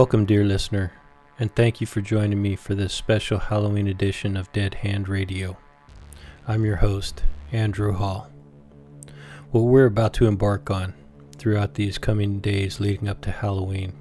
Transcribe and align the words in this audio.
Welcome, 0.00 0.24
dear 0.24 0.44
listener, 0.44 0.94
and 1.38 1.54
thank 1.54 1.82
you 1.82 1.86
for 1.86 2.00
joining 2.00 2.40
me 2.40 2.56
for 2.56 2.74
this 2.74 2.94
special 2.94 3.38
Halloween 3.38 3.86
edition 3.86 4.34
of 4.34 4.50
Dead 4.50 4.76
Hand 4.76 5.10
Radio. 5.10 5.58
I'm 6.48 6.64
your 6.64 6.76
host, 6.76 7.22
Andrew 7.52 7.92
Hall. 7.92 8.30
What 9.50 9.60
we're 9.60 9.84
about 9.84 10.14
to 10.14 10.26
embark 10.26 10.70
on 10.70 10.94
throughout 11.36 11.74
these 11.74 11.98
coming 11.98 12.40
days 12.40 12.80
leading 12.80 13.08
up 13.08 13.20
to 13.20 13.30
Halloween 13.30 13.92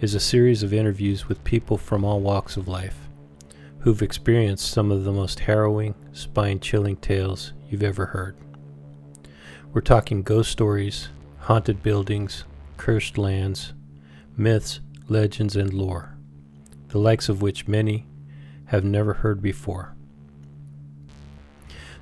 is 0.00 0.16
a 0.16 0.20
series 0.20 0.64
of 0.64 0.74
interviews 0.74 1.28
with 1.28 1.44
people 1.44 1.78
from 1.78 2.04
all 2.04 2.18
walks 2.18 2.56
of 2.56 2.66
life 2.66 3.08
who've 3.78 4.02
experienced 4.02 4.68
some 4.68 4.90
of 4.90 5.04
the 5.04 5.12
most 5.12 5.38
harrowing, 5.38 5.94
spine 6.12 6.58
chilling 6.58 6.96
tales 6.96 7.52
you've 7.70 7.84
ever 7.84 8.06
heard. 8.06 8.36
We're 9.72 9.80
talking 9.80 10.24
ghost 10.24 10.50
stories, 10.50 11.10
haunted 11.38 11.84
buildings, 11.84 12.42
cursed 12.78 13.16
lands, 13.16 13.74
myths, 14.36 14.80
legends, 15.08 15.56
and 15.56 15.72
lore, 15.72 16.16
the 16.88 16.98
likes 16.98 17.28
of 17.28 17.42
which 17.42 17.68
many 17.68 18.06
have 18.66 18.84
never 18.84 19.14
heard 19.14 19.42
before. 19.42 19.94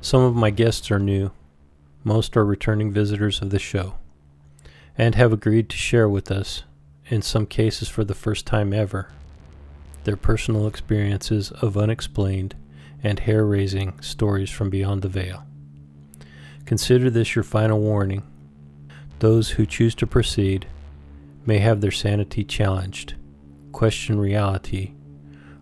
Some 0.00 0.22
of 0.22 0.34
my 0.34 0.50
guests 0.50 0.90
are 0.90 0.98
new, 0.98 1.30
most 2.04 2.36
are 2.36 2.44
returning 2.44 2.92
visitors 2.92 3.40
of 3.40 3.50
the 3.50 3.58
show, 3.58 3.94
and 4.98 5.14
have 5.14 5.32
agreed 5.32 5.68
to 5.70 5.76
share 5.76 6.08
with 6.08 6.30
us, 6.30 6.64
in 7.06 7.22
some 7.22 7.46
cases 7.46 7.88
for 7.88 8.04
the 8.04 8.14
first 8.14 8.46
time 8.46 8.72
ever, 8.72 9.08
their 10.04 10.16
personal 10.16 10.66
experiences 10.66 11.50
of 11.52 11.76
unexplained 11.76 12.54
and 13.02 13.20
hair 13.20 13.44
raising 13.44 14.00
stories 14.00 14.50
from 14.50 14.70
beyond 14.70 15.02
the 15.02 15.08
veil. 15.08 15.44
Consider 16.64 17.10
this 17.10 17.34
your 17.34 17.42
final 17.42 17.80
warning. 17.80 18.22
Those 19.18 19.50
who 19.50 19.66
choose 19.66 19.94
to 19.96 20.06
proceed 20.06 20.66
may 21.44 21.58
have 21.58 21.80
their 21.80 21.90
sanity 21.90 22.44
challenged, 22.44 23.14
question 23.72 24.18
reality, 24.18 24.94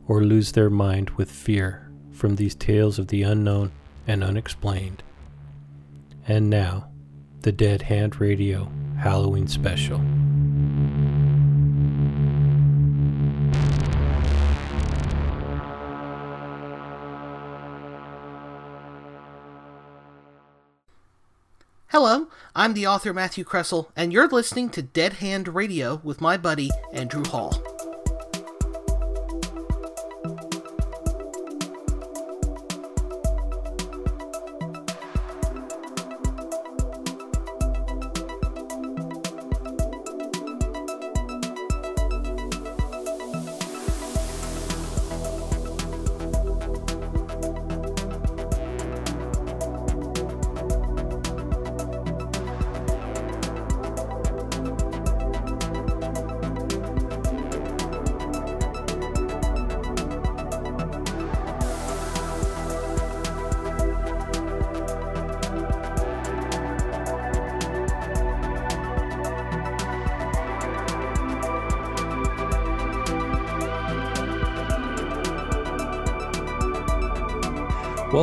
or 0.06 0.22
lose 0.22 0.52
their 0.52 0.70
mind 0.70 1.10
with 1.10 1.30
fear 1.30 1.90
from 2.12 2.36
these 2.36 2.54
tales 2.54 2.98
of 2.98 3.08
the 3.08 3.22
unknown 3.22 3.72
and 4.06 4.22
unexplained. 4.22 5.02
And 6.26 6.50
now, 6.50 6.90
the 7.42 7.52
Dead 7.52 7.82
Hand 7.82 8.20
Radio 8.20 8.70
Halloween 8.98 9.48
Special. 9.48 10.00
Hello, 21.92 22.28
I'm 22.54 22.74
the 22.74 22.86
author 22.86 23.12
Matthew 23.12 23.42
Kressel, 23.42 23.88
and 23.96 24.12
you're 24.12 24.28
listening 24.28 24.70
to 24.70 24.80
Dead 24.80 25.14
Hand 25.14 25.48
Radio 25.48 26.00
with 26.04 26.20
my 26.20 26.36
buddy 26.36 26.70
Andrew 26.92 27.24
Hall. 27.24 27.69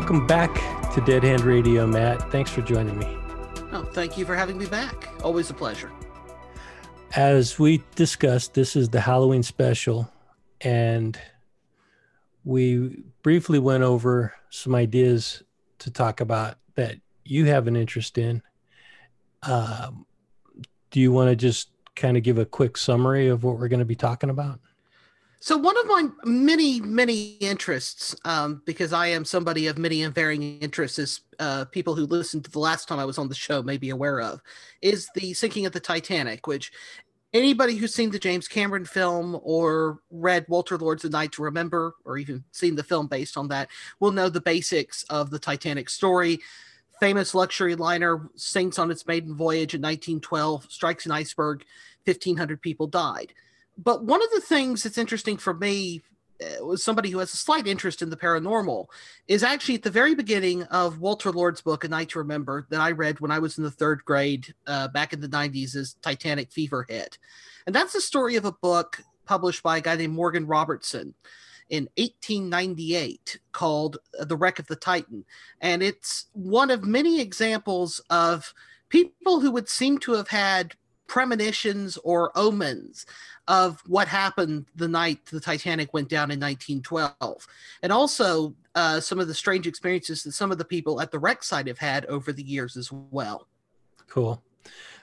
Welcome 0.07 0.25
back 0.25 0.93
to 0.93 1.01
Dead 1.01 1.21
Hand 1.21 1.41
Radio, 1.41 1.85
Matt. 1.85 2.31
Thanks 2.31 2.49
for 2.49 2.61
joining 2.61 2.97
me. 2.97 3.17
Oh, 3.73 3.85
thank 3.91 4.17
you 4.17 4.23
for 4.23 4.37
having 4.37 4.57
me 4.57 4.65
back. 4.65 5.09
Always 5.21 5.49
a 5.49 5.53
pleasure. 5.53 5.91
As 7.13 7.59
we 7.59 7.83
discussed, 7.95 8.53
this 8.53 8.77
is 8.77 8.87
the 8.87 9.01
Halloween 9.01 9.43
special, 9.43 10.09
and 10.61 11.19
we 12.45 13.03
briefly 13.21 13.59
went 13.59 13.83
over 13.83 14.33
some 14.49 14.75
ideas 14.75 15.43
to 15.79 15.91
talk 15.91 16.21
about 16.21 16.55
that 16.75 16.95
you 17.25 17.43
have 17.47 17.67
an 17.67 17.75
interest 17.75 18.17
in. 18.17 18.41
Um, 19.43 20.05
do 20.89 21.01
you 21.01 21.11
want 21.11 21.31
to 21.31 21.35
just 21.35 21.69
kind 21.97 22.15
of 22.15 22.23
give 22.23 22.37
a 22.37 22.45
quick 22.45 22.77
summary 22.77 23.27
of 23.27 23.43
what 23.43 23.59
we're 23.59 23.67
going 23.67 23.79
to 23.79 23.85
be 23.85 23.93
talking 23.93 24.29
about? 24.29 24.61
So 25.39 25.55
one 25.55 25.77
of 25.77 25.85
my 25.85 26.07
many, 26.23 26.81
many 26.81 27.37
interests, 27.39 28.15
um, 28.25 28.61
because 28.65 28.91
I 28.91 29.07
am 29.07 29.23
somebody 29.23 29.67
of 29.67 29.77
many 29.77 30.01
and 30.01 30.13
varying 30.13 30.59
interests, 30.59 30.97
as 30.97 31.21
uh, 31.39 31.65
people 31.65 31.93
who 31.93 32.05
listened 32.05 32.45
to 32.45 32.51
the 32.51 32.59
last 32.59 32.87
time 32.87 32.97
I 32.97 33.05
was 33.05 33.19
on 33.19 33.29
the 33.29 33.35
show 33.35 33.61
may 33.61 33.77
be 33.77 33.91
aware 33.91 34.19
of, 34.19 34.41
is 34.81 35.07
the 35.13 35.33
sinking 35.33 35.67
of 35.67 35.73
the 35.73 35.79
Titanic. 35.79 36.47
Which 36.47 36.71
anybody 37.33 37.75
who's 37.75 37.93
seen 37.93 38.09
the 38.09 38.17
James 38.17 38.47
Cameron 38.47 38.85
film 38.85 39.39
or 39.43 39.99
read 40.09 40.45
Walter 40.49 40.77
Lord's 40.77 41.05
A 41.05 41.09
Night 41.09 41.33
to 41.33 41.43
Remember, 41.43 41.93
or 42.03 42.17
even 42.17 42.43
seen 42.51 42.75
the 42.75 42.83
film 42.83 43.07
based 43.07 43.37
on 43.37 43.47
that, 43.49 43.69
will 43.99 44.11
know 44.11 44.29
the 44.29 44.41
basics 44.41 45.03
of 45.03 45.29
the 45.29 45.39
Titanic 45.39 45.89
story. 45.89 46.39
Famous 46.99 47.35
luxury 47.35 47.75
liner 47.75 48.27
sinks 48.35 48.79
on 48.79 48.89
its 48.89 49.05
maiden 49.05 49.35
voyage 49.35 49.75
in 49.75 49.81
1912, 49.81 50.65
strikes 50.71 51.05
an 51.05 51.11
iceberg, 51.11 51.63
1,500 52.05 52.59
people 52.59 52.87
died 52.87 53.33
but 53.77 54.03
one 54.03 54.21
of 54.21 54.29
the 54.31 54.41
things 54.41 54.83
that's 54.83 54.97
interesting 54.97 55.37
for 55.37 55.53
me 55.53 56.01
uh, 56.41 56.65
was 56.65 56.83
somebody 56.83 57.09
who 57.09 57.19
has 57.19 57.33
a 57.33 57.37
slight 57.37 57.67
interest 57.67 58.01
in 58.01 58.09
the 58.09 58.17
paranormal 58.17 58.87
is 59.27 59.43
actually 59.43 59.75
at 59.75 59.83
the 59.83 59.89
very 59.89 60.13
beginning 60.13 60.63
of 60.63 60.99
Walter 60.99 61.31
Lord's 61.31 61.61
book, 61.61 61.83
A 61.83 61.87
Night 61.87 62.09
to 62.09 62.19
Remember, 62.19 62.67
that 62.69 62.79
I 62.79 62.91
read 62.91 63.19
when 63.19 63.31
I 63.31 63.39
was 63.39 63.57
in 63.57 63.63
the 63.63 63.71
third 63.71 64.03
grade 64.05 64.53
uh, 64.67 64.87
back 64.89 65.13
in 65.13 65.21
the 65.21 65.29
90s 65.29 65.75
as 65.75 65.95
Titanic 66.01 66.51
Fever 66.51 66.85
hit. 66.87 67.17
And 67.65 67.75
that's 67.75 67.93
the 67.93 68.01
story 68.01 68.35
of 68.35 68.45
a 68.45 68.51
book 68.51 69.01
published 69.25 69.63
by 69.63 69.77
a 69.77 69.81
guy 69.81 69.95
named 69.95 70.13
Morgan 70.13 70.45
Robertson 70.45 71.13
in 71.69 71.89
1898 71.97 73.39
called 73.51 73.97
The 74.19 74.37
Wreck 74.37 74.59
of 74.59 74.67
the 74.67 74.75
Titan. 74.75 75.25
And 75.59 75.83
it's 75.83 76.27
one 76.33 76.71
of 76.71 76.85
many 76.85 77.19
examples 77.19 77.99
of 78.09 78.53
people 78.89 79.39
who 79.39 79.51
would 79.51 79.69
seem 79.69 79.97
to 79.99 80.13
have 80.13 80.29
had 80.29 80.75
premonitions 81.07 81.97
or 82.03 82.31
omens 82.37 83.05
of 83.47 83.81
what 83.87 84.07
happened 84.07 84.65
the 84.75 84.87
night 84.87 85.25
the 85.25 85.39
Titanic 85.39 85.93
went 85.93 86.09
down 86.09 86.31
in 86.31 86.39
1912, 86.39 87.47
and 87.81 87.91
also 87.91 88.53
uh, 88.75 88.99
some 88.99 89.19
of 89.19 89.27
the 89.27 89.33
strange 89.33 89.67
experiences 89.67 90.23
that 90.23 90.33
some 90.33 90.51
of 90.51 90.57
the 90.57 90.65
people 90.65 91.01
at 91.01 91.11
the 91.11 91.19
wreck 91.19 91.43
site 91.43 91.67
have 91.67 91.77
had 91.77 92.05
over 92.05 92.31
the 92.31 92.43
years 92.43 92.77
as 92.77 92.91
well. 92.91 93.47
Cool. 94.07 94.41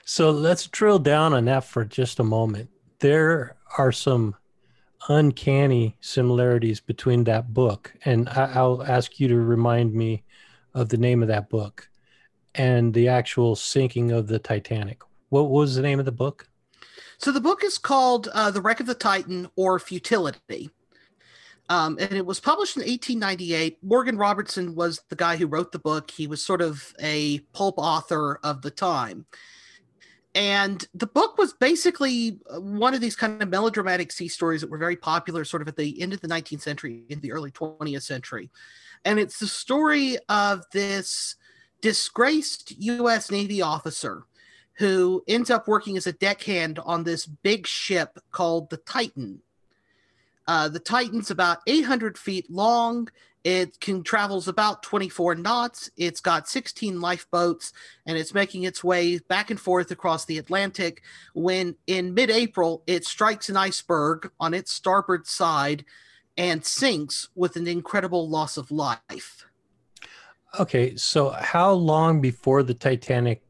So 0.05 0.31
let's 0.31 0.67
drill 0.67 0.99
down 0.99 1.33
on 1.33 1.45
that 1.45 1.63
for 1.63 1.83
just 1.83 2.19
a 2.19 2.23
moment. 2.23 2.69
There 2.99 3.55
are 3.77 3.91
some 3.91 4.35
uncanny 5.09 5.97
similarities 6.01 6.79
between 6.79 7.23
that 7.25 7.53
book, 7.53 7.93
and 8.05 8.29
I- 8.29 8.61
will 8.61 8.83
ask 8.83 9.19
you 9.19 9.27
to 9.27 9.35
remind 9.35 9.93
me 9.93 10.23
of 10.73 10.89
the 10.89 10.97
name 10.97 11.21
of 11.21 11.27
that 11.29 11.49
book 11.49 11.89
and 12.53 12.93
the 12.93 13.07
actual 13.07 13.55
sinking 13.55 14.11
of 14.11 14.27
the 14.27 14.39
Titanic. 14.39 15.01
What 15.35 15.49
was 15.49 15.75
the 15.75 15.81
name 15.81 15.99
of 15.99 16.05
the 16.05 16.13
book? 16.13 16.47
So 17.17 17.29
the 17.29 17.41
book 17.41 17.61
is 17.61 17.77
called 17.77 18.29
uh, 18.33 18.51
The 18.51 18.61
Wreck 18.61 18.79
of 18.79 18.85
the 18.85 18.95
Titan 18.95 19.49
or 19.57 19.79
Futility. 19.79 20.69
Um, 21.67 21.97
and 21.99 22.13
it 22.13 22.25
was 22.25 22.39
published 22.39 22.77
in 22.77 22.83
1898. 22.83 23.83
Morgan 23.83 24.17
Robertson 24.17 24.75
was 24.75 25.01
the 25.09 25.15
guy 25.17 25.35
who 25.35 25.47
wrote 25.47 25.73
the 25.73 25.79
book. 25.79 26.09
He 26.09 26.25
was 26.25 26.41
sort 26.41 26.61
of 26.61 26.93
a 27.01 27.39
pulp 27.51 27.75
author 27.79 28.39
of 28.43 28.61
the 28.61 28.71
time. 28.71 29.25
And 30.33 30.87
the 30.93 31.07
book 31.07 31.37
was 31.37 31.51
basically 31.51 32.39
uh, 32.49 32.61
one 32.61 32.93
of 32.93 33.01
these 33.01 33.17
kind 33.17 33.43
of 33.43 33.49
melodramatic 33.49 34.13
sea 34.13 34.29
stories 34.29 34.61
that 34.61 34.69
were 34.69 34.77
very 34.77 34.95
popular 34.95 35.43
sort 35.43 35.61
of 35.61 35.67
at 35.67 35.75
the 35.75 36.01
end 36.01 36.13
of 36.13 36.21
the 36.21 36.29
19th 36.29 36.61
century, 36.61 37.03
in 37.09 37.19
the 37.19 37.33
early 37.33 37.51
20th 37.51 38.03
century. 38.03 38.49
And 39.03 39.19
it's 39.19 39.39
the 39.39 39.47
story 39.47 40.17
of 40.29 40.63
this 40.71 41.35
disgraced 41.81 42.71
U.S. 42.79 43.29
Navy 43.29 43.61
officer 43.61 44.23
who 44.77 45.23
ends 45.27 45.49
up 45.49 45.67
working 45.67 45.97
as 45.97 46.07
a 46.07 46.13
deckhand 46.13 46.79
on 46.79 47.03
this 47.03 47.25
big 47.25 47.65
ship 47.65 48.19
called 48.31 48.69
the 48.69 48.77
Titan. 48.77 49.41
Uh, 50.47 50.69
the 50.69 50.79
Titan's 50.79 51.31
about 51.31 51.59
800 51.65 52.17
feet 52.17 52.49
long 52.51 53.09
It 53.43 53.79
can 53.79 54.01
travels 54.01 54.47
about 54.47 54.81
24 54.81 55.35
knots. 55.35 55.91
It's 55.97 56.19
got 56.19 56.49
16 56.49 56.99
lifeboats, 56.99 57.73
and 58.07 58.17
it's 58.17 58.33
making 58.33 58.63
its 58.63 58.83
way 58.83 59.19
back 59.19 59.51
and 59.51 59.59
forth 59.59 59.91
across 59.91 60.25
the 60.25 60.39
Atlantic. 60.39 61.03
When 61.35 61.75
in 61.85 62.15
mid-April, 62.15 62.81
it 62.87 63.05
strikes 63.05 63.47
an 63.47 63.55
iceberg 63.55 64.31
on 64.39 64.55
its 64.55 64.71
starboard 64.71 65.27
side 65.27 65.85
and 66.35 66.65
sinks 66.65 67.29
with 67.35 67.55
an 67.55 67.67
incredible 67.67 68.27
loss 68.27 68.57
of 68.57 68.71
life. 68.71 69.45
Okay, 70.59 70.95
so 70.95 71.29
how 71.29 71.71
long 71.71 72.21
before 72.21 72.63
the 72.63 72.73
Titanic 72.73 73.44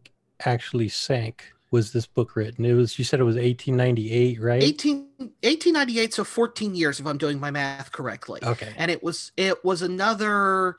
actually 0.45 0.89
sank 0.89 1.53
was 1.71 1.91
this 1.91 2.05
book 2.05 2.35
written? 2.35 2.63
It 2.63 2.73
was 2.73 2.97
you 2.97 3.03
said 3.03 3.19
it 3.19 3.23
was 3.23 3.35
1898, 3.35 4.41
right? 4.41 4.63
18, 4.63 4.97
1898, 5.17 6.13
so 6.13 6.23
14 6.23 6.75
years 6.75 6.99
if 6.99 7.05
I'm 7.05 7.17
doing 7.17 7.39
my 7.39 7.51
math 7.51 7.91
correctly. 7.91 8.39
Okay. 8.43 8.73
And 8.77 8.89
it 8.89 9.03
was 9.03 9.31
it 9.35 9.63
was 9.65 9.81
another 9.81 10.77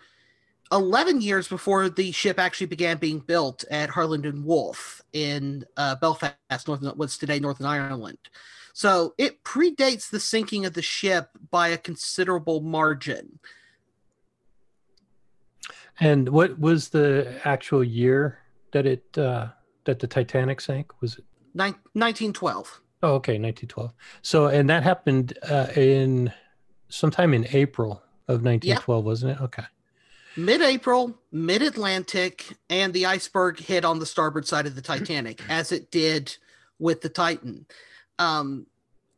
11 0.72 1.20
years 1.20 1.48
before 1.48 1.88
the 1.88 2.12
ship 2.12 2.38
actually 2.38 2.66
began 2.66 2.96
being 2.96 3.18
built 3.18 3.64
at 3.70 3.90
Harland 3.90 4.26
and 4.26 4.44
Wolff 4.44 5.02
in 5.12 5.64
uh, 5.76 5.96
Belfast, 5.96 6.66
Northern 6.66 6.96
what's 6.96 7.18
today 7.18 7.38
Northern 7.38 7.66
Ireland. 7.66 8.18
So 8.72 9.14
it 9.16 9.42
predates 9.42 10.10
the 10.10 10.20
sinking 10.20 10.66
of 10.66 10.74
the 10.74 10.82
ship 10.82 11.30
by 11.50 11.68
a 11.68 11.78
considerable 11.78 12.60
margin. 12.60 13.38
And 15.98 16.28
what 16.28 16.58
was 16.58 16.90
the 16.90 17.40
actual 17.44 17.82
year 17.82 18.38
that 18.72 18.84
it 18.84 19.16
uh, 19.16 19.48
that 19.86 20.00
the 20.00 20.06
Titanic 20.06 20.60
sank? 20.60 21.00
Was 21.00 21.16
it 21.16 21.24
Nin- 21.54 21.74
1912? 21.94 22.80
Oh, 23.02 23.14
okay, 23.14 23.38
1912. 23.38 23.92
So, 24.22 24.46
and 24.46 24.68
that 24.70 24.82
happened 24.82 25.38
uh, 25.48 25.68
in 25.74 26.32
sometime 26.88 27.34
in 27.34 27.46
April 27.52 28.02
of 28.28 28.42
1912, 28.42 29.04
wasn't 29.04 29.32
it? 29.32 29.42
Okay. 29.42 29.64
Mid 30.36 30.60
April, 30.60 31.18
mid 31.32 31.62
Atlantic, 31.62 32.46
and 32.68 32.92
the 32.92 33.06
iceberg 33.06 33.58
hit 33.58 33.84
on 33.84 33.98
the 33.98 34.06
starboard 34.06 34.46
side 34.46 34.66
of 34.66 34.74
the 34.74 34.82
Titanic, 34.82 35.40
as 35.48 35.72
it 35.72 35.90
did 35.90 36.36
with 36.78 37.00
the 37.00 37.08
Titan. 37.08 37.66
Um, 38.18 38.66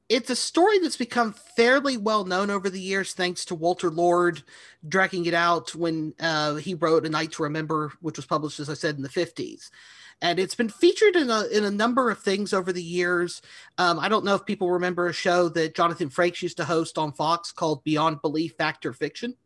it's 0.09 0.31
a 0.31 0.37
story 0.37 0.79
that's 0.79 0.97
become 0.97 1.35
fairly 1.57 1.97
well 1.97 2.25
known 2.25 2.51
over 2.51 2.71
the 2.71 2.81
years, 2.81 3.13
thanks 3.13 3.45
to 3.47 3.55
Walter 3.55 3.91
Lord 3.91 4.43
dragging 4.89 5.27
it 5.27 5.35
out 5.35 5.75
when 5.75 6.15
uh, 6.21 6.55
he 6.55 6.75
wrote 6.75 7.05
A 7.05 7.11
Night 7.11 7.33
to 7.33 7.43
Remember, 7.43 7.93
which 8.01 8.17
was 8.17 8.27
published, 8.27 8.61
as 8.61 8.71
I 8.71 8.75
said, 8.75 8.97
in 8.97 9.03
the 9.03 9.09
50s. 9.09 9.71
And 10.21 10.39
it's 10.39 10.55
been 10.55 10.69
featured 10.69 11.15
in 11.15 11.31
a, 11.31 11.45
in 11.45 11.65
a 11.65 11.71
number 11.71 12.11
of 12.11 12.19
things 12.19 12.53
over 12.53 12.73
the 12.73 12.83
years. 12.83 13.41
Um, 13.79 13.99
I 14.01 14.09
don't 14.09 14.25
know 14.25 14.35
if 14.35 14.45
people 14.45 14.71
remember 14.71 15.07
a 15.07 15.13
show 15.13 15.49
that 15.51 15.77
Jonathan 15.77 16.09
Frakes 16.09 16.43
used 16.43 16.57
to 16.57 16.65
host 16.65 16.99
on 16.99 17.13
Fox 17.13 17.53
called 17.53 17.85
Beyond 17.85 18.21
Belief 18.21 18.55
Fact 18.55 18.85
or 18.85 18.93
Fiction. 18.93 19.37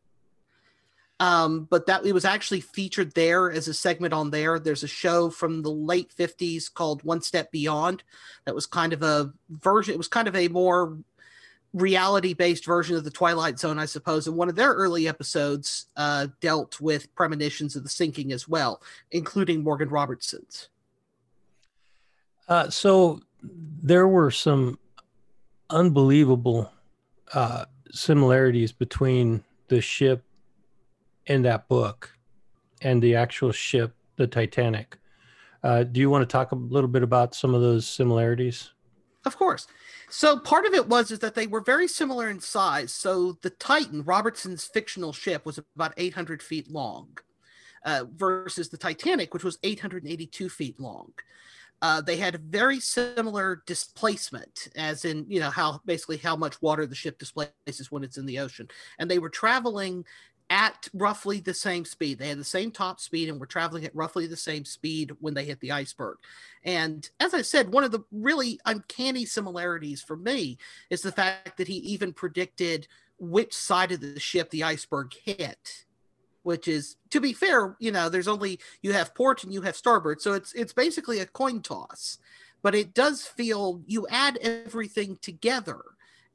Um, 1.21 1.69
but 1.71 1.87
that 1.87 2.05
it 2.05 2.13
was 2.13 2.25
actually 2.25 2.63
featured 2.63 3.15
there 3.15 3.49
as 3.53 3.69
a 3.69 3.75
segment 3.75 4.13
on 4.13 4.31
there. 4.31 4.59
There's 4.59 4.83
a 4.83 4.89
show 4.89 5.31
from 5.31 5.63
the 5.63 5.71
late 5.71 6.13
50s 6.13 6.73
called 6.73 7.05
One 7.05 7.21
Step 7.21 7.53
Beyond 7.53 8.03
that 8.45 8.57
was 8.57 8.67
kind 8.67 8.93
of 8.93 9.05
a 9.05 9.33
version, 9.49 9.95
it 9.95 9.99
was 9.99 10.09
kind 10.09 10.27
of 10.27 10.35
a 10.35 10.49
more 10.49 10.99
reality 11.73 12.35
based 12.35 12.67
version 12.67 12.97
of 12.97 13.05
the 13.05 13.11
Twilight 13.11 13.59
Zone, 13.59 13.79
I 13.79 13.87
suppose. 13.87 14.27
And 14.27 14.37
one 14.37 14.49
of 14.49 14.57
their 14.57 14.73
early 14.73 15.09
episodes 15.09 15.87
uh, 15.97 16.29
dealt 16.41 16.81
with 16.81 17.15
premonitions 17.15 17.77
of 17.77 17.83
the 17.83 17.89
sinking 17.89 18.33
as 18.33 18.47
well, 18.47 18.83
including 19.11 19.63
Morgan 19.63 19.89
Robertson's. 19.89 20.69
Uh, 22.49 22.69
so 22.69 23.21
there 23.43 24.09
were 24.09 24.31
some 24.31 24.79
unbelievable 25.71 26.71
uh, 27.33 27.65
similarities 27.91 28.73
between 28.73 29.43
the 29.69 29.81
ship 29.81 30.23
in 31.27 31.43
that 31.43 31.69
book 31.69 32.13
and 32.83 33.03
the 33.03 33.17
actual 33.17 33.53
ship, 33.53 33.95
the 34.17 34.27
Titanic. 34.27 34.99
Uh, 35.63 35.85
do 35.85 36.01
you 36.01 36.11
want 36.11 36.23
to 36.23 36.31
talk 36.31 36.53
a 36.53 36.57
little 36.57 36.89
bit 36.89 37.03
about 37.03 37.35
some 37.35 37.55
of 37.55 37.63
those 37.63 37.87
similarities? 37.87 38.73
Of 39.25 39.37
course. 39.37 39.69
So 40.11 40.39
part 40.39 40.67
of 40.67 40.75
it 40.75 40.89
was 40.89 41.11
is 41.11 41.21
that 41.21 41.35
they 41.35 41.47
were 41.47 41.61
very 41.61 41.87
similar 41.87 42.29
in 42.29 42.41
size. 42.41 42.93
So 42.93 43.39
the 43.43 43.51
Titan, 43.51 44.03
Robertson's 44.03 44.65
fictional 44.65 45.13
ship, 45.13 45.47
was 45.47 45.59
about 45.77 45.95
800 45.97 46.43
feet 46.43 46.71
long, 46.71 47.19
uh, 47.85 48.05
versus 48.17 48.69
the 48.69 48.77
Titanic, 48.77 49.33
which 49.33 49.45
was 49.45 49.59
882 49.63 50.49
feet 50.49 50.81
long. 50.81 51.13
Uh, 51.83 52.01
they 52.01 52.17
had 52.17 52.41
very 52.41 52.79
similar 52.79 53.63
displacement, 53.67 54.69
as 54.77 55.05
in 55.05 55.27
you 55.29 55.41
know 55.41 55.51
how 55.51 55.81
basically 55.85 56.17
how 56.17 56.37
much 56.37 56.63
water 56.63 56.87
the 56.87 56.95
ship 56.95 57.19
displaces 57.19 57.91
when 57.91 58.05
it's 58.05 58.17
in 58.17 58.25
the 58.25 58.39
ocean, 58.39 58.69
and 59.01 59.11
they 59.11 59.19
were 59.19 59.29
traveling 59.29 60.05
at 60.53 60.87
roughly 60.93 61.41
the 61.41 61.55
same 61.55 61.83
speed. 61.83 62.19
They 62.19 62.29
had 62.29 62.39
the 62.39 62.45
same 62.45 62.71
top 62.71 63.01
speed 63.01 63.31
and 63.31 63.41
were 63.41 63.47
traveling 63.47 63.87
at 63.87 63.97
roughly 63.97 64.27
the 64.27 64.37
same 64.37 64.67
speed 64.67 65.11
when 65.19 65.33
they 65.33 65.47
hit 65.47 65.61
the 65.61 65.73
iceberg. 65.73 66.19
And 66.63 67.09
as 67.19 67.33
I 67.33 67.41
said, 67.41 67.73
one 67.73 67.85
of 67.85 67.91
the 67.91 68.05
really 68.13 68.61
uncanny 68.67 69.25
similarities 69.25 70.03
for 70.03 70.15
me 70.15 70.59
is 70.91 71.01
the 71.01 71.11
fact 71.11 71.57
that 71.57 71.69
he 71.69 71.77
even 71.77 72.13
predicted 72.13 72.87
which 73.19 73.55
side 73.55 73.93
of 73.93 74.03
the 74.03 74.21
ship 74.21 74.51
the 74.51 74.63
iceberg 74.63 75.15
hit. 75.25 75.87
Which 76.43 76.69
is, 76.69 76.97
to 77.11 77.21
be 77.21 77.33
fair, 77.33 77.77
you 77.79 77.93
know, 77.93 78.11
there's 78.11 78.29
only 78.29 78.59
you 78.83 78.93
have 78.93 79.15
port 79.15 79.45
and 79.45 79.55
you 79.55 79.63
have 79.63 79.77
starboard, 79.77 80.21
so 80.21 80.33
it's 80.33 80.53
it's 80.55 80.73
basically 80.73 81.21
a 81.21 81.27
coin 81.27 81.63
toss. 81.63 82.19
But 82.63 82.75
it 82.75 82.95
does 82.95 83.23
feel 83.23 83.81
you 83.87 84.09
add 84.09 84.39
everything 84.39 85.19
together, 85.23 85.81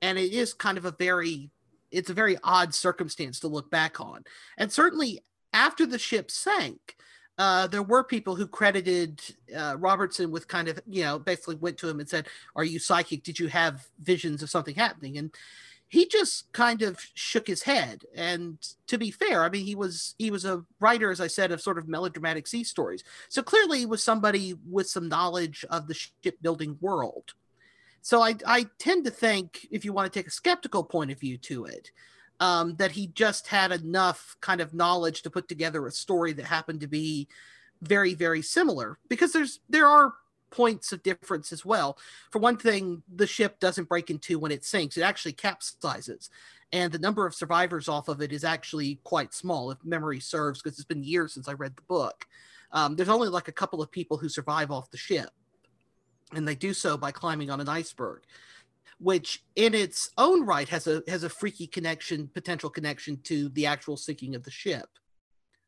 and 0.02 0.18
it 0.18 0.32
is 0.32 0.54
kind 0.54 0.78
of 0.78 0.86
a 0.86 0.92
very 0.92 1.52
it's 1.92 2.10
a 2.10 2.14
very 2.14 2.38
odd 2.44 2.74
circumstance 2.74 3.40
to 3.42 3.48
look 3.48 3.70
back 3.70 4.00
on. 4.00 4.24
And 4.58 4.72
certainly 4.72 5.22
after 5.54 5.86
the 5.86 6.00
ship 6.00 6.30
sank, 6.32 6.96
uh, 7.38 7.68
there 7.68 7.84
were 7.84 8.04
people 8.04 8.36
who 8.36 8.48
credited 8.48 9.22
uh, 9.56 9.76
Robertson 9.78 10.32
with 10.32 10.48
kind 10.48 10.68
of, 10.68 10.80
you 10.88 11.04
know, 11.04 11.20
basically 11.20 11.56
went 11.56 11.78
to 11.78 11.90
him 11.90 12.00
and 12.00 12.10
said, 12.10 12.28
Are 12.56 12.64
you 12.64 12.80
psychic? 12.80 13.24
Did 13.24 13.40
you 13.40 13.48
have 13.48 13.88
visions 14.02 14.42
of 14.42 14.50
something 14.50 14.74
happening? 14.74 15.18
And 15.18 15.32
he 15.90 16.08
just 16.08 16.52
kind 16.52 16.82
of 16.82 17.00
shook 17.14 17.48
his 17.48 17.64
head. 17.64 18.04
And 18.16 18.58
to 18.88 18.98
be 18.98 19.12
fair, 19.12 19.44
I 19.44 19.50
mean, 19.50 19.66
he 19.66 19.76
was 19.76 20.16
he 20.18 20.32
was 20.32 20.46
a 20.46 20.64
writer, 20.80 21.12
as 21.12 21.22
I 21.22 21.28
said, 21.28 21.52
of 21.52 21.62
sort 21.62 21.78
of 21.78 21.88
melodramatic 21.88 22.48
sea 22.48 22.64
stories. 22.64 23.04
So 23.30 23.42
clearly, 23.42 23.80
he 23.80 23.86
was 23.86 24.04
somebody 24.04 24.56
with 24.70 24.88
some 24.88 25.08
knowledge 25.08 25.64
of 25.70 25.88
the 25.88 25.94
shipbuilding 25.94 26.78
world. 26.82 27.34
So 28.08 28.22
I, 28.22 28.36
I 28.46 28.68
tend 28.80 29.04
to 29.04 29.12
think, 29.12 29.68
if 29.70 29.84
you 29.84 29.92
want 29.92 30.06
to 30.06 30.18
take 30.18 30.28
a 30.28 30.32
skeptical 30.32 30.82
point 30.82 31.12
of 31.12 31.20
view 31.20 31.38
to 31.40 31.66
it, 31.66 31.92
um, 32.40 32.78
that 32.78 32.92
he 32.92 33.08
just 33.08 33.48
had 33.48 33.74
enough 33.74 34.38
kind 34.40 34.62
of 34.62 34.74
knowledge 34.74 35.24
to 35.24 35.30
put 35.30 35.50
together 35.50 35.86
a 35.86 35.92
story 35.92 36.32
that 36.32 36.46
happened 36.46 36.80
to 36.80 36.88
be 36.88 37.28
very, 37.82 38.14
very 38.14 38.42
similar. 38.42 38.98
Because 39.10 39.34
there's 39.34 39.60
there 39.68 39.88
are 39.88 40.14
points 40.52 40.94
of 40.94 41.04
difference 41.04 41.52
as 41.52 41.66
well. 41.66 41.98
For 42.32 42.40
one 42.40 42.56
thing, 42.56 43.04
the 43.14 43.28
ship 43.28 43.60
doesn't 43.60 43.90
break 43.90 44.10
in 44.10 44.20
two 44.20 44.40
when 44.40 44.54
it 44.54 44.64
sinks; 44.64 44.96
it 44.96 45.02
actually 45.02 45.34
capsizes, 45.34 46.30
and 46.72 46.94
the 46.94 47.00
number 47.00 47.26
of 47.26 47.36
survivors 47.36 47.90
off 47.90 48.08
of 48.08 48.22
it 48.22 48.32
is 48.32 48.46
actually 48.46 49.02
quite 49.04 49.34
small, 49.34 49.70
if 49.70 49.84
memory 49.84 50.22
serves, 50.22 50.62
because 50.62 50.80
it's 50.80 50.88
been 50.88 51.04
years 51.04 51.34
since 51.34 51.50
I 51.50 51.54
read 51.56 51.76
the 51.76 51.82
book. 51.82 52.26
Um, 52.72 52.96
there's 52.96 53.10
only 53.10 53.28
like 53.28 53.50
a 53.50 53.52
couple 53.52 53.82
of 53.82 53.92
people 53.92 54.16
who 54.16 54.30
survive 54.30 54.72
off 54.72 54.92
the 54.92 54.98
ship 54.98 55.32
and 56.34 56.48
they 56.48 56.56
do 56.56 56.74
so 56.74 56.98
by 56.98 57.12
climbing 57.12 57.50
on 57.50 57.60
an 57.60 57.70
iceberg 57.70 58.22
which 59.00 59.44
in 59.56 59.76
its 59.76 60.10
own 60.18 60.46
right 60.46 60.70
has 60.70 60.88
a 60.88 61.04
has 61.08 61.24
a 61.24 61.30
freaky 61.30 61.68
connection 61.68 62.30
potential 62.34 62.70
connection 62.70 63.18
to 63.24 63.50
the 63.50 63.66
actual 63.66 63.96
sinking 63.96 64.36
of 64.36 64.44
the 64.44 64.52
ship 64.52 64.88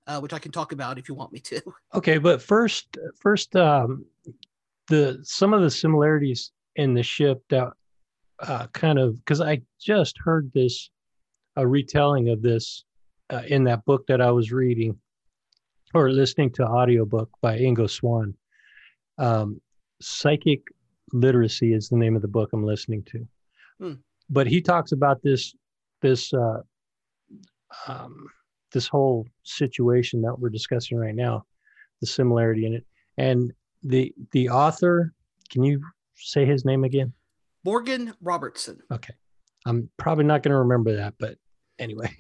uh, 0.08 0.20
which 0.20 0.34
i 0.34 0.40
can 0.40 0.52
talk 0.52 0.72
about 0.72 0.98
if 0.98 1.08
you 1.08 1.16
want 1.16 1.32
me 1.32 1.40
to. 1.40 1.62
Okay 1.94 2.18
but 2.18 2.42
first 2.42 2.98
first 3.20 3.56
um, 3.56 4.06
the 4.88 5.20
some 5.24 5.54
of 5.54 5.62
the 5.62 5.70
similarities 5.70 6.52
in 6.76 6.94
the 6.94 7.04
ship 7.04 7.44
that 7.50 7.72
uh, 8.40 8.68
kind 8.68 9.00
of 9.00 9.18
because 9.18 9.42
i 9.42 9.62
just 9.80 10.18
heard 10.18 10.52
this 10.54 10.90
a 11.56 11.68
retelling 11.68 12.30
of 12.30 12.42
this 12.42 12.86
uh, 13.32 13.44
in 13.48 13.64
that 13.66 13.86
book 13.86 14.08
that 14.08 14.22
i 14.22 14.32
was 14.32 14.52
reading 14.52 14.98
or 15.94 16.12
listening 16.12 16.52
to 16.52 16.66
audiobook 16.66 17.30
by 17.42 17.58
ingo 17.58 17.90
swann. 17.90 18.36
Um, 19.18 19.62
psychic 20.02 20.62
literacy 21.14 21.74
is 21.74 21.90
the 21.90 21.98
name 21.98 22.16
of 22.16 22.22
the 22.22 22.28
book 22.28 22.50
I'm 22.54 22.64
listening 22.64 23.04
to. 23.12 23.28
Hmm. 23.80 23.94
But 24.30 24.48
he 24.48 24.62
talks 24.62 24.92
about 24.92 25.22
this 25.24 25.56
this 26.02 26.34
uh, 26.34 26.62
um, 27.88 28.28
this 28.72 28.88
whole 28.88 29.28
situation 29.44 30.22
that 30.22 30.38
we're 30.38 30.50
discussing 30.50 30.98
right 30.98 31.16
now, 31.16 31.46
the 32.02 32.08
similarity 32.08 32.66
in 32.66 32.74
it, 32.74 32.86
and 33.18 33.52
the 33.84 34.14
the 34.32 34.50
author. 34.50 35.14
Can 35.50 35.64
you 35.64 35.82
say 36.16 36.46
his 36.46 36.64
name 36.64 36.84
again? 36.84 37.12
Morgan 37.66 38.14
Robertson. 38.22 38.80
Okay, 38.92 39.14
I'm 39.66 39.90
probably 39.98 40.26
not 40.26 40.44
going 40.44 40.52
to 40.52 40.60
remember 40.60 40.96
that, 40.96 41.16
but 41.20 41.38
anyway, 41.80 42.16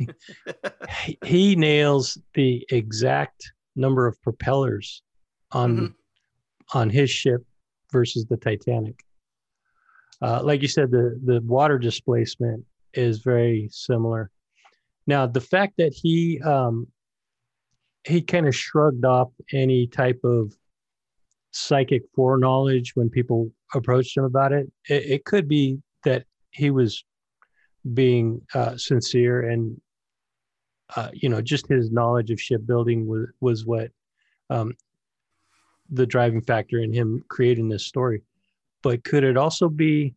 he, 1.05 1.17
he 1.24 1.55
nails 1.55 2.17
the 2.33 2.65
exact 2.71 3.51
number 3.75 4.07
of 4.07 4.19
propellers 4.24 5.03
on 5.51 5.75
mm-hmm. 5.75 6.77
on 6.77 6.89
his 6.89 7.09
ship 7.09 7.45
versus 7.91 8.25
the 8.25 8.38
Titanic. 8.38 9.00
Uh, 10.22 10.41
like 10.43 10.62
you 10.62 10.67
said, 10.67 10.91
the 10.91 11.19
the 11.24 11.41
water 11.41 11.77
displacement 11.77 12.65
is 12.93 13.19
very 13.19 13.69
similar. 13.72 14.31
Now, 15.08 15.25
the 15.25 15.41
fact 15.41 15.75
that 15.77 15.93
he 15.93 16.41
um, 16.41 16.88
he 18.05 18.22
kind 18.22 18.48
of 18.48 18.55
shrugged 18.55 19.05
off 19.05 19.31
any 19.53 19.88
type 19.88 20.19
of 20.24 20.53
psychic 21.51 22.03
foreknowledge 22.15 22.96
when 22.96 23.10
people 23.10 23.51
approached 23.74 24.15
him 24.15 24.24
about 24.24 24.51
it, 24.51 24.72
it, 24.88 25.03
it 25.05 25.25
could 25.25 25.48
be 25.48 25.79
that 26.03 26.25
he 26.51 26.69
was 26.69 27.03
being 27.93 28.41
uh, 28.53 28.75
sincere 28.77 29.50
and 29.50 29.79
uh, 30.96 31.10
you 31.13 31.29
know 31.29 31.41
just 31.41 31.67
his 31.67 31.91
knowledge 31.91 32.31
of 32.31 32.41
shipbuilding 32.41 33.08
was 33.08 33.27
was 33.39 33.65
what 33.65 33.91
um, 34.50 34.74
the 35.91 36.05
driving 36.05 36.41
factor 36.41 36.79
in 36.79 36.93
him 36.93 37.24
creating 37.29 37.69
this 37.69 37.86
story. 37.86 38.22
But 38.81 39.03
could 39.03 39.24
it 39.24 39.38
also 39.38 39.69
be 39.69 40.13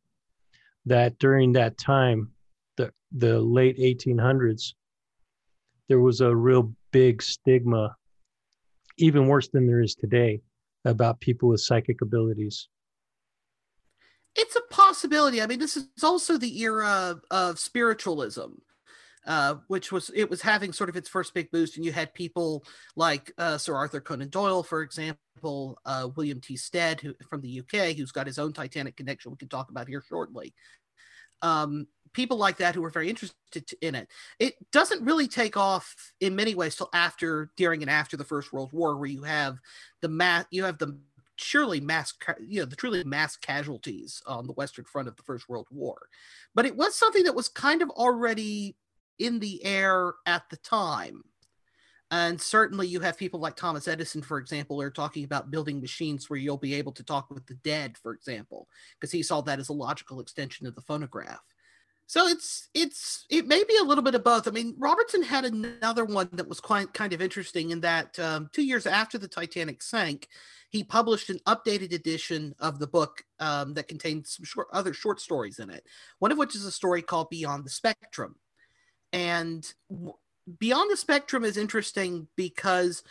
that 0.87 1.19
during 1.19 1.53
that 1.53 1.79
time, 1.79 2.31
the 2.77 2.93
the 3.13 3.41
late 3.41 3.79
1800s, 3.79 4.75
there 5.89 6.01
was 6.01 6.21
a 6.21 6.35
real 6.35 6.73
big 6.93 7.23
stigma, 7.23 7.97
even 8.99 9.27
worse 9.27 9.49
than 9.49 9.67
there 9.67 9.81
is 9.81 9.95
today, 9.95 10.41
about 10.85 11.21
people 11.21 11.49
with 11.49 11.61
psychic 11.61 12.03
abilities? 12.03 12.69
It's 14.35 14.57
a 14.57 14.63
possibility. 14.71 15.43
I 15.43 15.47
mean, 15.47 15.59
this 15.59 15.77
is 15.77 15.87
also 16.03 16.39
the 16.39 16.61
era 16.63 16.89
of 16.89 17.25
of 17.31 17.59
spiritualism 17.59 18.53
uh, 19.27 19.57
which 19.69 19.93
was 19.93 20.11
it 20.15 20.29
was 20.29 20.43
having 20.43 20.73
sort 20.73 20.91
of 20.91 20.97
its 20.97 21.09
first 21.09 21.35
big 21.35 21.51
boost, 21.51 21.77
and 21.77 21.85
you 21.85 21.93
had 21.93 22.13
people 22.15 22.65
like 22.97 23.33
uh, 23.39 23.59
Sir 23.59 23.75
Arthur 23.75 24.01
Conan 24.01 24.29
Doyle, 24.29 24.63
for 24.63 24.83
example, 24.83 25.79
uh, 25.85 26.09
William 26.17 26.41
T. 26.41 26.57
Stead, 26.57 27.01
who 27.01 27.15
from 27.29 27.41
the 27.41 27.61
UK, 27.61 27.97
who's 27.97 28.13
got 28.13 28.27
his 28.27 28.39
own 28.39 28.53
Titanic 28.53 28.97
connection. 28.97 29.31
We 29.31 29.37
can 29.37 29.49
talk 29.49 29.71
about 29.71 29.89
here 29.89 30.03
shortly. 30.09 30.55
Um, 31.43 31.87
people 32.13 32.37
like 32.37 32.59
that 32.59 32.75
who 32.75 32.83
were 32.83 32.91
very 32.91 33.09
interested 33.09 33.73
in 33.81 33.95
it. 33.95 34.09
It 34.39 34.55
doesn't 34.71 35.05
really 35.05 35.29
take 35.29 35.57
off 35.57 35.95
in 36.21 36.37
many 36.37 36.55
ways 36.55 36.77
till 36.77 36.91
after, 36.93 37.51
during, 37.57 37.83
and 37.83 37.91
after 37.91 38.17
the 38.17 38.25
First 38.25 38.53
World 38.53 38.73
War, 38.73 38.97
where 38.97 39.09
you 39.09 39.23
have 39.23 39.59
the 40.01 40.09
mass, 40.09 40.45
you 40.51 40.65
have 40.65 40.79
the 40.79 40.99
surely 41.37 41.81
mass, 41.81 42.15
you 42.47 42.61
know, 42.61 42.67
the 42.67 42.77
truly 42.77 43.03
mass 43.05 43.37
casualties 43.37 44.23
on 44.27 44.47
the 44.47 44.53
Western 44.53 44.85
Front 44.85 45.09
of 45.09 45.17
the 45.17 45.23
First 45.23 45.49
World 45.49 45.67
War. 45.71 46.09
But 46.55 46.67
it 46.67 46.77
was 46.77 46.95
something 46.95 47.25
that 47.25 47.35
was 47.35 47.49
kind 47.49 47.83
of 47.83 47.91
already 47.91 48.77
in 49.19 49.39
the 49.39 49.65
air 49.65 50.15
at 50.27 50.49
the 50.51 50.57
time. 50.59 51.23
And 52.11 52.39
certainly, 52.39 52.87
you 52.87 53.01
have 53.01 53.17
people 53.17 53.41
like 53.41 53.57
Thomas 53.57 53.89
Edison, 53.89 54.21
for 54.21 54.37
example, 54.37 54.83
are 54.83 54.91
talking 54.91 55.25
about 55.25 55.51
building 55.51 55.81
machines 55.81 56.29
where 56.29 56.39
you'll 56.39 56.59
be 56.59 56.75
able 56.75 56.93
to 56.93 57.03
talk 57.03 57.31
with 57.31 57.47
the 57.47 57.55
dead, 57.55 57.97
for 57.97 58.13
example, 58.13 58.69
because 59.01 59.11
he 59.11 59.23
saw 59.23 59.41
that 59.41 59.59
as 59.59 59.71
a 59.71 59.73
logical 59.73 60.21
extension 60.21 60.67
of 60.67 60.75
the 60.75 60.83
phonograph. 60.83 61.41
So 62.07 62.27
it's 62.27 62.69
it's 62.75 63.25
it 63.31 63.47
may 63.47 63.65
be 63.65 63.79
a 63.81 63.85
little 63.85 64.05
bit 64.05 64.15
of 64.15 64.23
both. 64.23 64.47
I 64.47 64.51
mean, 64.51 64.75
Robertson 64.77 65.23
had 65.23 65.47
another 65.47 66.05
one 66.05 66.29
that 66.33 66.47
was 66.47 66.61
quite 66.61 66.93
kind 66.93 67.15
of 67.15 67.23
interesting 67.23 67.71
in 67.71 67.81
that 67.81 68.19
um, 68.19 68.51
two 68.53 68.63
years 68.63 68.87
after 68.87 69.17
the 69.17 69.27
Titanic 69.27 69.83
sank, 69.83 70.29
he 70.69 70.85
published 70.85 71.31
an 71.31 71.39
updated 71.47 71.95
edition 71.95 72.55
of 72.59 72.79
the 72.79 72.87
book 72.87 73.25
um, 73.41 73.73
that 73.73 73.89
contained 73.89 74.27
some 74.27 74.45
short, 74.45 74.69
other 74.75 74.93
short 74.93 75.21
stories 75.21 75.59
in 75.59 75.71
it. 75.71 75.87
One 76.19 76.31
of 76.31 76.37
which 76.37 76.55
is 76.55 76.67
a 76.67 76.71
story 76.71 77.01
called 77.01 77.31
Beyond 77.31 77.65
the 77.65 77.71
Spectrum, 77.71 78.37
and 79.13 79.73
Beyond 80.59 80.91
the 80.91 80.97
Spectrum 80.97 81.45
is 81.45 81.57
interesting 81.57 82.27
because 82.37 83.03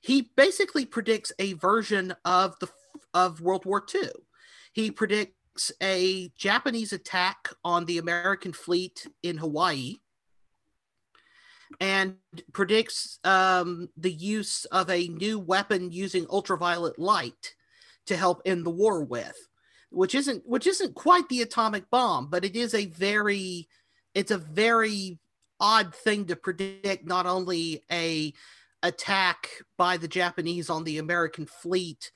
he 0.00 0.30
basically 0.36 0.84
predicts 0.84 1.32
a 1.38 1.54
version 1.54 2.14
of 2.24 2.58
the 2.58 2.68
of 3.14 3.40
World 3.40 3.64
War 3.64 3.84
II. 3.94 4.10
He 4.72 4.90
predicts 4.90 5.72
a 5.82 6.30
Japanese 6.36 6.92
attack 6.92 7.48
on 7.64 7.86
the 7.86 7.98
American 7.98 8.52
fleet 8.52 9.06
in 9.22 9.38
Hawaii 9.38 9.96
and 11.80 12.16
predicts 12.52 13.18
um, 13.24 13.88
the 13.96 14.12
use 14.12 14.64
of 14.66 14.90
a 14.90 15.08
new 15.08 15.38
weapon 15.38 15.90
using 15.90 16.26
ultraviolet 16.30 16.98
light 16.98 17.54
to 18.06 18.16
help 18.16 18.42
end 18.44 18.66
the 18.66 18.70
war 18.70 19.02
with 19.02 19.36
which 19.90 20.14
isn't 20.14 20.46
which 20.46 20.66
isn't 20.66 20.94
quite 20.94 21.28
the 21.28 21.40
atomic 21.40 21.88
bomb 21.90 22.28
but 22.28 22.44
it 22.44 22.54
is 22.54 22.74
a 22.74 22.86
very 22.86 23.68
it's 24.14 24.30
a 24.30 24.38
very 24.38 25.18
odd 25.60 25.94
thing 25.94 26.26
to 26.26 26.36
predict 26.36 27.06
not 27.06 27.26
only 27.26 27.82
a 27.90 28.32
attack 28.82 29.48
by 29.78 29.96
the 29.96 30.08
Japanese 30.08 30.68
on 30.68 30.84
the 30.84 30.98
American 30.98 31.46
fleet 31.46 32.12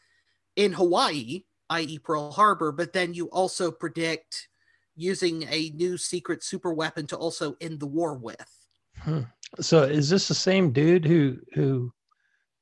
in 0.56 0.72
Hawaii, 0.72 1.44
i.e., 1.70 1.98
Pearl 1.98 2.30
Harbor, 2.32 2.72
but 2.72 2.92
then 2.92 3.14
you 3.14 3.26
also 3.30 3.70
predict 3.70 4.48
using 4.96 5.44
a 5.44 5.70
new 5.70 5.96
secret 5.96 6.42
super 6.42 6.72
weapon 6.72 7.06
to 7.06 7.16
also 7.16 7.56
end 7.60 7.80
the 7.80 7.86
war 7.86 8.14
with. 8.14 8.66
Hmm. 8.98 9.22
So, 9.60 9.82
is 9.82 10.10
this 10.10 10.28
the 10.28 10.34
same 10.34 10.72
dude 10.72 11.04
who 11.04 11.38
who 11.54 11.92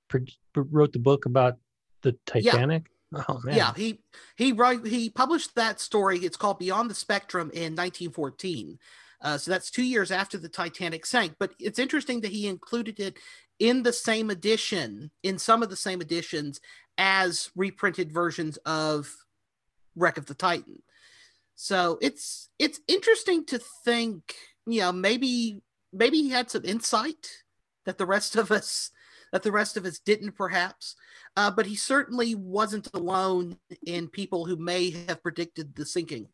pre- 0.09 0.37
wrote 0.55 0.93
the 0.93 0.99
book 0.99 1.27
about 1.27 1.57
the 2.03 2.17
Titanic? 2.27 2.87
Yeah. 2.87 3.23
Oh 3.29 3.41
man. 3.45 3.57
Yeah, 3.57 3.73
he 3.75 4.01
he 4.37 4.53
wrote 4.53 4.87
he 4.87 5.11
published 5.11 5.55
that 5.55 5.81
story. 5.81 6.19
It's 6.19 6.37
called 6.37 6.59
Beyond 6.59 6.91
the 6.91 6.95
Spectrum 6.95 7.51
in 7.53 7.75
1914. 7.75 8.79
Uh, 9.27 9.37
so 9.37 9.51
that's 9.51 9.73
two 9.73 9.83
years 9.83 10.13
after 10.13 10.39
the 10.39 10.49
Titanic 10.49 11.05
sank. 11.05 11.35
But 11.41 11.53
it's 11.59 11.81
interesting 11.81 12.21
that 12.21 12.31
he 12.31 12.47
included 12.47 13.01
it 13.01 13.19
in 13.59 13.83
the 13.83 13.93
same 13.93 14.31
edition, 14.31 15.11
in 15.25 15.37
some 15.37 15.65
of 15.65 15.69
the 15.69 15.75
same 15.75 16.01
editions, 16.01 16.61
as 16.97 17.51
reprinted 17.57 18.13
versions 18.13 18.57
of 18.59 19.13
Wreck 19.97 20.17
of 20.17 20.27
the 20.27 20.35
Titan. 20.35 20.81
So 21.57 21.99
it's 22.01 22.51
it's 22.61 22.79
interesting 22.87 23.45
to 23.47 23.59
think, 23.85 24.37
you 24.65 24.83
know, 24.83 24.93
maybe 24.93 25.61
maybe 25.93 26.23
he 26.23 26.31
had 26.31 26.49
some 26.49 26.65
insight 26.65 27.27
that 27.85 27.99
the 27.99 28.07
rest 28.07 28.37
of 28.37 28.53
us 28.53 28.93
that 29.33 29.43
the 29.43 29.51
rest 29.51 29.77
of 29.77 29.85
us 29.85 29.99
didn't 29.99 30.37
perhaps. 30.37 30.95
Uh, 31.37 31.51
but 31.51 31.67
he 31.67 31.75
certainly 31.75 32.37
wasn't 32.37 32.89
alone 32.95 33.59
in 33.85 34.07
people 34.07 34.45
who 34.45 34.57
may 34.57 34.91
have 35.09 35.21
predicted 35.21 35.75
the 35.75 35.85
sinking. 35.85 36.29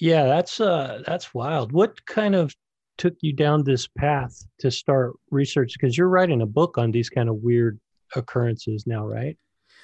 Yeah, 0.00 0.24
that's 0.24 0.60
uh 0.60 1.02
that's 1.06 1.34
wild. 1.34 1.72
What 1.72 2.04
kind 2.06 2.34
of 2.34 2.54
took 2.98 3.14
you 3.20 3.32
down 3.32 3.64
this 3.64 3.86
path 3.86 4.44
to 4.58 4.70
start 4.70 5.14
research 5.30 5.74
because 5.74 5.96
you're 5.96 6.08
writing 6.08 6.42
a 6.42 6.46
book 6.46 6.76
on 6.76 6.90
these 6.90 7.08
kind 7.08 7.28
of 7.28 7.36
weird 7.36 7.80
occurrences 8.14 8.86
now, 8.86 9.06
right? 9.06 9.38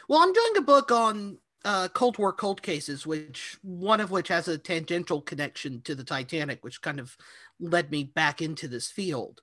Well, 0.09 0.21
I'm 0.21 0.33
doing 0.33 0.57
a 0.59 0.63
book 0.63 0.91
on 0.91 1.39
uh, 1.65 1.89
Cold 1.89 2.19
War 2.19 2.33
cold 2.33 2.63
cases, 2.63 3.07
which 3.07 3.59
one 3.63 4.01
of 4.01 4.11
which 4.11 4.29
has 4.29 4.49
a 4.49 4.59
tangential 4.59 5.21
connection 5.21 5.83
to 5.83 5.95
the 5.95 6.05
Titanic, 6.05 6.63
which 6.63 6.81
kind 6.81 7.01
of 7.01 7.17
led 7.59 7.91
me 7.91 8.05
back 8.05 8.41
into 8.41 8.69
this 8.69 8.91
field. 8.91 9.41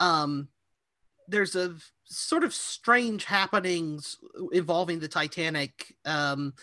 Um, 0.00 0.48
there's 1.26 1.56
a 1.56 1.74
sort 2.04 2.44
of 2.44 2.54
strange 2.54 3.24
happenings 3.24 4.16
involving 4.52 4.98
the 4.98 5.08
Titanic. 5.08 5.94
Um, 6.04 6.54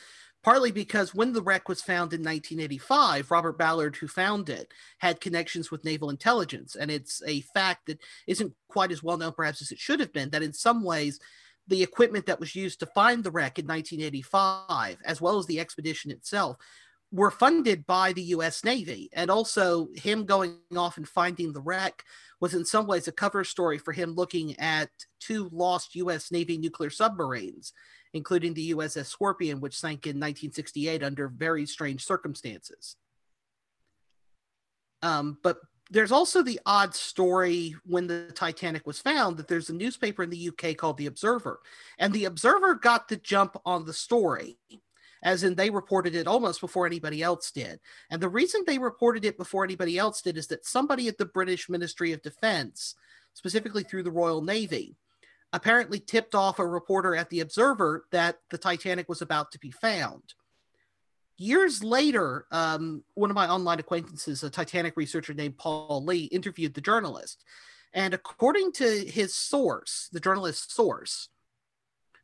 partly 0.45 0.71
because 0.71 1.15
when 1.15 1.33
the 1.33 1.41
wreck 1.41 1.67
was 1.67 1.81
found 1.81 2.13
in 2.13 2.21
1985, 2.21 3.31
Robert 3.31 3.57
Ballard, 3.57 3.95
who 3.95 4.07
found 4.07 4.47
it, 4.47 4.71
had 4.99 5.19
connections 5.19 5.71
with 5.71 5.83
naval 5.83 6.11
intelligence. 6.11 6.75
And 6.75 6.91
it's 6.91 7.23
a 7.25 7.41
fact 7.41 7.87
that 7.87 7.99
isn't 8.27 8.53
quite 8.67 8.91
as 8.91 9.01
well 9.01 9.17
known, 9.17 9.33
perhaps, 9.33 9.63
as 9.63 9.71
it 9.71 9.79
should 9.79 9.99
have 9.99 10.13
been, 10.13 10.29
that 10.29 10.43
in 10.43 10.53
some 10.53 10.83
ways, 10.83 11.19
the 11.67 11.81
equipment 11.81 12.27
that 12.27 12.39
was 12.39 12.55
used 12.55 12.79
to 12.81 12.85
find 12.85 13.23
the 13.23 13.31
wreck 13.31 13.57
in 13.57 13.65
1985, 13.65 14.99
as 15.03 15.19
well 15.19 15.39
as 15.39 15.47
the 15.47 15.59
expedition 15.59 16.11
itself, 16.11 16.57
were 17.11 17.31
funded 17.31 17.87
by 17.87 18.13
the 18.13 18.21
US 18.21 18.63
Navy. 18.63 19.09
And 19.13 19.31
also, 19.31 19.87
him 19.95 20.25
going 20.25 20.57
off 20.77 20.97
and 20.97 21.09
finding 21.09 21.53
the 21.53 21.61
wreck 21.61 22.03
was 22.39 22.53
in 22.53 22.65
some 22.65 22.85
ways 22.85 23.07
a 23.07 23.11
cover 23.11 23.43
story 23.43 23.79
for 23.79 23.93
him 23.93 24.13
looking 24.13 24.59
at 24.59 24.91
two 25.19 25.49
lost 25.51 25.95
US 25.95 26.31
Navy 26.31 26.59
nuclear 26.59 26.91
submarines 26.91 27.73
including 28.15 28.53
the 28.53 28.73
USS 28.73 29.07
Scorpion, 29.07 29.59
which 29.59 29.77
sank 29.77 30.07
in 30.07 30.15
1968 30.15 31.03
under 31.03 31.27
very 31.27 31.65
strange 31.65 32.05
circumstances. 32.05 32.95
Um, 35.01 35.37
but 35.43 35.57
there's 35.91 36.13
also 36.13 36.41
the 36.41 36.61
odd 36.65 36.95
story 36.95 37.75
when 37.85 38.07
the 38.07 38.31
Titanic 38.33 38.87
was 38.87 38.99
found 38.99 39.35
that 39.35 39.49
there's 39.49 39.69
a 39.69 39.75
newspaper 39.75 40.23
in 40.23 40.29
the 40.29 40.47
UK 40.47 40.77
called 40.77 40.97
The 40.97 41.07
Observer, 41.07 41.59
and 41.99 42.13
The 42.13 42.23
Observer 42.23 42.75
got 42.75 43.09
the 43.09 43.17
jump 43.17 43.57
on 43.65 43.83
the 43.83 43.93
story, 43.93 44.57
as 45.21 45.43
in 45.43 45.55
they 45.55 45.69
reported 45.69 46.15
it 46.15 46.25
almost 46.25 46.61
before 46.61 46.87
anybody 46.87 47.21
else 47.21 47.51
did. 47.51 47.81
And 48.09 48.21
the 48.21 48.29
reason 48.29 48.63
they 48.65 48.77
reported 48.77 49.25
it 49.25 49.37
before 49.37 49.65
anybody 49.65 49.97
else 49.97 50.21
did 50.21 50.37
is 50.37 50.47
that 50.47 50.65
somebody 50.65 51.09
at 51.09 51.17
the 51.17 51.25
British 51.25 51.67
Ministry 51.67 52.13
of 52.13 52.21
Defense, 52.21 52.95
specifically 53.33 53.83
through 53.83 54.03
the 54.03 54.11
Royal 54.11 54.41
Navy, 54.41 54.95
apparently 55.55 55.99
tipped 55.99 56.35
off 56.35 56.59
a 56.59 56.67
reporter 56.67 57.15
at 57.15 57.29
the 57.29 57.39
Observer 57.39 58.05
that 58.11 58.39
the 58.49 58.57
Titanic 58.57 59.07
was 59.07 59.21
about 59.21 59.53
to 59.53 59.59
be 59.59 59.71
found. 59.71 60.33
Years 61.37 61.81
later, 61.81 62.45
um, 62.51 63.03
one 63.13 63.29
of 63.29 63.35
my 63.35 63.47
online 63.47 63.79
acquaintances, 63.79 64.43
a 64.43 64.49
Titanic 64.49 64.97
researcher 64.97 65.33
named 65.33 65.57
Paul 65.57 66.03
Lee, 66.03 66.25
interviewed 66.25 66.73
the 66.73 66.81
journalist. 66.81 67.45
And 67.93 68.13
according 68.13 68.73
to 68.73 69.05
his 69.05 69.33
source, 69.33 70.09
the 70.11 70.19
journalist's 70.19 70.73
source, 70.73 71.29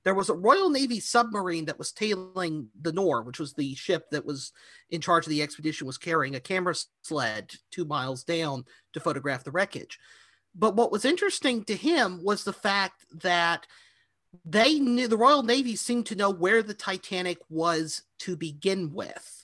there 0.04 0.16
was 0.16 0.30
a 0.30 0.34
Royal 0.34 0.70
Navy 0.70 1.00
submarine 1.00 1.66
that 1.66 1.78
was 1.78 1.94
tailing 1.94 2.68
the 2.82 2.92
Knorr, 2.92 3.22
which 3.22 3.40
was 3.40 3.54
the 3.54 3.76
ship 3.76 4.10
that 4.12 4.26
was 4.26 4.52
in 4.90 5.00
charge 5.00 5.26
of 5.26 5.30
the 5.30 5.42
expedition, 5.42 5.88
was 5.88 5.98
carrying 5.98 6.36
a 6.36 6.42
camera 6.42 6.76
sled 7.02 7.52
two 7.72 7.86
miles 7.86 8.26
down 8.26 8.66
to 8.92 9.00
photograph 9.00 9.46
the 9.46 9.52
wreckage. 9.52 10.00
But 10.54 10.76
what 10.76 10.92
was 10.92 11.06
interesting 11.06 11.64
to 11.66 11.76
him 11.76 12.24
was 12.24 12.44
the 12.44 12.54
fact 12.54 13.06
that 13.22 13.68
they 14.46 14.80
knew 14.80 15.08
the 15.08 15.18
Royal 15.18 15.44
Navy 15.44 15.76
seemed 15.76 16.06
to 16.08 16.16
know 16.16 16.30
where 16.30 16.64
the 16.64 16.74
Titanic 16.74 17.38
was 17.50 18.04
to 18.20 18.36
begin 18.36 18.94
with 18.94 19.42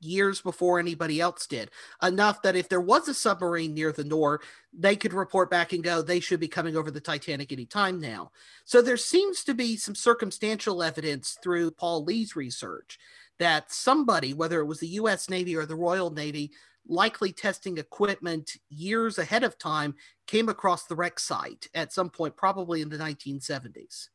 years 0.00 0.40
before 0.40 0.78
anybody 0.78 1.20
else 1.20 1.46
did. 1.46 1.70
Enough 2.02 2.42
that 2.42 2.56
if 2.56 2.68
there 2.68 2.80
was 2.80 3.08
a 3.08 3.14
submarine 3.14 3.74
near 3.74 3.92
the 3.92 4.04
Knorr, 4.04 4.40
they 4.72 4.96
could 4.96 5.12
report 5.12 5.50
back 5.50 5.72
and 5.72 5.84
go, 5.84 6.02
they 6.02 6.20
should 6.20 6.40
be 6.40 6.48
coming 6.48 6.76
over 6.76 6.90
the 6.90 7.00
Titanic 7.00 7.52
anytime 7.52 8.00
now. 8.00 8.32
So 8.64 8.82
there 8.82 8.96
seems 8.96 9.44
to 9.44 9.54
be 9.54 9.76
some 9.76 9.94
circumstantial 9.94 10.82
evidence 10.82 11.38
through 11.42 11.72
Paul 11.72 12.04
Lee's 12.04 12.36
research 12.36 12.98
that 13.38 13.72
somebody, 13.72 14.34
whether 14.34 14.60
it 14.60 14.66
was 14.66 14.80
the 14.80 14.88
US 14.88 15.30
Navy 15.30 15.56
or 15.56 15.66
the 15.66 15.76
Royal 15.76 16.10
Navy, 16.10 16.52
likely 16.88 17.32
testing 17.32 17.78
equipment 17.78 18.52
years 18.68 19.18
ahead 19.18 19.44
of 19.44 19.58
time, 19.58 19.94
came 20.26 20.48
across 20.48 20.84
the 20.84 20.94
wreck 20.94 21.18
site 21.18 21.68
at 21.74 21.92
some 21.92 22.10
point, 22.10 22.36
probably 22.36 22.82
in 22.82 22.88
the 22.88 22.98
1970s. 22.98 24.08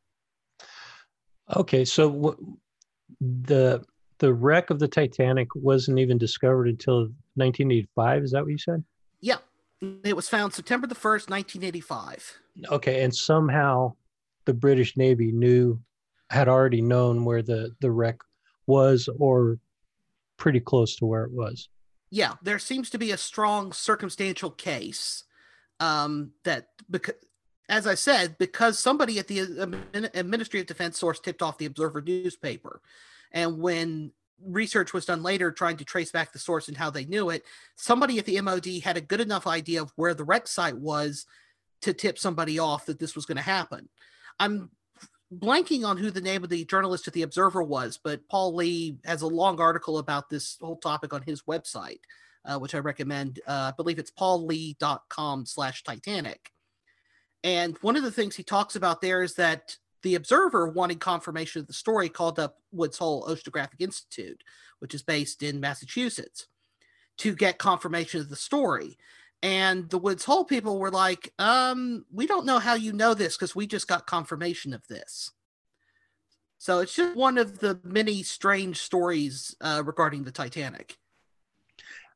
Okay, 1.56 1.84
so 1.84 2.10
w- 2.10 2.56
the 3.20 3.84
the 4.18 4.34
wreck 4.34 4.70
of 4.70 4.80
the 4.80 4.88
Titanic 4.88 5.48
wasn't 5.54 5.98
even 5.98 6.18
discovered 6.18 6.68
until 6.68 7.02
1985. 7.36 8.24
Is 8.24 8.32
that 8.32 8.42
what 8.42 8.50
you 8.50 8.58
said? 8.58 8.82
Yeah, 9.20 9.36
it 10.04 10.16
was 10.16 10.28
found 10.28 10.52
September 10.52 10.86
the 10.86 10.94
first, 10.94 11.30
1985. 11.30 12.38
Okay, 12.70 13.02
and 13.04 13.14
somehow 13.14 13.94
the 14.44 14.54
British 14.54 14.96
Navy 14.96 15.30
knew, 15.30 15.80
had 16.30 16.48
already 16.48 16.82
known 16.82 17.24
where 17.24 17.42
the 17.42 17.74
the 17.80 17.90
wreck 17.90 18.18
was, 18.66 19.08
or 19.18 19.58
pretty 20.36 20.60
close 20.60 20.96
to 20.96 21.06
where 21.06 21.24
it 21.24 21.32
was. 21.32 21.68
Yeah, 22.10 22.34
there 22.42 22.58
seems 22.58 22.90
to 22.90 22.98
be 22.98 23.10
a 23.10 23.16
strong 23.16 23.72
circumstantial 23.72 24.50
case 24.50 25.24
um, 25.80 26.32
that 26.44 26.68
because 26.90 27.14
as 27.68 27.86
I 27.86 27.94
said, 27.94 28.38
because 28.38 28.78
somebody 28.78 29.18
at 29.18 29.28
the 29.28 30.24
Ministry 30.24 30.60
of 30.60 30.66
Defense 30.66 30.98
source 30.98 31.20
tipped 31.20 31.42
off 31.42 31.58
the 31.58 31.66
Observer 31.66 32.00
newspaper. 32.00 32.80
And 33.30 33.58
when 33.58 34.12
research 34.42 34.94
was 34.94 35.04
done 35.04 35.22
later 35.22 35.52
trying 35.52 35.76
to 35.76 35.84
trace 35.84 36.10
back 36.10 36.32
the 36.32 36.38
source 36.38 36.68
and 36.68 36.76
how 36.78 36.88
they 36.88 37.04
knew 37.04 37.28
it, 37.28 37.44
somebody 37.76 38.18
at 38.18 38.24
the 38.24 38.40
MOD 38.40 38.66
had 38.82 38.96
a 38.96 39.02
good 39.02 39.20
enough 39.20 39.46
idea 39.46 39.82
of 39.82 39.92
where 39.96 40.14
the 40.14 40.24
wreck 40.24 40.46
site 40.46 40.78
was 40.78 41.26
to 41.82 41.92
tip 41.92 42.18
somebody 42.18 42.58
off 42.58 42.86
that 42.86 42.98
this 42.98 43.14
was 43.14 43.26
going 43.26 43.36
to 43.36 43.42
happen. 43.42 43.88
I'm 44.40 44.70
blanking 45.34 45.86
on 45.86 45.96
who 45.96 46.10
the 46.10 46.20
name 46.20 46.42
of 46.42 46.50
the 46.50 46.64
journalist 46.64 47.06
at 47.06 47.12
the 47.12 47.22
Observer 47.22 47.62
was, 47.62 47.98
but 48.02 48.26
Paul 48.28 48.54
Lee 48.54 48.98
has 49.04 49.22
a 49.22 49.26
long 49.26 49.60
article 49.60 49.98
about 49.98 50.30
this 50.30 50.56
whole 50.60 50.76
topic 50.76 51.12
on 51.12 51.22
his 51.22 51.42
website, 51.42 52.00
uh, 52.44 52.58
which 52.58 52.74
I 52.74 52.78
recommend. 52.78 53.40
Uh, 53.46 53.70
I 53.72 53.74
believe 53.76 53.98
it's 53.98 54.10
paullee.com 54.10 55.46
slash 55.46 55.82
Titanic. 55.82 56.52
And 57.44 57.76
one 57.82 57.96
of 57.96 58.02
the 58.02 58.10
things 58.10 58.36
he 58.36 58.42
talks 58.42 58.74
about 58.74 59.00
there 59.00 59.22
is 59.22 59.34
that 59.34 59.76
the 60.02 60.14
Observer, 60.14 60.68
wanting 60.68 60.98
confirmation 60.98 61.60
of 61.60 61.66
the 61.66 61.72
story, 61.72 62.08
called 62.08 62.38
up 62.38 62.58
Woods 62.72 62.98
Hole 62.98 63.26
Oceanographic 63.28 63.80
Institute, 63.80 64.42
which 64.78 64.94
is 64.94 65.02
based 65.02 65.42
in 65.42 65.60
Massachusetts, 65.60 66.46
to 67.18 67.34
get 67.34 67.58
confirmation 67.58 68.20
of 68.20 68.28
the 68.28 68.36
story. 68.36 68.96
And 69.42 69.88
the 69.88 69.98
Woods 69.98 70.24
Hole 70.24 70.44
people 70.44 70.78
were 70.78 70.90
like, 70.90 71.32
um, 71.38 72.04
we 72.12 72.26
don't 72.26 72.46
know 72.46 72.58
how 72.58 72.74
you 72.74 72.92
know 72.92 73.14
this 73.14 73.36
because 73.36 73.54
we 73.54 73.66
just 73.66 73.86
got 73.86 74.06
confirmation 74.06 74.72
of 74.72 74.86
this. 74.88 75.30
So 76.58 76.80
it's 76.80 76.94
just 76.94 77.16
one 77.16 77.38
of 77.38 77.60
the 77.60 77.78
many 77.84 78.24
strange 78.24 78.78
stories 78.78 79.54
uh, 79.60 79.82
regarding 79.86 80.24
the 80.24 80.32
Titanic. 80.32 80.96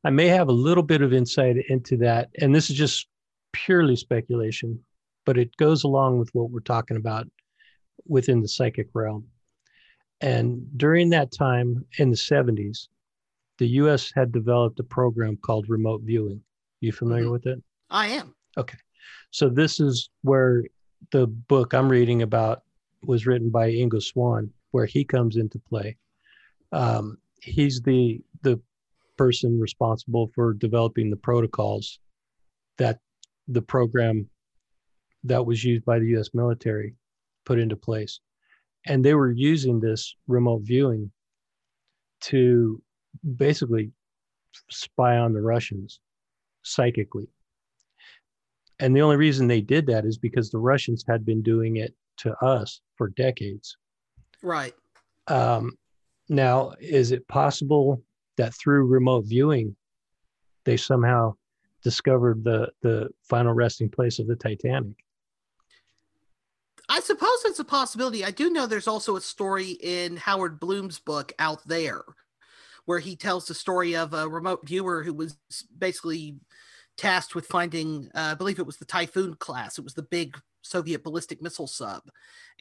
I 0.03 0.09
may 0.09 0.27
have 0.27 0.49
a 0.49 0.53
little 0.53 0.83
bit 0.83 1.01
of 1.01 1.13
insight 1.13 1.55
into 1.69 1.95
that. 1.97 2.29
And 2.39 2.53
this 2.53 2.69
is 2.69 2.75
just 2.75 3.07
purely 3.53 3.95
speculation, 3.95 4.83
but 5.25 5.37
it 5.37 5.55
goes 5.55 5.85
along 5.85 6.19
with 6.19 6.29
what 6.33 6.49
we're 6.49 6.59
talking 6.59 6.97
about 6.97 7.25
within 8.05 8.41
the 8.41 8.49
psychic 8.49 8.89
realm. 8.93 9.25
And 10.19 10.67
during 10.77 11.09
that 11.11 11.31
time 11.31 11.85
in 11.99 12.09
the 12.09 12.17
70s, 12.17 12.87
the 13.59 13.67
US 13.67 14.11
had 14.13 14.33
developed 14.33 14.79
a 14.79 14.83
program 14.83 15.37
called 15.37 15.69
remote 15.69 16.01
viewing. 16.03 16.41
You 16.83 16.91
familiar 16.91 17.23
mm-hmm. 17.23 17.31
with 17.31 17.45
it? 17.45 17.63
I 17.89 18.07
am. 18.07 18.35
Okay. 18.57 18.77
So 19.31 19.47
this 19.47 19.79
is 19.79 20.09
where 20.21 20.65
the 21.13 21.27
book 21.27 21.73
I'm 21.73 21.87
reading 21.87 22.23
about 22.23 22.63
was 23.05 23.25
written 23.25 23.49
by 23.49 23.71
Ingo 23.71 24.03
Swann, 24.03 24.51
where 24.71 24.85
he 24.85 25.05
comes 25.05 25.37
into 25.37 25.59
play. 25.59 25.95
Um, 26.73 27.19
he's 27.41 27.79
the 27.81 28.19
the 28.41 28.59
person 29.17 29.61
responsible 29.61 30.29
for 30.35 30.53
developing 30.53 31.09
the 31.09 31.15
protocols 31.15 31.99
that 32.77 32.99
the 33.47 33.61
program 33.61 34.29
that 35.23 35.45
was 35.45 35.63
used 35.63 35.85
by 35.85 35.99
the 35.99 36.07
U.S. 36.07 36.31
military 36.33 36.95
put 37.45 37.59
into 37.59 37.77
place. 37.77 38.19
And 38.85 39.05
they 39.05 39.13
were 39.13 39.31
using 39.31 39.79
this 39.79 40.17
remote 40.27 40.63
viewing 40.63 41.11
to 42.23 42.81
basically 43.37 43.91
spy 44.69 45.17
on 45.17 45.31
the 45.31 45.41
Russians 45.41 46.01
psychically. 46.63 47.27
And 48.79 48.95
the 48.95 49.01
only 49.01 49.17
reason 49.17 49.47
they 49.47 49.61
did 49.61 49.85
that 49.87 50.05
is 50.05 50.17
because 50.17 50.49
the 50.49 50.57
Russians 50.57 51.03
had 51.07 51.25
been 51.25 51.41
doing 51.41 51.77
it 51.77 51.93
to 52.17 52.35
us 52.43 52.81
for 52.95 53.09
decades. 53.09 53.77
Right. 54.41 54.73
Um, 55.27 55.77
now, 56.29 56.73
is 56.79 57.11
it 57.11 57.27
possible 57.27 58.01
that 58.37 58.53
through 58.55 58.87
remote 58.87 59.25
viewing, 59.25 59.75
they 60.65 60.77
somehow 60.77 61.35
discovered 61.83 62.43
the 62.43 62.71
the 62.81 63.09
final 63.23 63.53
resting 63.53 63.89
place 63.89 64.19
of 64.19 64.27
the 64.27 64.35
Titanic? 64.35 64.95
I 66.89 66.99
suppose 66.99 67.45
it's 67.45 67.59
a 67.59 67.65
possibility. 67.65 68.25
I 68.25 68.31
do 68.31 68.49
know 68.49 68.67
there's 68.67 68.87
also 68.87 69.15
a 69.15 69.21
story 69.21 69.71
in 69.81 70.17
Howard 70.17 70.59
Blum's 70.59 70.99
book 70.99 71.31
out 71.39 71.65
there 71.67 72.03
where 72.85 72.99
he 72.99 73.15
tells 73.15 73.45
the 73.45 73.53
story 73.53 73.95
of 73.95 74.13
a 74.13 74.27
remote 74.27 74.67
viewer 74.67 75.03
who 75.03 75.13
was 75.13 75.37
basically 75.77 76.35
tasked 76.97 77.35
with 77.35 77.47
finding, 77.47 78.09
uh, 78.15 78.29
I 78.31 78.33
believe 78.35 78.59
it 78.59 78.65
was 78.65 78.77
the 78.77 78.85
Typhoon 78.85 79.35
class. 79.35 79.77
It 79.77 79.83
was 79.83 79.93
the 79.93 80.03
big 80.03 80.37
Soviet 80.61 81.03
ballistic 81.03 81.41
missile 81.41 81.67
sub. 81.67 82.03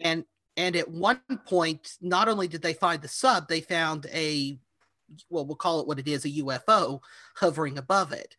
And 0.00 0.24
and 0.56 0.76
at 0.76 0.90
one 0.90 1.20
point, 1.46 1.96
not 2.02 2.28
only 2.28 2.46
did 2.46 2.60
they 2.60 2.74
find 2.74 3.00
the 3.00 3.08
sub, 3.08 3.48
they 3.48 3.60
found 3.60 4.06
a 4.12 4.58
well, 5.28 5.44
we'll 5.44 5.56
call 5.56 5.80
it 5.80 5.86
what 5.86 5.98
it 5.98 6.08
is, 6.08 6.24
a 6.24 6.30
UFO 6.30 7.00
hovering 7.36 7.78
above 7.78 8.12
it. 8.12 8.36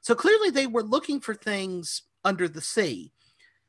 So 0.00 0.14
clearly 0.14 0.50
they 0.50 0.66
were 0.66 0.82
looking 0.82 1.20
for 1.20 1.34
things 1.34 2.02
under 2.24 2.48
the 2.48 2.60
sea. 2.60 3.12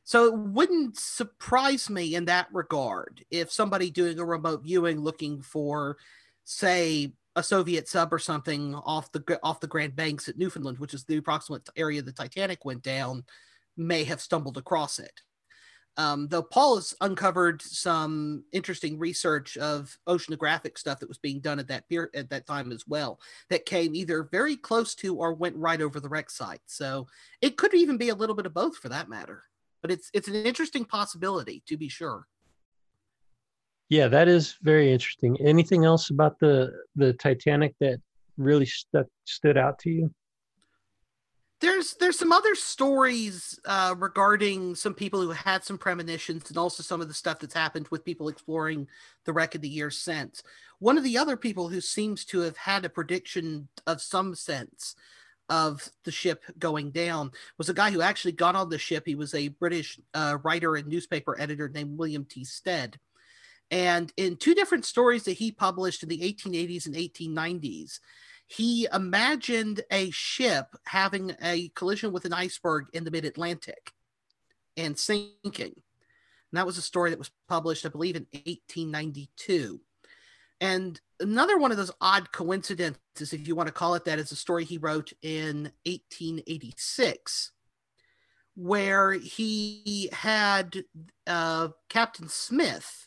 So 0.04 0.26
it 0.26 0.38
wouldn't 0.38 0.98
surprise 0.98 1.90
me 1.90 2.16
in 2.16 2.26
that 2.26 2.48
regard 2.54 3.26
if 3.30 3.52
somebody 3.52 3.90
doing 3.92 4.20
a 4.20 4.26
remote 4.26 4.64
viewing 4.64 5.02
looking 5.02 5.42
for, 5.42 5.98
say, 6.46 7.14
a 7.38 7.44
Soviet 7.44 7.88
sub 7.88 8.12
or 8.12 8.20
something 8.20 8.76
off 8.76 9.12
the 9.12 9.40
off 9.44 9.62
the 9.62 9.68
Grand 9.68 9.96
Banks 9.96 10.28
at 10.28 10.38
Newfoundland, 10.38 10.80
which 10.80 10.94
is 10.94 11.06
the 11.06 11.18
approximate 11.18 11.70
area 11.78 12.02
the 12.02 12.12
Titanic 12.12 12.66
went 12.66 12.84
down, 12.84 13.24
may 13.78 14.04
have 14.04 14.20
stumbled 14.20 14.58
across 14.58 15.00
it. 15.00 15.22
Um, 15.96 16.28
though 16.28 16.44
Paul 16.44 16.76
has 16.76 16.94
uncovered 17.02 17.62
some 17.62 18.44
interesting 18.52 19.00
research 19.00 19.58
of 19.58 19.98
oceanographic 20.08 20.78
stuff 20.78 21.00
that 21.00 21.10
was 21.10 21.18
being 21.18 21.40
done 21.40 21.58
at 21.58 21.70
that 21.70 21.88
period 21.90 22.16
at 22.16 22.30
that 22.30 22.46
time 22.46 22.72
as 22.72 22.86
well, 22.88 23.20
that 23.50 23.66
came 23.66 23.96
either 23.96 24.28
very 24.32 24.56
close 24.56 24.94
to 24.96 25.16
or 25.16 25.34
went 25.34 25.56
right 25.56 25.82
over 25.82 26.00
the 26.00 26.10
wreck 26.10 26.30
site. 26.30 26.62
So 26.66 27.08
it 27.42 27.58
could 27.58 27.74
even 27.74 27.98
be 27.98 28.10
a 28.10 28.16
little 28.16 28.36
bit 28.36 28.46
of 28.46 28.54
both 28.54 28.78
for 28.78 28.90
that 28.90 29.10
matter 29.10 29.44
but 29.82 29.92
it's 29.92 30.10
it's 30.14 30.28
an 30.28 30.36
interesting 30.36 30.86
possibility 30.86 31.64
to 31.68 31.78
be 31.78 31.90
sure. 31.90 32.28
Yeah, 33.90 34.08
that 34.10 34.28
is 34.28 34.58
very 34.62 34.92
interesting. 34.92 35.38
Anything 35.40 35.86
else 35.86 36.10
about 36.10 36.40
the 36.40 36.74
the 36.96 37.14
Titanic 37.14 37.74
that 37.80 38.02
really 38.38 38.66
stuck 38.66 39.08
stood 39.26 39.58
out 39.58 39.80
to 39.80 39.90
you? 39.90 40.14
There's 41.60 41.96
there's 41.96 42.20
some 42.20 42.32
other 42.32 42.54
stories 42.54 43.60
uh, 43.66 43.96
regarding 43.98 44.76
some 44.76 44.94
people 44.94 45.22
who 45.22 45.32
had 45.32 45.64
some 45.64 45.78
premonitions, 45.78 46.50
and 46.50 46.58
also 46.58 46.84
some 46.84 47.02
of 47.02 47.08
the 47.08 47.14
stuff 47.14 47.40
that's 47.40 47.54
happened 47.54 47.88
with 47.90 48.06
people 48.06 48.28
exploring 48.28 48.88
the 49.26 49.34
wreck 49.34 49.56
of 49.56 49.62
the 49.62 49.70
years 49.70 49.98
since. 49.98 50.44
One 50.80 50.98
of 50.98 51.04
the 51.04 51.18
other 51.18 51.38
people 51.38 51.70
who 51.70 51.82
seems 51.82 52.26
to 52.26 52.42
have 52.42 52.58
had 52.58 52.86
a 52.86 52.90
prediction 52.90 53.70
of 53.88 54.02
some 54.02 54.36
sense 54.36 54.96
of 55.50 55.90
the 56.04 56.12
ship 56.12 56.44
going 56.60 56.92
down 56.92 57.32
was 57.58 57.70
a 57.70 57.74
guy 57.74 57.90
who 57.90 58.02
actually 58.02 58.34
got 58.34 58.56
on 58.56 58.70
the 58.70 58.78
ship. 58.78 59.04
He 59.06 59.16
was 59.16 59.34
a 59.34 59.48
British 59.48 60.00
uh, 60.14 60.38
writer 60.44 60.76
and 60.76 60.88
newspaper 60.88 61.40
editor 61.40 61.70
named 61.70 61.98
William 61.98 62.26
T. 62.26 62.44
Stead. 62.44 63.00
And 63.70 64.14
in 64.16 64.38
two 64.38 64.56
different 64.56 64.86
stories 64.86 65.24
that 65.24 65.34
he 65.34 65.52
published 65.52 66.04
in 66.04 66.10
the 66.10 66.20
1880s 66.20 66.86
and 66.86 66.96
1890s, 66.96 68.00
he 68.48 68.88
imagined 68.94 69.82
a 69.92 70.10
ship 70.12 70.68
having 70.86 71.36
a 71.42 71.70
collision 71.76 72.14
with 72.14 72.24
an 72.24 72.34
iceberg 72.34 72.86
in 72.94 73.04
the 73.04 73.12
mid 73.12 73.26
Atlantic 73.26 73.92
and 74.78 74.98
sinking. 74.98 75.34
And 75.54 76.58
that 76.58 76.66
was 76.66 76.78
a 76.78 76.82
story 76.82 77.10
that 77.10 77.20
was 77.20 77.32
published, 77.50 77.86
I 77.86 77.90
believe, 77.90 78.16
in 78.16 78.26
1892. 78.32 79.82
And 80.62 81.00
another 81.20 81.58
one 81.58 81.72
of 81.72 81.78
those 81.78 81.92
odd 82.00 82.32
coincidences, 82.32 83.34
if 83.34 83.48
you 83.48 83.56
want 83.56 83.68
to 83.68 83.74
call 83.74 83.96
it 83.96 84.06
that, 84.06 84.18
is 84.20 84.32
a 84.32 84.36
story 84.36 84.64
he 84.64 84.78
wrote 84.78 85.12
in 85.22 85.72
1886, 85.86 87.52
where 88.56 89.12
he 89.12 90.10
had 90.14 90.84
uh, 91.28 91.70
Captain 91.90 92.30
Smith, 92.30 93.07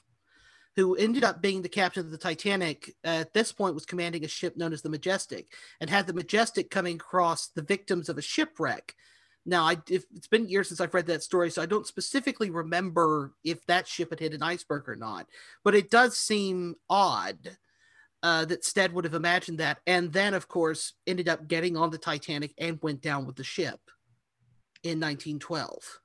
who 0.81 0.97
ended 0.97 1.25
up 1.25 1.43
being 1.43 1.61
the 1.61 1.69
captain 1.69 2.07
of 2.07 2.11
the 2.11 2.17
Titanic, 2.17 2.95
at 3.05 3.35
this 3.35 3.53
point 3.53 3.75
was 3.75 3.85
commanding 3.85 4.25
a 4.25 4.29
ship 4.29 4.57
known 4.57 4.73
as 4.73 4.81
the 4.81 4.89
Majestic, 4.89 5.53
and 5.79 5.91
had 5.91 6.07
the 6.07 6.15
Majestic 6.15 6.71
coming 6.71 6.97
across 6.97 7.49
the 7.49 7.61
victims 7.61 8.09
of 8.09 8.17
a 8.17 8.23
shipwreck. 8.23 8.95
Now, 9.45 9.65
I, 9.65 9.77
if, 9.91 10.05
it's 10.17 10.27
been 10.27 10.49
years 10.49 10.69
since 10.69 10.81
I've 10.81 10.95
read 10.95 11.07
that 11.07 11.23
story, 11.23 11.51
so 11.51 11.61
I 11.61 11.67
don't 11.67 11.87
specifically 11.87 12.49
remember 12.49 13.35
if 13.45 13.65
that 13.67 13.87
ship 13.87 14.09
had 14.09 14.21
hit 14.21 14.33
an 14.33 14.43
iceberg 14.43 14.89
or 14.89 14.97
not. 14.97 15.27
But 15.65 15.75
it 15.75 15.91
does 15.91 16.17
seem 16.17 16.77
odd 16.89 17.59
uh, 18.23 18.47
that 18.47 18.65
Stead 18.65 18.95
would 18.95 19.05
have 19.05 19.15
imagined 19.15 19.59
that, 19.59 19.81
and 19.87 20.11
then, 20.11 20.33
of 20.33 20.49
course, 20.49 20.95
ended 21.07 21.29
up 21.29 21.47
getting 21.47 21.77
on 21.77 21.91
the 21.91 21.99
Titanic 21.99 22.55
and 22.57 22.79
went 22.83 23.03
down 23.03 23.27
with 23.27 23.37
the 23.37 23.45
ship 23.45 23.81
in 24.83 24.99
1912. 24.99 26.01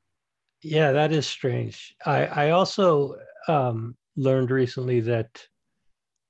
Yeah, 0.63 0.91
that 0.91 1.13
is 1.13 1.25
strange. 1.25 1.95
I, 2.05 2.25
I 2.25 2.49
also 2.49 3.15
um, 3.47 3.95
learned 4.17 4.51
recently 4.51 5.01
that 5.01 5.47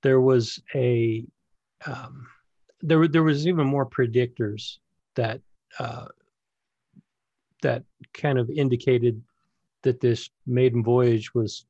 there 0.03 0.21
was 0.21 0.59
a 0.73 1.25
um, 1.85 2.27
there 2.81 3.07
there 3.07 3.23
was 3.23 3.47
even 3.47 3.65
more 3.67 3.85
predictors 3.85 4.77
that 5.15 5.41
uh, 5.79 6.05
that 7.61 7.83
kind 8.13 8.37
of 8.37 8.49
indicated 8.49 9.21
that 9.83 9.99
this 9.99 10.29
maiden 10.45 10.83
voyage 10.83 11.33
was 11.33 11.65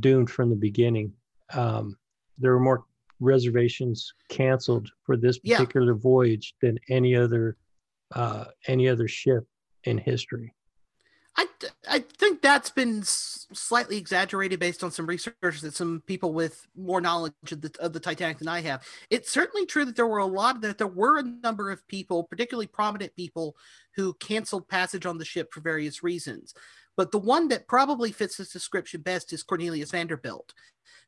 doomed 0.00 0.30
from 0.30 0.50
the 0.50 0.56
beginning. 0.56 1.12
Um, 1.52 1.96
there 2.38 2.52
were 2.52 2.60
more 2.60 2.84
reservations 3.20 4.12
canceled 4.28 4.90
for 5.04 5.16
this 5.16 5.38
particular 5.38 5.92
yeah. 5.92 6.00
voyage 6.00 6.54
than 6.62 6.78
any 6.88 7.14
other 7.14 7.56
uh, 8.14 8.46
any 8.66 8.88
other 8.88 9.08
ship 9.08 9.46
in 9.84 9.98
history. 9.98 10.52
I, 11.40 11.46
I 11.88 11.98
think 12.00 12.42
that's 12.42 12.68
been 12.68 13.02
slightly 13.02 13.96
exaggerated 13.96 14.60
based 14.60 14.84
on 14.84 14.90
some 14.90 15.06
research 15.06 15.62
that 15.62 15.74
some 15.74 16.02
people 16.06 16.34
with 16.34 16.66
more 16.76 17.00
knowledge 17.00 17.32
of 17.50 17.62
the, 17.62 17.74
of 17.80 17.94
the 17.94 18.00
Titanic 18.00 18.38
than 18.38 18.48
I 18.48 18.60
have. 18.60 18.84
It's 19.08 19.30
certainly 19.30 19.64
true 19.64 19.86
that 19.86 19.96
there 19.96 20.06
were 20.06 20.18
a 20.18 20.26
lot 20.26 20.60
that 20.60 20.76
there 20.76 20.86
were 20.86 21.18
a 21.18 21.22
number 21.22 21.70
of 21.70 21.86
people, 21.88 22.24
particularly 22.24 22.66
prominent 22.66 23.16
people, 23.16 23.56
who 23.96 24.12
canceled 24.14 24.68
passage 24.68 25.06
on 25.06 25.16
the 25.16 25.24
ship 25.24 25.50
for 25.50 25.60
various 25.60 26.02
reasons. 26.02 26.52
But 26.94 27.10
the 27.10 27.18
one 27.18 27.48
that 27.48 27.68
probably 27.68 28.12
fits 28.12 28.36
this 28.36 28.52
description 28.52 29.00
best 29.00 29.32
is 29.32 29.42
Cornelius 29.42 29.92
Vanderbilt, 29.92 30.52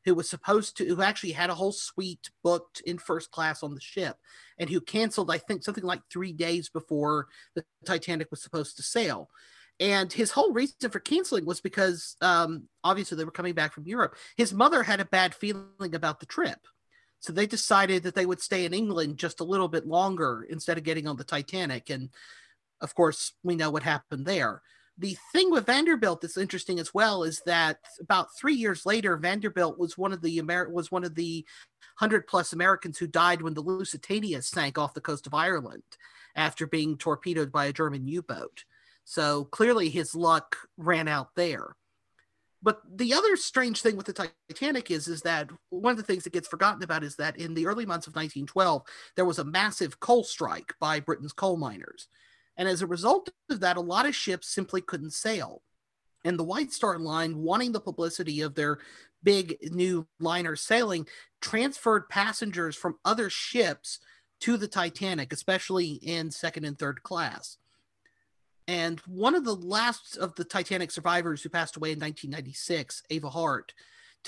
who 0.05 0.15
was 0.15 0.27
supposed 0.27 0.77
to, 0.77 0.85
who 0.85 1.03
actually 1.03 1.33
had 1.33 1.51
a 1.51 1.55
whole 1.55 1.71
suite 1.71 2.31
booked 2.43 2.81
in 2.87 2.97
first 2.97 3.29
class 3.29 3.61
on 3.61 3.75
the 3.75 3.81
ship, 3.81 4.17
and 4.57 4.67
who 4.67 4.81
canceled, 4.81 5.29
I 5.29 5.37
think, 5.37 5.63
something 5.63 5.83
like 5.83 6.01
three 6.11 6.33
days 6.33 6.69
before 6.69 7.27
the 7.53 7.63
Titanic 7.85 8.31
was 8.31 8.41
supposed 8.41 8.77
to 8.77 8.83
sail. 8.83 9.29
And 9.83 10.13
his 10.13 10.31
whole 10.31 10.53
reason 10.53 10.89
for 10.89 11.01
canceling 11.01 11.45
was 11.45 11.59
because 11.59 12.15
um, 12.21 12.69
obviously 12.85 13.17
they 13.17 13.25
were 13.25 13.31
coming 13.31 13.53
back 13.53 13.73
from 13.73 13.85
Europe. 13.85 14.15
His 14.37 14.53
mother 14.53 14.81
had 14.81 15.01
a 15.01 15.05
bad 15.05 15.35
feeling 15.35 15.93
about 15.93 16.21
the 16.21 16.25
trip. 16.25 16.59
So 17.19 17.33
they 17.33 17.45
decided 17.45 18.03
that 18.03 18.15
they 18.15 18.25
would 18.25 18.39
stay 18.39 18.63
in 18.63 18.73
England 18.73 19.17
just 19.17 19.41
a 19.41 19.43
little 19.43 19.67
bit 19.67 19.85
longer 19.85 20.47
instead 20.49 20.77
of 20.77 20.85
getting 20.85 21.05
on 21.05 21.17
the 21.17 21.25
Titanic. 21.25 21.89
And 21.89 22.11
of 22.79 22.95
course, 22.95 23.33
we 23.43 23.57
know 23.57 23.71
what 23.71 23.83
happened 23.83 24.25
there. 24.25 24.61
The 24.97 25.17
thing 25.33 25.51
with 25.51 25.65
Vanderbilt 25.65 26.21
that's 26.21 26.37
interesting 26.37 26.79
as 26.79 26.93
well 26.93 27.23
is 27.23 27.41
that 27.45 27.79
about 27.99 28.37
three 28.39 28.55
years 28.55 28.85
later, 28.85 29.17
Vanderbilt 29.17 29.77
was 29.77 29.97
one 29.97 30.13
of 30.13 30.21
the 30.21 30.39
Amer- 30.39 30.69
was 30.69 30.91
one 30.91 31.03
of 31.03 31.15
the 31.15 31.45
hundred 31.97 32.25
plus 32.25 32.53
Americans 32.53 32.97
who 32.97 33.07
died 33.07 33.41
when 33.41 33.53
the 33.53 33.61
Lusitania 33.61 34.41
sank 34.41 34.77
off 34.77 34.93
the 34.93 35.01
coast 35.01 35.27
of 35.27 35.33
Ireland 35.33 35.83
after 36.37 36.65
being 36.67 36.97
torpedoed 36.97 37.51
by 37.51 37.65
a 37.65 37.73
German 37.73 38.07
U-boat. 38.07 38.63
So 39.05 39.45
clearly 39.45 39.89
his 39.89 40.15
luck 40.15 40.57
ran 40.77 41.07
out 41.07 41.29
there. 41.35 41.75
But 42.61 42.81
the 42.89 43.13
other 43.13 43.35
strange 43.35 43.81
thing 43.81 43.97
with 43.97 44.05
the 44.05 44.31
Titanic 44.49 44.89
is, 44.89 45.09
is 45.09 45.21
that 45.23 45.49
one 45.69 45.91
of 45.91 45.97
the 45.97 46.03
things 46.03 46.23
that 46.23 46.31
gets 46.31 46.47
forgotten 46.47 46.81
about 46.81 47.03
is 47.03 47.17
that 47.17 47.37
in 47.37 47.53
the 47.53 47.67
early 47.67 47.85
months 47.85 48.07
of 48.07 48.15
1912, 48.15 48.83
there 49.17 49.25
was 49.25 49.37
a 49.37 49.43
massive 49.43 49.99
coal 49.99 50.23
strike 50.23 50.73
by 50.79 51.01
Britain's 51.01 51.33
coal 51.33 51.57
miners. 51.57 52.07
And 52.55 52.69
as 52.69 52.81
a 52.81 52.87
result 52.87 53.29
of 53.49 53.59
that, 53.59 53.75
a 53.75 53.81
lot 53.81 54.05
of 54.05 54.15
ships 54.15 54.47
simply 54.47 54.79
couldn't 54.79 55.11
sail. 55.11 55.61
And 56.23 56.39
the 56.39 56.43
White 56.43 56.71
Star 56.71 56.97
Line, 56.97 57.37
wanting 57.39 57.73
the 57.73 57.81
publicity 57.81 58.39
of 58.39 58.55
their 58.55 58.79
big 59.23 59.57
new 59.73 60.07
liner 60.21 60.55
sailing, 60.55 61.05
transferred 61.41 62.07
passengers 62.07 62.77
from 62.77 62.97
other 63.03 63.29
ships 63.29 63.99
to 64.39 64.55
the 64.55 64.69
Titanic, 64.69 65.33
especially 65.33 65.91
in 65.93 66.31
second 66.31 66.63
and 66.63 66.79
third 66.79 67.03
class. 67.03 67.57
And 68.67 68.99
one 69.01 69.35
of 69.35 69.43
the 69.43 69.55
last 69.55 70.17
of 70.17 70.35
the 70.35 70.45
Titanic 70.45 70.91
survivors 70.91 71.41
who 71.41 71.49
passed 71.49 71.75
away 71.75 71.89
in 71.91 71.99
1996, 71.99 73.03
Eva 73.09 73.29
Hart, 73.29 73.73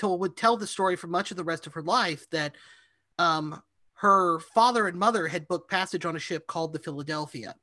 would 0.02 0.36
tell 0.36 0.56
the 0.56 0.66
story 0.66 0.96
for 0.96 1.06
much 1.06 1.30
of 1.30 1.36
the 1.36 1.44
rest 1.44 1.66
of 1.66 1.72
her 1.72 1.82
life 1.82 2.28
that 2.30 2.54
um, 3.18 3.62
her 3.94 4.40
father 4.40 4.88
and 4.88 4.98
mother 4.98 5.26
had 5.26 5.48
booked 5.48 5.70
passage 5.70 6.04
on 6.04 6.16
a 6.16 6.20
ship 6.20 6.46
called 6.46 6.72
the 6.72 6.78
Philadelphia. 6.78 7.54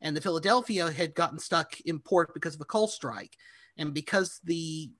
And 0.00 0.16
the 0.16 0.20
Philadelphia 0.20 0.90
had 0.92 1.14
gotten 1.14 1.38
stuck 1.38 1.80
in 1.80 1.98
port 1.98 2.32
because 2.32 2.54
of 2.54 2.60
a 2.60 2.66
coal 2.66 2.86
strike. 2.86 3.36
And 3.76 3.92
because 3.92 4.40
the 4.44 4.90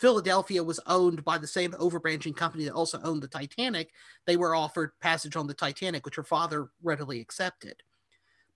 Philadelphia 0.00 0.62
was 0.64 0.80
owned 0.86 1.24
by 1.24 1.38
the 1.38 1.46
same 1.46 1.70
overbranching 1.72 2.36
company 2.36 2.64
that 2.64 2.74
also 2.74 3.00
owned 3.04 3.22
the 3.22 3.28
Titanic, 3.28 3.90
they 4.26 4.36
were 4.36 4.56
offered 4.56 4.90
passage 5.00 5.36
on 5.36 5.46
the 5.46 5.54
Titanic, 5.54 6.04
which 6.04 6.16
her 6.16 6.24
father 6.24 6.68
readily 6.82 7.20
accepted 7.20 7.76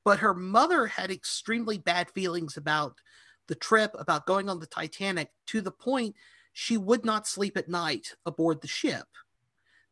but 0.05 0.21
her 0.21 0.35
mother 0.35 0.87
had 0.87 1.11
extremely 1.11 1.79
bad 1.79 2.11
feelings 2.11 2.57
about 2.57 3.01
the 3.47 3.55
trip, 3.55 3.95
about 3.99 4.27
going 4.27 4.49
on 4.49 4.61
the 4.61 4.67
Titanic, 4.67 5.31
to 5.47 5.61
the 5.61 5.71
point 5.71 6.15
she 6.53 6.77
would 6.77 7.05
not 7.05 7.27
sleep 7.27 7.57
at 7.57 7.69
night 7.69 8.15
aboard 8.27 8.61
the 8.61 8.69
ship. 8.69 9.07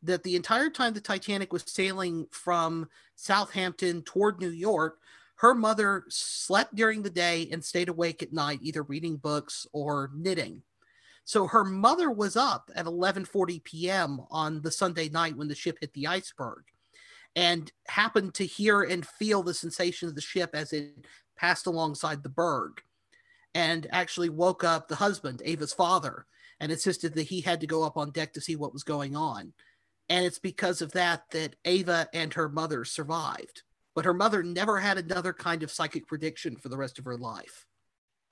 That 0.02 0.22
the 0.22 0.36
entire 0.36 0.70
time 0.70 0.94
the 0.94 1.00
Titanic 1.00 1.52
was 1.52 1.64
sailing 1.66 2.26
from 2.30 2.88
Southampton 3.14 4.02
toward 4.02 4.40
New 4.40 4.50
York, 4.50 4.98
her 5.36 5.54
mother 5.54 6.04
slept 6.08 6.74
during 6.74 7.02
the 7.02 7.10
day 7.10 7.48
and 7.50 7.64
stayed 7.64 7.88
awake 7.88 8.22
at 8.22 8.32
night, 8.32 8.60
either 8.62 8.82
reading 8.82 9.16
books 9.16 9.66
or 9.72 10.10
knitting. 10.14 10.62
So 11.24 11.46
her 11.46 11.64
mother 11.64 12.10
was 12.10 12.36
up 12.36 12.70
at 12.74 12.86
11:40 12.86 13.64
p.m. 13.64 14.20
on 14.30 14.62
the 14.62 14.70
Sunday 14.70 15.08
night 15.08 15.36
when 15.36 15.48
the 15.48 15.54
ship 15.54 15.78
hit 15.80 15.92
the 15.92 16.06
iceberg 16.06 16.64
and 17.36 17.70
happened 17.86 18.34
to 18.34 18.46
hear 18.46 18.82
and 18.82 19.06
feel 19.06 19.42
the 19.42 19.54
sensation 19.54 20.08
of 20.08 20.14
the 20.14 20.20
ship 20.20 20.50
as 20.54 20.72
it 20.72 21.06
passed 21.36 21.66
alongside 21.66 22.22
the 22.22 22.30
berg 22.30 22.80
and 23.54 23.86
actually 23.92 24.30
woke 24.30 24.64
up 24.64 24.88
the 24.88 24.96
husband, 24.96 25.42
Eva's 25.42 25.74
father, 25.74 26.26
and 26.60 26.72
insisted 26.72 27.14
that 27.14 27.24
he 27.24 27.42
had 27.42 27.60
to 27.60 27.66
go 27.66 27.82
up 27.82 27.98
on 27.98 28.10
deck 28.10 28.32
to 28.32 28.40
see 28.40 28.56
what 28.56 28.72
was 28.72 28.82
going 28.82 29.14
on. 29.14 29.52
And 30.08 30.24
it's 30.24 30.38
because 30.38 30.80
of 30.80 30.92
that 30.92 31.24
that 31.30 31.56
Ava 31.64 32.08
and 32.14 32.32
her 32.34 32.48
mother 32.48 32.84
survived. 32.84 33.62
But 33.94 34.04
her 34.04 34.14
mother 34.14 34.42
never 34.42 34.78
had 34.78 34.98
another 34.98 35.32
kind 35.32 35.62
of 35.62 35.70
psychic 35.70 36.06
prediction 36.06 36.56
for 36.56 36.68
the 36.68 36.76
rest 36.76 36.98
of 36.98 37.04
her 37.04 37.16
life. 37.16 37.66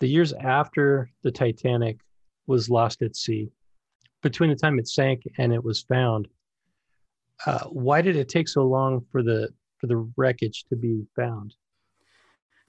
The 0.01 0.09
years 0.09 0.33
after 0.33 1.11
the 1.23 1.31
Titanic 1.31 1.99
was 2.47 2.69
lost 2.69 3.03
at 3.03 3.17
sea, 3.17 3.51
between 4.23 4.51
the 4.51 4.57
time 4.57 4.79
it 4.79 4.89
sank 4.89 5.23
and 5.39 5.53
it 5.53 5.63
was 5.63 5.83
found, 5.83 6.29
uh, 7.47 7.65
why 7.65 8.03
did 8.03 8.17
it 8.17 8.29
take 8.29 8.49
so 8.49 8.65
long 8.65 9.05
for 9.11 9.23
the 9.23 9.51
for 9.79 9.87
the 9.87 9.97
wreckage 10.17 10.65
to 10.71 10.77
be 10.77 11.05
found? 11.17 11.55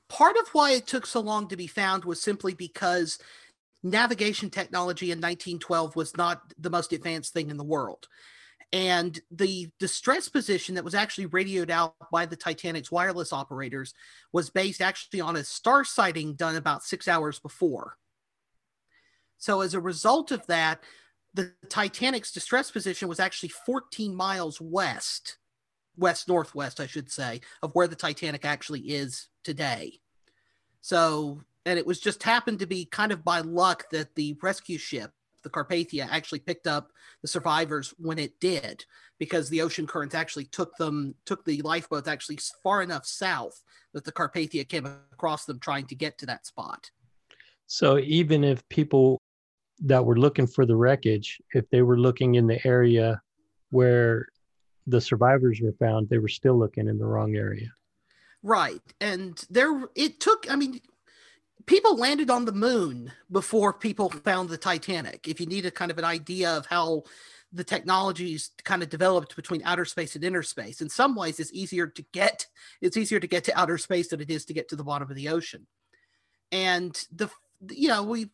Part 0.09 0.37
of 0.37 0.49
why 0.49 0.71
it 0.71 0.85
took 0.85 1.05
so 1.05 1.19
long 1.19 1.47
to 1.47 1.57
be 1.57 1.67
found 1.67 2.05
was 2.05 2.21
simply 2.21 2.53
because 2.53 3.17
navigation 3.83 4.49
technology 4.49 5.07
in 5.07 5.19
1912 5.19 5.95
was 5.95 6.17
not 6.17 6.41
the 6.57 6.69
most 6.69 6.93
advanced 6.93 7.33
thing 7.33 7.49
in 7.49 7.57
the 7.57 7.63
world. 7.63 8.07
And 8.73 9.19
the 9.31 9.69
distress 9.79 10.27
position 10.27 10.75
that 10.75 10.83
was 10.83 10.95
actually 10.95 11.27
radioed 11.27 11.69
out 11.69 11.95
by 12.11 12.25
the 12.25 12.35
Titanic's 12.35 12.91
wireless 12.91 13.31
operators 13.31 13.93
was 14.33 14.49
based 14.49 14.81
actually 14.81 15.21
on 15.21 15.35
a 15.35 15.43
star 15.43 15.85
sighting 15.85 16.33
done 16.33 16.55
about 16.55 16.83
six 16.83 17.07
hours 17.07 17.39
before. 17.39 17.95
So, 19.37 19.61
as 19.61 19.73
a 19.73 19.79
result 19.79 20.31
of 20.31 20.45
that, 20.47 20.83
the 21.35 21.51
Titanic's 21.67 22.31
distress 22.31 22.71
position 22.71 23.09
was 23.09 23.19
actually 23.19 23.49
14 23.49 24.15
miles 24.15 24.61
west, 24.61 25.37
west 25.97 26.27
northwest, 26.29 26.79
I 26.79 26.87
should 26.87 27.11
say, 27.11 27.41
of 27.61 27.71
where 27.73 27.87
the 27.87 27.95
Titanic 27.95 28.45
actually 28.45 28.81
is 28.81 29.27
today. 29.43 29.99
So, 30.81 31.41
and 31.65 31.77
it 31.77 31.85
was 31.85 31.99
just 31.99 32.23
happened 32.23 32.59
to 32.59 32.67
be 32.67 32.85
kind 32.85 33.11
of 33.11 33.23
by 33.23 33.41
luck 33.41 33.85
that 33.91 34.15
the 34.15 34.37
rescue 34.41 34.77
ship, 34.77 35.11
the 35.43 35.49
Carpathia, 35.49 36.07
actually 36.09 36.39
picked 36.39 36.67
up 36.67 36.91
the 37.21 37.27
survivors 37.27 37.93
when 37.97 38.17
it 38.17 38.39
did, 38.39 38.85
because 39.19 39.49
the 39.49 39.61
ocean 39.61 39.87
currents 39.87 40.15
actually 40.15 40.45
took 40.45 40.77
them, 40.77 41.15
took 41.25 41.43
the 41.43 41.61
lifeboats 41.63 42.07
actually 42.07 42.39
far 42.63 42.81
enough 42.81 43.05
south 43.05 43.61
that 43.93 44.05
the 44.05 44.11
Carpathia 44.11 44.67
came 44.67 44.85
across 44.85 45.43
them 45.45 45.59
trying 45.59 45.85
to 45.87 45.95
get 45.95 46.17
to 46.19 46.25
that 46.27 46.45
spot. 46.45 46.91
So 47.67 47.97
even 47.97 48.43
if 48.43 48.67
people 48.69 49.19
that 49.79 50.05
were 50.05 50.17
looking 50.17 50.47
for 50.47 50.65
the 50.65 50.75
wreckage, 50.75 51.41
if 51.53 51.69
they 51.69 51.81
were 51.81 51.99
looking 51.99 52.35
in 52.35 52.47
the 52.47 52.65
area 52.65 53.21
where 53.71 54.27
the 54.87 55.01
survivors 55.01 55.59
were 55.61 55.73
found, 55.73 56.09
they 56.09 56.17
were 56.17 56.27
still 56.27 56.57
looking 56.57 56.87
in 56.87 56.97
the 56.97 57.05
wrong 57.05 57.35
area. 57.35 57.73
Right. 58.43 58.81
And 59.01 59.43
there, 59.49 59.89
it 59.95 60.19
took, 60.19 60.49
I 60.49 60.55
mean, 60.55 60.79
people 61.65 61.97
landed 61.97 62.29
on 62.29 62.45
the 62.45 62.51
moon 62.51 63.11
before 63.31 63.73
people 63.73 64.09
found 64.09 64.49
the 64.49 64.57
Titanic. 64.57 65.27
If 65.27 65.39
you 65.39 65.45
need 65.45 65.65
a 65.65 65.71
kind 65.71 65.91
of 65.91 65.97
an 65.97 66.05
idea 66.05 66.51
of 66.51 66.67
how 66.67 67.03
the 67.51 67.63
technologies 67.63 68.51
kind 68.63 68.83
of 68.83 68.89
developed 68.89 69.35
between 69.35 69.63
outer 69.63 69.85
space 69.85 70.15
and 70.15 70.23
inner 70.23 70.43
space, 70.43 70.81
in 70.81 70.89
some 70.89 71.15
ways 71.15 71.39
it's 71.39 71.53
easier 71.53 71.87
to 71.87 72.05
get 72.11 72.47
it's 72.81 72.97
easier 72.97 73.19
to 73.19 73.27
get 73.27 73.43
to 73.45 73.59
outer 73.59 73.77
space 73.77 74.09
than 74.09 74.21
it 74.21 74.29
is 74.29 74.45
to 74.45 74.53
get 74.53 74.69
to 74.69 74.75
the 74.75 74.83
bottom 74.83 75.09
of 75.09 75.15
the 75.15 75.29
ocean. 75.29 75.65
And 76.51 76.95
the 77.11 77.29
you 77.69 77.87
know 77.87 78.03
we 78.03 78.29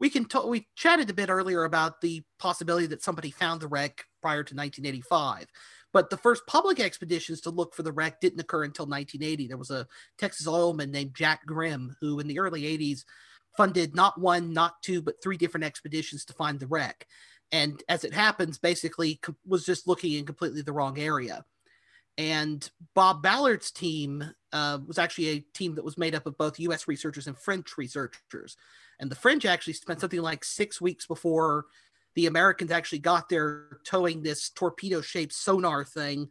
we 0.00 0.10
can 0.10 0.26
we 0.46 0.66
chatted 0.76 1.10
a 1.10 1.14
bit 1.14 1.30
earlier 1.30 1.64
about 1.64 2.00
the 2.00 2.22
possibility 2.38 2.86
that 2.86 3.02
somebody 3.02 3.30
found 3.30 3.60
the 3.60 3.68
wreck 3.68 4.04
prior 4.22 4.42
to 4.42 4.54
1985 4.54 5.46
but 5.92 6.08
the 6.08 6.16
first 6.16 6.46
public 6.46 6.78
expeditions 6.78 7.40
to 7.40 7.50
look 7.50 7.74
for 7.74 7.82
the 7.82 7.92
wreck 7.92 8.20
didn't 8.20 8.40
occur 8.40 8.64
until 8.64 8.86
1980 8.86 9.48
there 9.48 9.56
was 9.56 9.70
a 9.70 9.86
texas 10.18 10.46
oilman 10.46 10.90
named 10.90 11.14
jack 11.14 11.44
grimm 11.46 11.94
who 12.00 12.18
in 12.20 12.26
the 12.26 12.38
early 12.38 12.62
80s 12.62 13.04
funded 13.56 13.94
not 13.94 14.18
one 14.20 14.52
not 14.52 14.82
two 14.82 15.02
but 15.02 15.22
three 15.22 15.36
different 15.36 15.64
expeditions 15.64 16.24
to 16.24 16.32
find 16.32 16.58
the 16.58 16.66
wreck. 16.66 17.06
And 17.52 17.82
as 17.88 18.04
it 18.04 18.14
happens 18.14 18.58
basically 18.58 19.20
was 19.46 19.66
just 19.66 19.88
looking 19.88 20.12
in 20.12 20.26
completely 20.26 20.62
the 20.62 20.72
wrong 20.72 20.98
area. 20.98 21.44
And 22.16 22.68
bob 22.94 23.22
ballard's 23.22 23.70
team 23.70 24.24
uh, 24.52 24.78
was 24.86 24.98
actually 24.98 25.28
a 25.28 25.44
team 25.54 25.74
that 25.76 25.84
was 25.84 25.98
made 25.98 26.14
up 26.14 26.26
of 26.26 26.36
both 26.38 26.58
us 26.60 26.88
researchers 26.88 27.26
and 27.26 27.38
french 27.38 27.76
researchers 27.76 28.56
and 29.00 29.10
the 29.10 29.16
French 29.16 29.44
actually 29.44 29.72
spent 29.72 30.00
something 30.00 30.20
like 30.20 30.44
six 30.44 30.80
weeks 30.80 31.06
before 31.06 31.66
the 32.14 32.26
Americans 32.26 32.70
actually 32.70 32.98
got 32.98 33.28
there 33.28 33.78
towing 33.84 34.22
this 34.22 34.50
torpedo 34.50 35.00
shaped 35.00 35.32
sonar 35.32 35.84
thing 35.84 36.28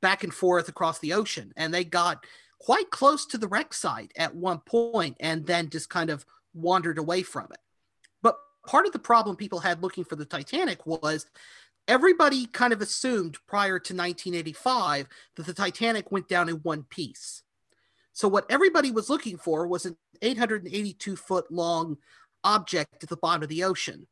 back 0.00 0.24
and 0.24 0.32
forth 0.32 0.68
across 0.68 0.98
the 1.00 1.12
ocean. 1.12 1.52
And 1.56 1.74
they 1.74 1.84
got 1.84 2.24
quite 2.60 2.90
close 2.90 3.26
to 3.26 3.38
the 3.38 3.48
wreck 3.48 3.74
site 3.74 4.12
at 4.16 4.34
one 4.34 4.60
point 4.60 5.16
and 5.20 5.44
then 5.46 5.68
just 5.68 5.90
kind 5.90 6.10
of 6.10 6.24
wandered 6.54 6.98
away 6.98 7.22
from 7.22 7.48
it. 7.50 7.60
But 8.22 8.36
part 8.66 8.86
of 8.86 8.92
the 8.92 8.98
problem 8.98 9.36
people 9.36 9.60
had 9.60 9.82
looking 9.82 10.04
for 10.04 10.16
the 10.16 10.24
Titanic 10.24 10.86
was 10.86 11.26
everybody 11.88 12.46
kind 12.46 12.72
of 12.72 12.80
assumed 12.80 13.38
prior 13.48 13.78
to 13.78 13.94
1985 13.94 15.08
that 15.36 15.46
the 15.46 15.54
Titanic 15.54 16.12
went 16.12 16.28
down 16.28 16.48
in 16.48 16.56
one 16.56 16.84
piece. 16.84 17.42
So 18.12 18.28
what 18.28 18.46
everybody 18.50 18.90
was 18.90 19.08
looking 19.08 19.38
for 19.38 19.66
was 19.66 19.86
an 19.86 19.96
882 20.20 21.16
foot 21.16 21.50
long 21.50 21.96
object 22.44 23.02
at 23.02 23.08
the 23.08 23.16
bottom 23.16 23.42
of 23.42 23.48
the 23.48 23.64
ocean. 23.64 24.06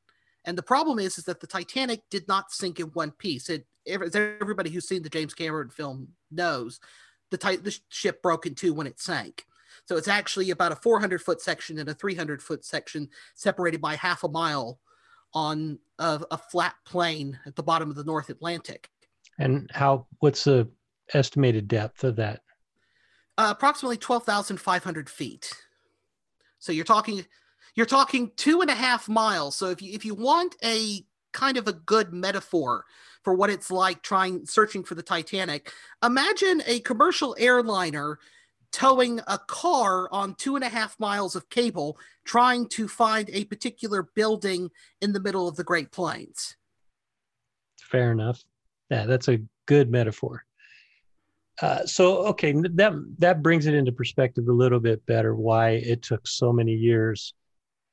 And 0.45 0.57
the 0.57 0.63
problem 0.63 0.99
is, 0.99 1.19
is 1.19 1.25
that 1.25 1.41
the 1.41 1.47
Titanic 1.47 2.03
did 2.11 2.27
not 2.27 2.51
sink 2.51 2.81
in 2.81 2.87
one 2.87 3.11
piece. 3.11 3.51
It, 3.51 3.67
as 3.87 4.15
everybody 4.15 4.71
who's 4.71 4.89
seen 4.89 5.03
the 5.03 5.11
James 5.11 5.35
Cameron 5.35 5.71
film 5.71 6.09
knows, 6.31 6.81
the, 7.31 7.37
the 7.37 7.79
ship 7.89 8.23
broke 8.23 8.47
in 8.47 8.55
two 8.55 8.73
when 8.73 8.87
it 8.87 9.01
sank. 9.01 9.45
So 9.87 9.97
it's 9.97 10.09
actually 10.09 10.51
about 10.51 10.73
a 10.73 10.77
400 10.77 11.21
foot 11.21 11.41
section 11.41 11.79
and 11.79 11.89
a 11.89 11.95
300 11.95 12.43
foot 12.43 12.65
section 12.65 13.09
separated 13.35 13.81
by 13.81 13.97
half 13.97 14.25
a 14.25 14.29
mile 14.29 14.81
on 15.33 15.79
a, 15.99 16.23
a 16.31 16.39
flat 16.39 16.75
plain 16.85 17.39
at 17.47 17.57
the 17.57 17.63
bottom 17.63 17.91
of 17.91 17.97
the 17.97 18.05
North 18.05 18.31
Atlantic. 18.31 18.89
And 19.39 19.71
how? 19.73 20.07
What's 20.19 20.45
the 20.45 20.69
estimated 21.15 21.69
depth 21.69 22.05
of 22.05 22.17
that? 22.17 22.41
Uh, 23.41 23.49
approximately 23.49 23.97
12,500 23.97 25.09
feet. 25.09 25.51
So 26.59 26.73
you're 26.73 26.85
talking 26.85 27.25
you're 27.75 27.87
talking 27.87 28.33
two 28.37 28.61
and 28.61 28.69
a 28.69 28.75
half 28.75 29.09
miles. 29.09 29.57
So 29.57 29.71
if 29.71 29.81
you 29.81 29.95
if 29.95 30.05
you 30.05 30.15
want 30.15 30.57
a 30.63 31.07
kind 31.33 31.57
of 31.57 31.67
a 31.67 31.73
good 31.73 32.13
metaphor 32.13 32.85
for 33.25 33.33
what 33.33 33.49
it's 33.49 33.71
like 33.71 34.03
trying 34.03 34.45
searching 34.45 34.85
for 34.85 34.95
the 34.95 35.03
Titanic, 35.03 35.73
imagine 36.05 36.61
a 36.67 36.81
commercial 36.81 37.35
airliner 37.39 38.19
towing 38.73 39.21
a 39.27 39.39
car 39.39 40.07
on 40.13 40.35
two 40.35 40.55
and 40.55 40.63
a 40.63 40.69
half 40.69 41.01
miles 41.01 41.35
of 41.35 41.49
cable 41.49 41.97
trying 42.27 42.69
to 42.69 42.89
find 42.89 43.31
a 43.33 43.47
particular 43.47 44.03
building 44.15 44.69
in 45.01 45.15
the 45.15 45.21
middle 45.21 45.49
of 45.49 45.57
the 45.57 45.65
Great 45.65 45.93
Plains. 45.93 46.57
Fair 47.81 48.13
enough. 48.13 48.45
Yeah, 48.91 49.07
that's 49.07 49.29
a 49.29 49.39
good 49.65 49.91
metaphor. 49.91 50.45
Uh, 51.61 51.85
so 51.85 52.27
okay, 52.27 52.53
that 52.53 52.93
that 53.19 53.43
brings 53.43 53.67
it 53.67 53.75
into 53.75 53.93
perspective 53.93 54.49
a 54.49 54.53
little 54.53 54.81
bit 54.81 55.05
better. 55.07 55.35
Why 55.35 55.71
it 55.71 56.03
took 56.03 56.27
so 56.27 56.53
many 56.53 56.73
years 56.73 57.35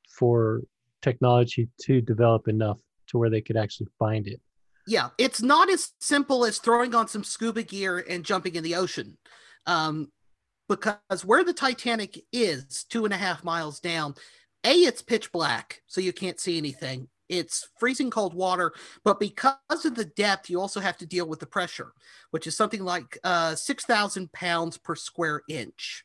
for 0.10 0.62
technology 1.02 1.68
to 1.82 2.02
develop 2.02 2.48
enough 2.48 2.78
to 3.08 3.18
where 3.18 3.30
they 3.30 3.42
could 3.42 3.58
actually 3.58 3.88
find 4.00 4.28
it. 4.28 4.40
Yeah, 4.88 5.10
it's 5.18 5.42
not 5.42 5.70
as 5.70 5.92
simple 6.00 6.46
as 6.46 6.60
throwing 6.60 6.96
on 6.96 7.08
some 7.10 7.24
scuba 7.24 7.64
gear 7.64 8.04
and 8.10 8.24
jumping 8.24 8.56
in 8.56 8.64
the 8.64 8.76
ocean. 8.76 9.18
Um, 9.66 10.12
because 10.70 11.26
where 11.26 11.44
the 11.44 11.54
Titanic 11.54 12.24
is, 12.32 12.86
two 12.90 13.06
and 13.06 13.14
a 13.14 13.18
half 13.18 13.44
miles 13.44 13.80
down, 13.80 14.16
A, 14.66 14.72
it's 14.72 15.02
pitch 15.02 15.32
black, 15.32 15.82
so 15.88 16.00
you 16.02 16.14
can't 16.14 16.40
see 16.40 16.58
anything 16.58 17.10
it's 17.30 17.70
freezing 17.80 18.10
cold 18.10 18.34
water, 18.34 18.74
but 19.04 19.20
because 19.20 19.86
of 19.86 19.96
the 19.96 20.06
depth, 20.06 20.50
you 20.50 20.60
also 20.60 20.80
have 20.80 20.98
to 20.98 21.06
deal 21.06 21.28
with 21.28 21.40
the 21.40 21.46
pressure, 21.46 21.94
which 22.32 22.48
is 22.48 22.56
something 22.56 22.84
like 22.84 23.18
uh, 23.24 23.56
6,000 23.56 24.32
pounds 24.32 24.78
per 24.78 24.96
square 24.96 25.42
inch. 25.50 26.04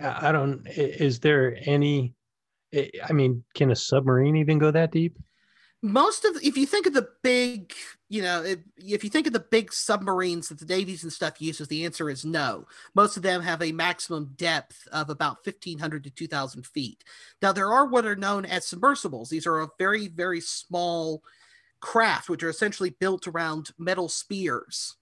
I 0.00 0.32
don't, 0.32 0.66
is 0.66 1.20
there 1.20 1.56
any, 1.64 2.14
I 2.74 3.12
mean, 3.12 3.44
can 3.54 3.70
a 3.70 3.76
submarine 3.76 4.36
even 4.36 4.58
go 4.58 4.70
that 4.70 4.90
deep? 4.90 5.16
Most 5.82 6.24
of 6.24 6.36
if 6.42 6.56
you 6.56 6.64
think 6.64 6.86
of 6.86 6.94
the 6.94 7.08
big 7.22 7.72
you 8.08 8.22
know 8.22 8.42
if, 8.42 8.60
if, 8.76 9.02
you 9.02 9.10
think 9.10 9.26
of 9.26 9.32
the 9.32 9.40
big 9.40 9.72
submarines 9.72 10.48
that 10.48 10.60
the 10.60 10.66
navies 10.66 11.02
and 11.02 11.12
stuff 11.12 11.40
uses 11.40 11.66
the 11.68 11.84
answer 11.84 12.08
is 12.08 12.24
no. 12.24 12.66
Most 12.94 13.16
of 13.16 13.24
them 13.24 13.42
have 13.42 13.60
a 13.60 13.72
maximum 13.72 14.32
depth 14.36 14.86
of 14.92 15.10
about 15.10 15.44
1500 15.44 16.04
to 16.04 16.10
2000 16.10 16.66
feet. 16.66 17.02
Now 17.42 17.52
there 17.52 17.72
are 17.72 17.86
what 17.86 18.06
are 18.06 18.16
known 18.16 18.44
as 18.44 18.66
submersibles. 18.66 19.28
These 19.28 19.46
are 19.46 19.60
a 19.60 19.68
very 19.78 20.06
very 20.06 20.40
small 20.40 21.24
craft 21.80 22.28
which 22.28 22.44
are 22.44 22.50
essentially 22.50 22.90
built 22.90 23.26
around 23.26 23.70
metal 23.76 24.08
spears 24.08 24.96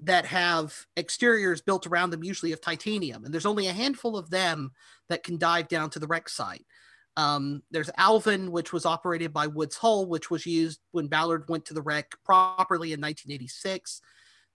that 0.00 0.26
have 0.26 0.86
exteriors 0.98 1.62
built 1.62 1.86
around 1.86 2.10
them 2.10 2.22
usually 2.22 2.52
of 2.52 2.60
titanium. 2.60 3.24
And 3.24 3.32
there's 3.32 3.46
only 3.46 3.68
a 3.68 3.72
handful 3.72 4.18
of 4.18 4.28
them 4.28 4.72
that 5.08 5.22
can 5.22 5.38
dive 5.38 5.68
down 5.68 5.88
to 5.90 5.98
the 5.98 6.06
wreck 6.06 6.28
site 6.28 6.66
um, 7.16 7.62
there's 7.70 7.90
Alvin, 7.96 8.50
which 8.50 8.72
was 8.72 8.86
operated 8.86 9.32
by 9.32 9.46
Woods 9.46 9.76
Hole, 9.76 10.06
which 10.06 10.30
was 10.30 10.46
used 10.46 10.80
when 10.92 11.06
Ballard 11.06 11.48
went 11.48 11.64
to 11.66 11.74
the 11.74 11.82
wreck 11.82 12.12
properly 12.24 12.92
in 12.92 13.00
1986. 13.00 14.00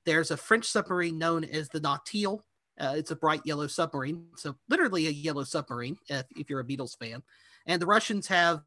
There's 0.05 0.31
a 0.31 0.37
French 0.37 0.65
submarine 0.65 1.17
known 1.17 1.43
as 1.43 1.69
the 1.69 1.79
Nautile. 1.79 2.41
Uh, 2.79 2.93
it's 2.95 3.11
a 3.11 3.15
bright 3.15 3.41
yellow 3.45 3.67
submarine, 3.67 4.27
so 4.37 4.55
literally 4.69 5.07
a 5.07 5.11
yellow 5.11 5.43
submarine 5.43 5.97
if, 6.07 6.25
if 6.35 6.49
you're 6.49 6.61
a 6.61 6.65
Beatles 6.65 6.97
fan. 6.97 7.23
And 7.65 7.81
the 7.81 7.85
Russians 7.85 8.27
have 8.27 8.61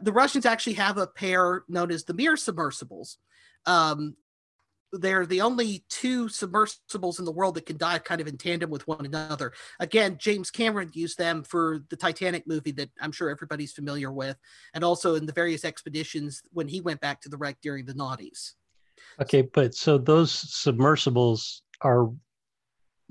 the 0.00 0.12
Russians 0.12 0.44
actually 0.44 0.74
have 0.74 0.98
a 0.98 1.06
pair 1.06 1.64
known 1.68 1.90
as 1.90 2.04
the 2.04 2.14
Mir 2.14 2.36
submersibles. 2.36 3.16
Um, 3.64 4.16
they're 4.92 5.26
the 5.26 5.40
only 5.40 5.84
two 5.88 6.28
submersibles 6.28 7.18
in 7.18 7.24
the 7.24 7.32
world 7.32 7.54
that 7.54 7.66
can 7.66 7.76
dive 7.76 8.04
kind 8.04 8.20
of 8.20 8.26
in 8.26 8.36
tandem 8.36 8.70
with 8.70 8.86
one 8.86 9.04
another. 9.04 9.52
Again, 9.80 10.16
James 10.18 10.50
Cameron 10.50 10.90
used 10.94 11.18
them 11.18 11.42
for 11.42 11.80
the 11.90 11.96
Titanic 11.96 12.46
movie 12.46 12.72
that 12.72 12.90
I'm 13.00 13.12
sure 13.12 13.30
everybody's 13.30 13.72
familiar 13.72 14.12
with, 14.12 14.36
and 14.74 14.84
also 14.84 15.14
in 15.14 15.26
the 15.26 15.32
various 15.32 15.64
expeditions 15.64 16.42
when 16.52 16.68
he 16.68 16.80
went 16.80 17.00
back 17.00 17.20
to 17.22 17.28
the 17.28 17.36
wreck 17.36 17.58
during 17.62 17.84
the 17.84 17.94
noughties. 17.94 18.52
Okay, 19.20 19.42
but 19.42 19.74
so 19.74 19.98
those 19.98 20.32
submersibles 20.32 21.62
are 21.82 22.10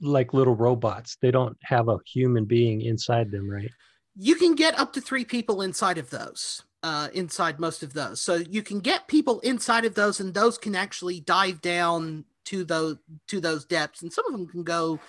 like 0.01 0.33
little 0.33 0.55
robots. 0.55 1.17
They 1.21 1.31
don't 1.31 1.57
have 1.63 1.89
a 1.89 1.99
human 2.05 2.45
being 2.45 2.81
inside 2.81 3.31
them, 3.31 3.49
right? 3.49 3.71
You 4.17 4.35
can 4.35 4.55
get 4.55 4.77
up 4.79 4.93
to 4.93 5.01
three 5.01 5.25
people 5.25 5.61
inside 5.61 5.97
of 5.97 6.09
those 6.09 6.63
uh, 6.85 7.07
inside 7.15 7.59
most 7.59 7.81
of 7.81 7.93
those. 7.93 8.21
So 8.21 8.35
you 8.35 8.61
can 8.61 8.79
get 8.79 9.07
people 9.07 9.39
inside 9.39 9.85
of 9.85 9.95
those, 9.95 10.19
and 10.19 10.31
those 10.31 10.59
can 10.59 10.75
actually 10.75 11.19
dive 11.19 11.59
down 11.59 12.25
to 12.45 12.63
those 12.63 12.97
to 13.27 13.41
those 13.41 13.65
depths, 13.65 14.03
and 14.03 14.13
some 14.13 14.23
of 14.27 14.33
them 14.33 14.45
can 14.45 14.61
go 14.61 14.99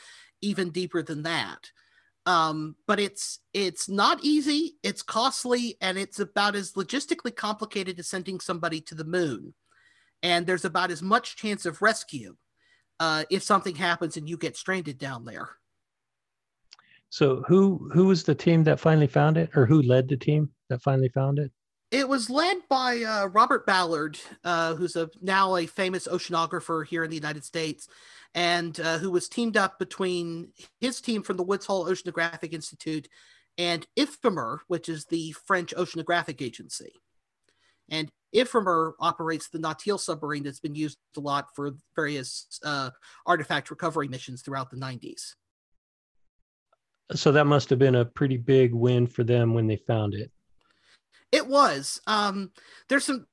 even 0.40 0.70
deeper 0.70 1.02
than 1.02 1.22
that. 1.24 1.70
Um, 2.24 2.76
but 2.86 2.98
it's 2.98 3.40
it's 3.52 3.90
not 3.90 4.24
easy, 4.24 4.76
it's 4.82 5.02
costly, 5.02 5.76
and 5.82 5.98
it's 5.98 6.18
about 6.18 6.56
as 6.56 6.72
logistically 6.72 7.36
complicated 7.36 7.98
as 7.98 8.08
sending 8.08 8.40
somebody 8.40 8.80
to 8.80 8.94
the 8.94 9.04
moon. 9.04 9.52
And 10.22 10.46
there's 10.46 10.64
about 10.64 10.90
as 10.90 11.02
much 11.02 11.36
chance 11.36 11.66
of 11.66 11.82
rescue 11.82 12.36
uh, 13.00 13.24
if 13.28 13.42
something 13.42 13.74
happens 13.74 14.16
and 14.16 14.26
you 14.26 14.38
get 14.38 14.56
stranded 14.56 14.96
down 14.96 15.26
there. 15.26 15.50
So 17.10 17.44
who 17.46 17.90
who 17.92 18.06
was 18.06 18.22
the 18.22 18.34
team 18.34 18.64
that 18.64 18.80
finally 18.80 19.08
found 19.08 19.36
it, 19.36 19.50
or 19.54 19.66
who 19.66 19.82
led 19.82 20.08
the 20.08 20.16
team 20.16 20.48
that 20.70 20.80
finally 20.80 21.10
found 21.10 21.38
it? 21.38 21.52
It 21.96 22.10
was 22.10 22.28
led 22.28 22.58
by 22.68 23.02
uh, 23.04 23.28
Robert 23.28 23.64
Ballard, 23.64 24.18
uh, 24.44 24.74
who's 24.74 24.96
a 24.96 25.08
now 25.22 25.56
a 25.56 25.64
famous 25.64 26.06
oceanographer 26.06 26.86
here 26.86 27.02
in 27.02 27.08
the 27.08 27.16
United 27.16 27.42
States, 27.42 27.88
and 28.34 28.78
uh, 28.80 28.98
who 28.98 29.10
was 29.10 29.30
teamed 29.30 29.56
up 29.56 29.78
between 29.78 30.52
his 30.78 31.00
team 31.00 31.22
from 31.22 31.38
the 31.38 31.42
Woods 31.42 31.64
Hole 31.64 31.86
Oceanographic 31.86 32.52
Institute 32.52 33.08
and 33.56 33.86
Ifremer, 33.98 34.58
which 34.68 34.90
is 34.90 35.06
the 35.06 35.32
French 35.46 35.72
oceanographic 35.74 36.42
agency. 36.42 36.92
And 37.88 38.10
Ifremer 38.34 38.92
operates 39.00 39.48
the 39.48 39.58
Nautile 39.58 39.98
submarine 39.98 40.42
that's 40.42 40.60
been 40.60 40.74
used 40.74 40.98
a 41.16 41.20
lot 41.20 41.46
for 41.54 41.76
various 41.94 42.60
uh, 42.62 42.90
artifact 43.24 43.70
recovery 43.70 44.08
missions 44.08 44.42
throughout 44.42 44.70
the 44.70 44.76
90s. 44.76 45.32
So 47.14 47.32
that 47.32 47.46
must 47.46 47.70
have 47.70 47.78
been 47.78 47.94
a 47.94 48.04
pretty 48.04 48.36
big 48.36 48.74
win 48.74 49.06
for 49.06 49.24
them 49.24 49.54
when 49.54 49.66
they 49.66 49.76
found 49.76 50.12
it. 50.12 50.30
It 51.32 51.46
was. 51.46 52.00
Um, 52.06 52.52
there's 52.88 53.04
some 53.04 53.26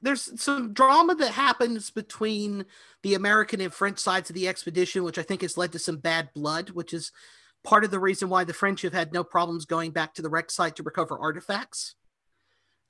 there's 0.00 0.40
some 0.40 0.72
drama 0.72 1.14
that 1.14 1.32
happens 1.32 1.90
between 1.90 2.64
the 3.02 3.14
American 3.14 3.60
and 3.60 3.72
French 3.72 3.98
sides 3.98 4.28
of 4.28 4.34
the 4.34 4.48
expedition, 4.48 5.04
which 5.04 5.18
I 5.18 5.22
think 5.22 5.42
has 5.42 5.56
led 5.56 5.72
to 5.72 5.78
some 5.78 5.98
bad 5.98 6.30
blood, 6.34 6.70
which 6.70 6.92
is 6.92 7.12
part 7.62 7.84
of 7.84 7.90
the 7.90 8.00
reason 8.00 8.28
why 8.28 8.44
the 8.44 8.52
French 8.52 8.82
have 8.82 8.92
had 8.92 9.12
no 9.12 9.22
problems 9.22 9.64
going 9.64 9.92
back 9.92 10.14
to 10.14 10.22
the 10.22 10.28
wreck 10.28 10.50
site 10.50 10.76
to 10.76 10.82
recover 10.82 11.18
artifacts. 11.18 11.94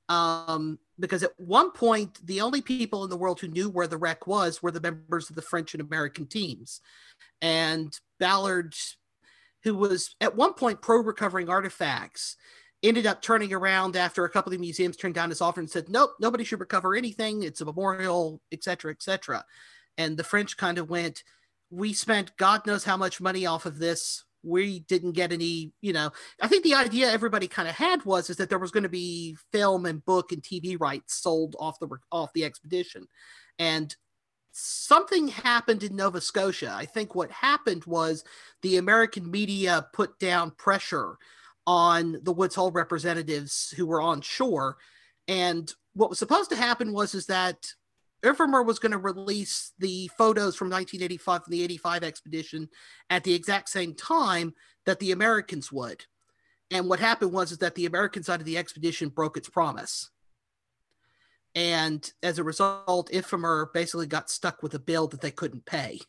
Um, 0.09 0.79
because 0.98 1.22
at 1.22 1.33
one 1.38 1.70
point, 1.70 2.25
the 2.27 2.40
only 2.40 2.61
people 2.61 3.05
in 3.05 3.11
the 3.11 3.16
world 3.16 3.40
who 3.40 3.48
knew 3.48 3.70
where 3.70 3.87
the 3.87 3.96
wreck 3.96 4.27
was 4.27 4.62
were 4.62 4.70
the 4.70 4.81
members 4.81 5.31
of 5.31 5.37
the 5.37 5.42
French 5.42 5.75
and 5.75 5.81
American 5.81 6.27
teams. 6.27 6.81
And 7.40 7.98
Ballard, 8.18 8.75
who 9.64 9.75
was 9.75 10.14
at 10.20 10.37
one 10.37 10.55
point 10.55 10.83
pro 10.83 10.98
recovering 10.98 11.48
artifacts, 11.48 12.37
ended 12.83 13.07
up 13.07 13.23
turning 13.23 13.53
around 13.53 13.97
after 13.97 14.25
a 14.25 14.31
couple 14.31 14.53
of 14.53 14.61
museums 14.61 14.97
turned 14.97 15.14
down 15.14 15.31
his 15.31 15.40
offer 15.40 15.61
and 15.61 15.71
said, 15.71 15.88
nope, 15.88 16.11
nobody 16.21 16.45
should 16.45 16.61
recover 16.61 16.95
anything. 16.95 17.42
It's 17.42 17.61
a 17.61 17.64
memorial, 17.64 18.40
etc., 18.51 18.90
etc. 18.90 19.45
And 19.97 20.16
the 20.16 20.25
French 20.25 20.57
kind 20.57 20.79
of 20.79 20.90
went, 20.90 21.23
we 21.71 21.92
spent 21.92 22.37
God 22.37 22.66
knows 22.66 22.85
how 22.85 22.97
much 22.97 23.21
money 23.21 23.47
off 23.47 23.66
of 23.66 23.79
this. 23.79 24.25
We 24.45 24.81
didn't 24.81 25.12
get 25.12 25.33
any, 25.33 25.73
you 25.81 25.92
know. 25.92 26.11
I 26.40 26.49
think 26.49 26.64
the 26.64 26.75
idea 26.75 27.11
everybody 27.11 27.47
kind 27.47 27.68
of 27.68 27.77
had 27.77 28.05
was 28.05 28.29
is 28.29 28.37
that 28.38 28.49
there 28.49 28.59
was 28.59 28.73
going 28.73 28.83
to 28.83 28.88
be 28.88 29.37
film 29.53 29.87
and 29.87 30.05
book 30.05 30.33
and 30.33 30.42
TV 30.42 30.79
rights 30.79 31.14
sold 31.14 31.55
off 31.61 31.79
the 31.79 31.88
off 32.11 32.33
the 32.33 32.45
expedition, 32.45 33.07
and 33.59 33.95
something 34.51 35.29
happened 35.29 35.85
in 35.85 35.95
Nova 35.95 36.21
Scotia. 36.21 36.75
I 36.77 36.87
think 36.87 37.14
what 37.14 37.31
happened 37.31 37.85
was 37.85 38.25
the 38.62 38.77
American 38.79 39.31
media 39.31 39.87
put 39.92 40.18
down 40.18 40.51
pressure 40.51 41.16
on 41.66 42.18
the 42.22 42.33
Woods 42.33 42.55
Hole 42.55 42.72
representatives 42.72 43.72
who 43.77 43.87
were 43.87 44.03
on 44.03 44.20
shore. 44.20 44.77
And 45.29 45.72
what 45.94 46.11
was 46.11 46.18
supposed 46.18 46.51
to 46.51 46.57
happen 46.57 46.92
was 46.92 47.14
is 47.14 47.27
that 47.27 47.66
Ifremer 48.25 48.64
was 48.64 48.79
going 48.79 48.92
to 48.92 48.98
release 48.98 49.72
the 49.79 50.09
photos 50.16 50.57
from 50.57 50.70
1985 50.70 51.44
from 51.44 51.51
the 51.51 51.64
85 51.64 52.05
expedition 52.05 52.68
at 53.11 53.25
the 53.25 53.35
exact 53.35 53.68
same 53.68 53.94
time 53.94 54.55
that 54.87 55.01
the 55.01 55.12
Americans 55.12 55.72
would. 55.72 56.05
And 56.70 56.88
what 56.88 57.01
happened 57.01 57.33
was 57.33 57.53
is 57.53 57.59
that 57.59 57.75
the 57.75 57.87
American 57.87 58.22
side 58.22 58.40
of 58.40 58.46
the 58.46 58.59
expedition 58.59 59.09
broke 59.09 59.37
its 59.37 59.48
promise. 59.48 60.11
And 61.55 62.11
as 62.22 62.38
a 62.38 62.44
result, 62.44 63.11
Ifremer 63.11 63.72
basically 63.75 64.07
got 64.07 64.31
stuck 64.31 64.62
with 64.62 64.72
a 64.75 64.79
bill 64.79 65.07
that 65.09 65.20
they 65.20 65.31
couldn't 65.31 65.66
pay. 65.66 66.01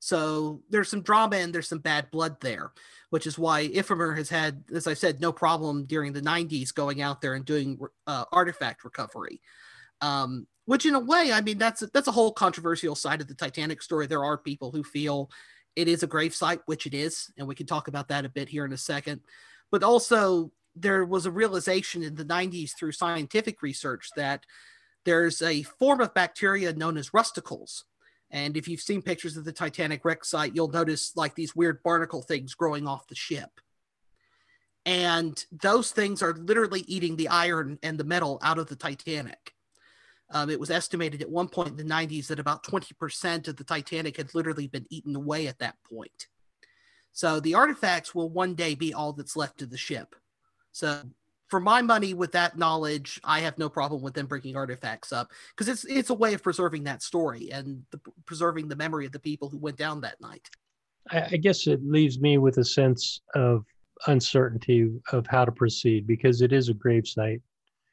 So 0.00 0.62
there's 0.70 0.88
some 0.88 1.02
drama 1.02 1.36
and 1.36 1.54
there's 1.54 1.68
some 1.68 1.78
bad 1.78 2.10
blood 2.10 2.40
there, 2.40 2.72
which 3.10 3.26
is 3.26 3.38
why 3.38 3.68
Ifremer 3.68 4.16
has 4.16 4.30
had, 4.30 4.64
as 4.74 4.86
I 4.86 4.94
said, 4.94 5.20
no 5.20 5.30
problem 5.30 5.84
during 5.84 6.12
the 6.12 6.22
90s 6.22 6.74
going 6.74 7.02
out 7.02 7.20
there 7.20 7.34
and 7.34 7.44
doing 7.44 7.78
uh, 8.06 8.24
artifact 8.32 8.82
recovery. 8.82 9.40
Um, 10.00 10.46
which, 10.64 10.86
in 10.86 10.94
a 10.94 11.00
way, 11.00 11.32
I 11.32 11.42
mean, 11.42 11.58
that's 11.58 11.80
that's 11.92 12.08
a 12.08 12.12
whole 12.12 12.32
controversial 12.32 12.94
side 12.94 13.20
of 13.20 13.28
the 13.28 13.34
Titanic 13.34 13.82
story. 13.82 14.06
There 14.06 14.24
are 14.24 14.38
people 14.38 14.70
who 14.70 14.82
feel 14.82 15.30
it 15.76 15.88
is 15.88 16.02
a 16.02 16.06
grave 16.06 16.34
site, 16.34 16.60
which 16.66 16.86
it 16.86 16.94
is, 16.94 17.30
and 17.36 17.46
we 17.46 17.54
can 17.54 17.66
talk 17.66 17.88
about 17.88 18.08
that 18.08 18.24
a 18.24 18.30
bit 18.30 18.48
here 18.48 18.64
in 18.64 18.72
a 18.72 18.78
second. 18.78 19.20
But 19.70 19.82
also, 19.82 20.52
there 20.74 21.04
was 21.04 21.26
a 21.26 21.30
realization 21.30 22.02
in 22.02 22.14
the 22.14 22.24
90s 22.24 22.70
through 22.74 22.92
scientific 22.92 23.62
research 23.62 24.08
that 24.16 24.46
there's 25.04 25.42
a 25.42 25.62
form 25.62 26.00
of 26.00 26.14
bacteria 26.14 26.72
known 26.72 26.96
as 26.96 27.12
rusticles 27.12 27.84
and 28.30 28.56
if 28.56 28.68
you've 28.68 28.80
seen 28.80 29.02
pictures 29.02 29.36
of 29.36 29.44
the 29.44 29.52
Titanic 29.52 30.04
wreck 30.04 30.24
site, 30.24 30.54
you'll 30.54 30.68
notice 30.68 31.16
like 31.16 31.34
these 31.34 31.56
weird 31.56 31.82
barnacle 31.82 32.22
things 32.22 32.54
growing 32.54 32.86
off 32.86 33.08
the 33.08 33.14
ship. 33.14 33.50
And 34.86 35.44
those 35.50 35.90
things 35.90 36.22
are 36.22 36.34
literally 36.34 36.84
eating 36.86 37.16
the 37.16 37.28
iron 37.28 37.78
and 37.82 37.98
the 37.98 38.04
metal 38.04 38.38
out 38.42 38.58
of 38.58 38.68
the 38.68 38.76
Titanic. 38.76 39.52
Um, 40.32 40.48
it 40.48 40.60
was 40.60 40.70
estimated 40.70 41.22
at 41.22 41.30
one 41.30 41.48
point 41.48 41.68
in 41.70 41.76
the 41.76 41.92
90s 41.92 42.28
that 42.28 42.38
about 42.38 42.64
20% 42.64 43.48
of 43.48 43.56
the 43.56 43.64
Titanic 43.64 44.16
had 44.16 44.34
literally 44.34 44.68
been 44.68 44.86
eaten 44.88 45.16
away 45.16 45.48
at 45.48 45.58
that 45.58 45.76
point. 45.90 46.28
So 47.12 47.40
the 47.40 47.54
artifacts 47.54 48.14
will 48.14 48.30
one 48.30 48.54
day 48.54 48.76
be 48.76 48.94
all 48.94 49.12
that's 49.12 49.36
left 49.36 49.60
of 49.60 49.70
the 49.70 49.76
ship. 49.76 50.14
So 50.70 51.02
for 51.50 51.60
my 51.60 51.82
money 51.82 52.14
with 52.14 52.32
that 52.32 52.56
knowledge 52.56 53.20
i 53.24 53.40
have 53.40 53.58
no 53.58 53.68
problem 53.68 54.00
with 54.00 54.14
them 54.14 54.26
bringing 54.26 54.56
artifacts 54.56 55.12
up 55.12 55.30
because 55.50 55.68
it's 55.68 55.84
it's 55.84 56.10
a 56.10 56.14
way 56.14 56.34
of 56.34 56.42
preserving 56.42 56.84
that 56.84 57.02
story 57.02 57.50
and 57.50 57.82
the, 57.90 58.00
preserving 58.26 58.68
the 58.68 58.76
memory 58.76 59.04
of 59.06 59.12
the 59.12 59.18
people 59.18 59.48
who 59.48 59.58
went 59.58 59.76
down 59.76 60.00
that 60.00 60.20
night. 60.20 60.48
I, 61.10 61.28
I 61.32 61.36
guess 61.36 61.66
it 61.66 61.80
leaves 61.84 62.20
me 62.20 62.38
with 62.38 62.58
a 62.58 62.64
sense 62.64 63.20
of 63.34 63.64
uncertainty 64.06 64.90
of 65.12 65.26
how 65.26 65.44
to 65.44 65.52
proceed 65.52 66.06
because 66.06 66.40
it 66.40 66.52
is 66.52 66.68
a 66.68 66.74
grave 66.74 67.06
site 67.06 67.40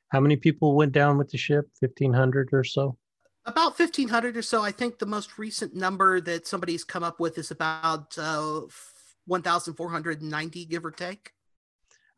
how 0.09 0.19
many 0.19 0.35
people 0.35 0.75
went 0.75 0.93
down 0.93 1.17
with 1.17 1.29
the 1.29 1.37
ship? 1.37 1.69
1500 1.79 2.49
or 2.53 2.63
so? 2.63 2.97
About 3.45 3.77
1500 3.77 4.37
or 4.37 4.41
so. 4.41 4.61
I 4.61 4.71
think 4.71 4.99
the 4.99 5.05
most 5.05 5.37
recent 5.37 5.75
number 5.75 6.19
that 6.21 6.47
somebody's 6.47 6.83
come 6.83 7.03
up 7.03 7.19
with 7.19 7.37
is 7.37 7.51
about 7.51 8.17
uh, 8.17 8.61
1490 9.25 10.65
give 10.65 10.85
or 10.85 10.91
take 10.91 11.31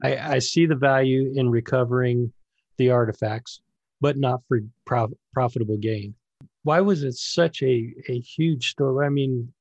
I, 0.03 0.35
I 0.35 0.39
see 0.39 0.65
the 0.65 0.75
value 0.75 1.33
in 1.35 1.49
recovering 1.49 2.31
the 2.77 2.91
artifacts, 2.91 3.62
but 4.01 4.17
not 4.17 4.41
for 4.47 4.62
prof- 4.85 5.13
profitable 5.33 5.77
gain. 5.77 6.15
Why 6.63 6.81
was 6.81 7.03
it 7.03 7.15
such 7.15 7.62
a, 7.63 7.93
a 8.07 8.19
huge 8.19 8.71
story? 8.71 9.05
I 9.05 9.09
mean, 9.09 9.51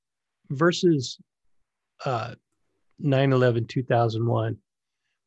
versus 0.51 1.19
uh, 2.05 2.35
9-11 3.03 3.69
2001 3.69 4.57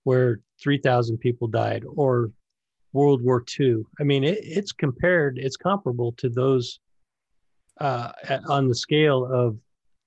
where 0.04 0.40
3000 0.62 1.18
people 1.18 1.48
died 1.48 1.84
or 1.96 2.32
world 2.94 3.22
war 3.24 3.44
ii 3.60 3.78
i 4.00 4.04
mean 4.04 4.24
it, 4.24 4.40
it's 4.42 4.74
compared 4.74 5.38
it's 5.38 5.56
comparable 5.56 6.12
to 6.14 6.30
those 6.30 6.80
uh, 7.80 8.12
on 8.48 8.68
the 8.68 8.76
scale 8.76 9.26
of 9.26 9.58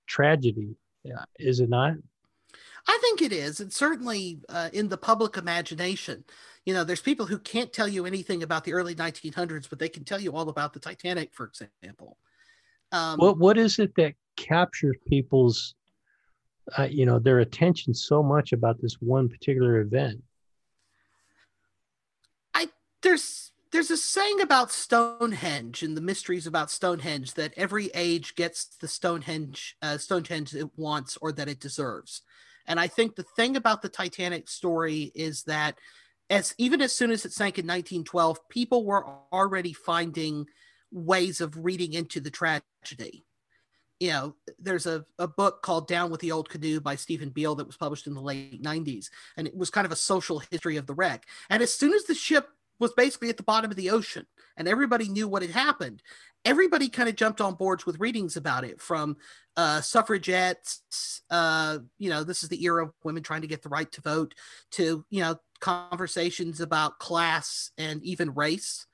tragedy 0.06 0.76
yeah, 1.04 1.24
is 1.38 1.60
it 1.60 1.68
not 1.68 1.94
I 2.86 2.98
think 3.00 3.22
it 3.22 3.32
is. 3.32 3.60
It's 3.60 3.76
certainly 3.76 4.40
uh, 4.48 4.70
in 4.72 4.88
the 4.88 4.96
public 4.96 5.36
imagination. 5.36 6.24
You 6.64 6.74
know, 6.74 6.84
there's 6.84 7.00
people 7.00 7.26
who 7.26 7.38
can't 7.38 7.72
tell 7.72 7.88
you 7.88 8.06
anything 8.06 8.42
about 8.42 8.64
the 8.64 8.72
early 8.72 8.94
1900s, 8.94 9.68
but 9.68 9.78
they 9.78 9.88
can 9.88 10.04
tell 10.04 10.20
you 10.20 10.32
all 10.32 10.48
about 10.48 10.72
the 10.72 10.80
Titanic, 10.80 11.32
for 11.34 11.46
example. 11.46 12.18
Um, 12.92 13.18
what 13.18 13.38
What 13.38 13.58
is 13.58 13.78
it 13.78 13.94
that 13.96 14.14
captures 14.36 14.96
people's, 15.06 15.74
uh, 16.78 16.84
you 16.90 17.06
know, 17.06 17.18
their 17.18 17.40
attention 17.40 17.94
so 17.94 18.22
much 18.22 18.52
about 18.52 18.80
this 18.80 18.94
one 19.00 19.28
particular 19.28 19.80
event? 19.80 20.22
I 22.54 22.68
there's 23.02 23.52
there's 23.72 23.90
a 23.90 23.96
saying 23.96 24.40
about 24.40 24.70
Stonehenge 24.70 25.82
and 25.82 25.96
the 25.96 26.00
mysteries 26.00 26.46
about 26.46 26.70
Stonehenge 26.70 27.34
that 27.34 27.52
every 27.56 27.90
age 27.92 28.36
gets 28.36 28.66
the 28.66 28.86
Stonehenge 28.86 29.76
uh, 29.82 29.98
Stonehenge 29.98 30.54
it 30.54 30.70
wants 30.76 31.18
or 31.20 31.32
that 31.32 31.48
it 31.48 31.60
deserves. 31.60 32.22
And 32.66 32.80
I 32.80 32.86
think 32.86 33.14
the 33.14 33.22
thing 33.22 33.56
about 33.56 33.82
the 33.82 33.88
Titanic 33.88 34.48
story 34.48 35.12
is 35.14 35.42
that 35.44 35.78
as 36.30 36.54
even 36.58 36.80
as 36.80 36.92
soon 36.92 37.10
as 37.10 37.24
it 37.24 37.32
sank 37.32 37.58
in 37.58 37.66
1912, 37.66 38.48
people 38.48 38.84
were 38.84 39.06
already 39.32 39.72
finding 39.72 40.46
ways 40.90 41.40
of 41.40 41.64
reading 41.64 41.92
into 41.92 42.20
the 42.20 42.30
tragedy. 42.30 43.26
You 44.00 44.10
know, 44.10 44.34
there's 44.58 44.86
a, 44.86 45.04
a 45.18 45.28
book 45.28 45.62
called 45.62 45.86
Down 45.86 46.10
with 46.10 46.20
the 46.20 46.32
Old 46.32 46.48
Canoe 46.48 46.80
by 46.80 46.96
Steven 46.96 47.30
Biel 47.30 47.54
that 47.56 47.66
was 47.66 47.76
published 47.76 48.06
in 48.06 48.14
the 48.14 48.20
late 48.20 48.62
90s, 48.62 49.06
and 49.36 49.46
it 49.46 49.56
was 49.56 49.70
kind 49.70 49.84
of 49.84 49.92
a 49.92 49.96
social 49.96 50.42
history 50.50 50.76
of 50.76 50.86
the 50.86 50.94
wreck. 50.94 51.26
And 51.48 51.62
as 51.62 51.72
soon 51.72 51.92
as 51.92 52.04
the 52.04 52.14
ship 52.14 52.48
was 52.78 52.92
basically 52.94 53.28
at 53.28 53.36
the 53.36 53.42
bottom 53.42 53.70
of 53.70 53.76
the 53.76 53.90
ocean 53.90 54.26
and 54.56 54.68
everybody 54.68 55.08
knew 55.08 55.28
what 55.28 55.42
had 55.42 55.50
happened, 55.50 56.02
everybody 56.44 56.88
kind 56.88 57.08
of 57.08 57.16
jumped 57.16 57.40
on 57.40 57.54
boards 57.54 57.86
with 57.86 58.00
readings 58.00 58.36
about 58.36 58.64
it 58.64 58.80
from 58.80 59.16
uh, 59.56 59.80
suffragettes, 59.80 61.22
uh, 61.30 61.78
you 61.98 62.10
know, 62.10 62.24
this 62.24 62.42
is 62.42 62.48
the 62.48 62.64
era 62.64 62.84
of 62.84 62.92
women 63.02 63.22
trying 63.22 63.40
to 63.40 63.46
get 63.46 63.62
the 63.62 63.68
right 63.68 63.90
to 63.92 64.00
vote, 64.00 64.34
to, 64.72 65.04
you 65.10 65.20
know, 65.20 65.36
conversations 65.60 66.60
about 66.60 66.98
class 66.98 67.70
and 67.78 68.02
even 68.02 68.34
race. 68.34 68.86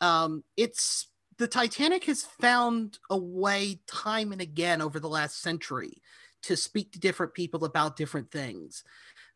Um, 0.00 0.44
it's 0.56 1.08
the 1.38 1.48
Titanic 1.48 2.04
has 2.04 2.22
found 2.22 2.98
a 3.10 3.16
way 3.16 3.80
time 3.86 4.32
and 4.32 4.40
again 4.40 4.80
over 4.80 4.98
the 4.98 5.08
last 5.08 5.40
century 5.40 6.02
to 6.42 6.56
speak 6.56 6.92
to 6.92 7.00
different 7.00 7.34
people 7.34 7.64
about 7.64 7.96
different 7.96 8.30
things. 8.30 8.84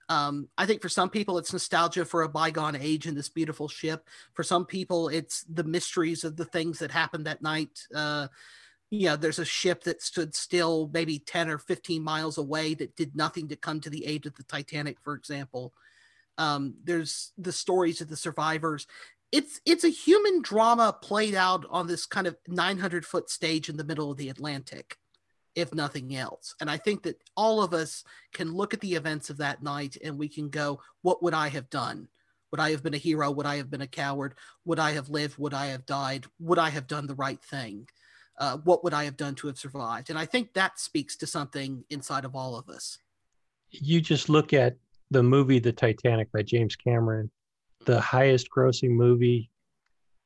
Um, 0.09 0.49
I 0.59 0.67
think 0.67 0.83
for 0.83 0.89
some 0.89 1.11
people, 1.11 1.39
it's 1.39 1.53
nostalgia 1.53 2.05
for 2.05 2.23
a 2.23 2.29
bygone 2.29 2.77
age 2.77 3.07
in 3.07 3.15
this 3.15 3.29
beautiful 3.29 3.69
ship. 3.69 4.09
For 4.35 4.43
some 4.43 4.67
people, 4.67 5.09
it's 5.09 5.45
the 5.45 5.65
mysteries 5.65 6.25
of 6.25 6.37
the 6.37 6.45
things 6.45 6.79
that 6.81 6.91
happened 6.91 7.27
that 7.27 7.43
night. 7.43 7.87
Uh, 7.95 8.29
you 8.91 9.07
know, 9.07 9.17
there's 9.17 9.39
a 9.39 9.45
ship 9.45 9.85
that 9.85 10.03
stood 10.03 10.35
still 10.35 10.91
maybe 10.93 11.19
10 11.19 11.49
or 11.49 11.59
15 11.59 12.03
miles 12.03 12.37
away 12.37 12.75
that 12.75 12.95
did 12.95 13.17
nothing 13.17 13.49
to 13.49 13.57
come 13.57 13.81
to 13.81 13.91
the 13.91 14.05
aid 14.05 14.27
of 14.27 14.35
the 14.35 14.43
Titanic, 14.43 14.99
for 15.01 15.15
example. 15.15 15.73
Um, 16.37 16.75
there's 16.85 17.33
the 17.39 17.53
stories 17.53 18.01
of 18.01 18.09
the 18.09 18.17
survivors. 18.17 18.87
It's 19.31 19.63
it's 19.65 19.85
a 19.85 19.89
human 19.89 20.43
drama 20.43 20.95
played 21.01 21.35
out 21.35 21.65
on 21.71 21.87
this 21.87 22.05
kind 22.05 22.27
of 22.27 22.37
900 22.47 23.07
foot 23.07 23.31
stage 23.31 23.71
in 23.71 23.79
the 23.79 23.85
middle 23.85 24.11
of 24.11 24.19
the 24.19 24.29
Atlantic, 24.29 24.99
if 25.55 25.75
nothing 25.75 26.15
else. 26.15 26.55
And 26.61 26.71
I 26.71 26.77
think 26.77 27.03
that 27.03 27.23
all 27.37 27.63
of 27.63 27.75
us 27.75 28.05
can 28.33 28.55
look 28.55 28.73
at 28.75 28.81
the 28.81 28.95
events 28.95 29.31
of 29.31 29.39
that 29.39 29.63
night 29.63 29.97
and 30.03 30.19
we 30.19 30.29
can 30.29 30.49
go, 30.49 30.81
what 31.03 31.23
would 31.23 31.35
I 31.35 31.49
have 31.49 31.69
done? 31.71 32.09
Would 32.51 32.61
I 32.61 32.71
have 32.71 32.83
been 32.83 32.95
a 32.95 32.99
hero? 32.99 33.31
Would 33.31 33.47
I 33.47 33.57
have 33.57 33.71
been 33.71 33.81
a 33.81 33.87
coward? 33.87 34.35
Would 34.65 34.79
I 34.79 34.93
have 34.93 35.09
lived? 35.09 35.39
Would 35.39 35.55
I 35.55 35.67
have 35.67 35.87
died? 35.87 36.27
Would 36.39 36.59
I 36.59 36.71
have 36.71 36.87
done 36.87 37.07
the 37.07 37.15
right 37.15 37.43
thing? 37.43 37.89
Uh, 38.39 38.59
what 38.59 38.83
would 38.85 38.95
I 38.95 39.05
have 39.05 39.17
done 39.17 39.35
to 39.37 39.47
have 39.47 39.59
survived? 39.59 40.11
And 40.11 40.19
I 40.19 40.27
think 40.27 40.53
that 40.53 40.79
speaks 40.79 41.17
to 41.17 41.27
something 41.27 41.85
inside 41.91 42.25
of 42.25 42.35
all 42.35 42.57
of 42.57 42.69
us. 42.69 42.99
You 43.71 44.01
just 44.01 44.29
look 44.29 44.53
at 44.53 44.77
the 45.11 45.23
movie 45.23 45.59
The 45.59 45.73
Titanic 45.73 46.31
by 46.33 46.43
James 46.43 46.77
Cameron, 46.77 47.31
the 47.85 48.01
highest 48.01 48.49
grossing 48.55 48.91
movie 48.91 49.51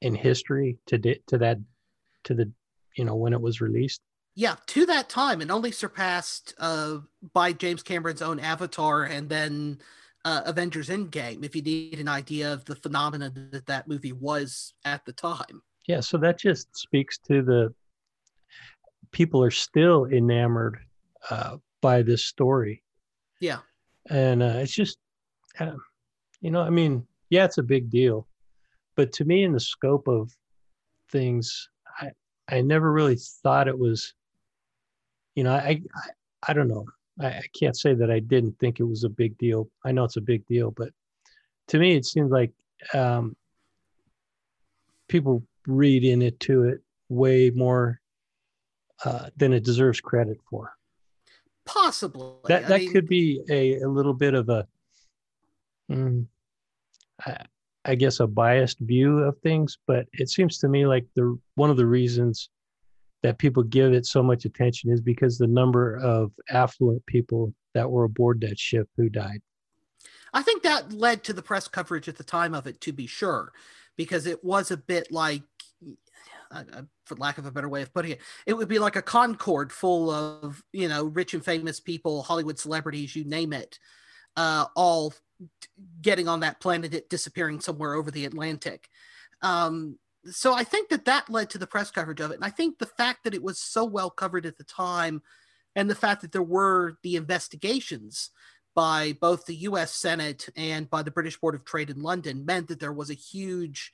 in 0.02 0.14
history 0.14 0.78
to 0.86 0.98
di- 0.98 1.20
to 1.26 1.38
that 1.38 1.58
to 2.24 2.34
the 2.34 2.50
you 2.96 3.04
know 3.04 3.14
when 3.14 3.32
it 3.32 3.40
was 3.40 3.60
released. 3.60 4.00
Yeah, 4.38 4.56
to 4.66 4.84
that 4.84 5.08
time, 5.08 5.40
and 5.40 5.50
only 5.50 5.72
surpassed 5.72 6.54
uh, 6.58 6.98
by 7.32 7.54
James 7.54 7.82
Cameron's 7.82 8.20
own 8.20 8.38
Avatar, 8.38 9.04
and 9.04 9.30
then 9.30 9.78
uh, 10.26 10.42
Avengers 10.44 10.90
Endgame, 10.90 11.42
if 11.42 11.56
you 11.56 11.62
need 11.62 11.98
an 11.98 12.08
idea 12.08 12.52
of 12.52 12.66
the 12.66 12.76
phenomenon 12.76 13.48
that 13.50 13.64
that 13.64 13.88
movie 13.88 14.12
was 14.12 14.74
at 14.84 15.06
the 15.06 15.12
time. 15.14 15.62
Yeah, 15.88 16.00
so 16.00 16.18
that 16.18 16.38
just 16.38 16.68
speaks 16.76 17.16
to 17.28 17.42
the 17.42 17.74
people 19.10 19.42
are 19.42 19.50
still 19.50 20.04
enamored 20.04 20.80
uh, 21.30 21.56
by 21.80 22.02
this 22.02 22.26
story. 22.26 22.82
Yeah, 23.40 23.60
and 24.10 24.42
uh, 24.42 24.56
it's 24.56 24.74
just, 24.74 24.98
uh, 25.58 25.72
you 26.42 26.50
know, 26.50 26.60
I 26.60 26.68
mean, 26.68 27.06
yeah, 27.30 27.46
it's 27.46 27.56
a 27.56 27.62
big 27.62 27.88
deal, 27.88 28.28
but 28.96 29.12
to 29.14 29.24
me, 29.24 29.44
in 29.44 29.52
the 29.52 29.60
scope 29.60 30.08
of 30.08 30.30
things, 31.10 31.70
I 31.98 32.10
I 32.48 32.60
never 32.60 32.92
really 32.92 33.16
thought 33.42 33.66
it 33.68 33.78
was, 33.78 34.12
you 35.36 35.44
know, 35.44 35.52
I 35.52 35.80
I, 35.94 36.08
I 36.48 36.52
don't 36.52 36.68
know. 36.68 36.86
I, 37.20 37.26
I 37.26 37.44
can't 37.58 37.76
say 37.76 37.94
that 37.94 38.10
I 38.10 38.18
didn't 38.18 38.58
think 38.58 38.80
it 38.80 38.84
was 38.84 39.04
a 39.04 39.08
big 39.08 39.38
deal. 39.38 39.68
I 39.84 39.92
know 39.92 40.04
it's 40.04 40.16
a 40.16 40.20
big 40.22 40.44
deal, 40.46 40.72
but 40.72 40.88
to 41.68 41.78
me, 41.78 41.94
it 41.94 42.04
seems 42.04 42.30
like 42.32 42.52
um, 42.94 43.36
people 45.08 45.44
read 45.66 46.04
into 46.04 46.26
it 46.26 46.40
to 46.40 46.64
it 46.64 46.80
way 47.08 47.50
more 47.50 48.00
uh, 49.04 49.30
than 49.36 49.52
it 49.52 49.64
deserves 49.64 50.00
credit 50.00 50.38
for. 50.48 50.72
Possibly. 51.64 52.32
That 52.46 52.68
that 52.68 52.80
mean, 52.80 52.92
could 52.92 53.08
be 53.08 53.42
a, 53.50 53.80
a 53.80 53.88
little 53.88 54.14
bit 54.14 54.34
of 54.34 54.48
a, 54.48 54.66
mm, 55.90 56.26
I, 57.24 57.44
I 57.84 57.94
guess, 57.96 58.20
a 58.20 58.26
biased 58.26 58.78
view 58.78 59.18
of 59.18 59.38
things. 59.38 59.78
But 59.86 60.06
it 60.12 60.30
seems 60.30 60.58
to 60.58 60.68
me 60.68 60.86
like 60.86 61.06
the 61.14 61.38
one 61.56 61.70
of 61.70 61.76
the 61.76 61.86
reasons 61.86 62.50
that 63.26 63.38
people 63.38 63.64
give 63.64 63.92
it 63.92 64.06
so 64.06 64.22
much 64.22 64.44
attention 64.44 64.92
is 64.92 65.00
because 65.00 65.36
the 65.36 65.48
number 65.48 65.96
of 65.96 66.30
affluent 66.48 67.04
people 67.06 67.52
that 67.74 67.90
were 67.90 68.04
aboard 68.04 68.40
that 68.40 68.56
ship 68.56 68.88
who 68.96 69.08
died. 69.08 69.40
I 70.32 70.42
think 70.42 70.62
that 70.62 70.92
led 70.92 71.24
to 71.24 71.32
the 71.32 71.42
press 71.42 71.66
coverage 71.66 72.06
at 72.06 72.16
the 72.18 72.22
time 72.22 72.54
of 72.54 72.68
it, 72.68 72.80
to 72.82 72.92
be 72.92 73.08
sure, 73.08 73.52
because 73.96 74.26
it 74.26 74.44
was 74.44 74.70
a 74.70 74.76
bit 74.76 75.10
like, 75.10 75.42
uh, 76.52 76.62
for 77.04 77.16
lack 77.16 77.38
of 77.38 77.46
a 77.46 77.50
better 77.50 77.68
way 77.68 77.82
of 77.82 77.92
putting 77.92 78.12
it, 78.12 78.20
it 78.46 78.54
would 78.54 78.68
be 78.68 78.78
like 78.78 78.94
a 78.94 79.02
Concorde 79.02 79.72
full 79.72 80.08
of, 80.08 80.62
you 80.72 80.86
know, 80.86 81.06
rich 81.06 81.34
and 81.34 81.44
famous 81.44 81.80
people, 81.80 82.22
Hollywood 82.22 82.60
celebrities, 82.60 83.16
you 83.16 83.24
name 83.24 83.52
it, 83.52 83.80
uh, 84.36 84.66
all 84.76 85.12
getting 86.00 86.28
on 86.28 86.40
that 86.40 86.60
planet, 86.60 86.94
it 86.94 87.10
disappearing 87.10 87.58
somewhere 87.58 87.94
over 87.94 88.12
the 88.12 88.24
Atlantic. 88.24 88.88
Um, 89.42 89.98
so 90.30 90.54
I 90.54 90.64
think 90.64 90.88
that 90.90 91.04
that 91.04 91.30
led 91.30 91.50
to 91.50 91.58
the 91.58 91.66
press 91.66 91.90
coverage 91.90 92.20
of 92.20 92.30
it. 92.30 92.34
And 92.34 92.44
I 92.44 92.50
think 92.50 92.78
the 92.78 92.86
fact 92.86 93.24
that 93.24 93.34
it 93.34 93.42
was 93.42 93.58
so 93.58 93.84
well 93.84 94.10
covered 94.10 94.46
at 94.46 94.58
the 94.58 94.64
time 94.64 95.22
and 95.74 95.90
the 95.90 95.94
fact 95.94 96.22
that 96.22 96.32
there 96.32 96.42
were 96.42 96.98
the 97.02 97.16
investigations 97.16 98.30
by 98.74 99.16
both 99.20 99.46
the 99.46 99.54
US 99.56 99.92
Senate 99.92 100.48
and 100.56 100.88
by 100.88 101.02
the 101.02 101.10
British 101.10 101.38
Board 101.38 101.54
of 101.54 101.64
Trade 101.64 101.90
in 101.90 102.02
London 102.02 102.44
meant 102.44 102.68
that 102.68 102.80
there 102.80 102.92
was 102.92 103.10
a 103.10 103.14
huge 103.14 103.92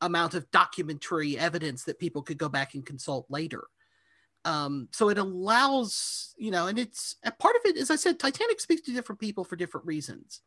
amount 0.00 0.34
of 0.34 0.50
documentary 0.50 1.38
evidence 1.38 1.84
that 1.84 1.98
people 1.98 2.22
could 2.22 2.38
go 2.38 2.48
back 2.48 2.74
and 2.74 2.84
consult 2.84 3.26
later. 3.28 3.64
Um, 4.44 4.88
so 4.90 5.08
it 5.10 5.18
allows, 5.18 6.34
you 6.36 6.50
know, 6.50 6.66
and 6.66 6.78
it's 6.78 7.14
a 7.24 7.30
part 7.30 7.54
of 7.56 7.62
it, 7.66 7.76
as 7.76 7.90
I 7.90 7.96
said, 7.96 8.18
Titanic 8.18 8.60
speaks 8.60 8.82
to 8.82 8.92
different 8.92 9.20
people 9.20 9.44
for 9.44 9.54
different 9.54 9.86
reasons 9.86 10.40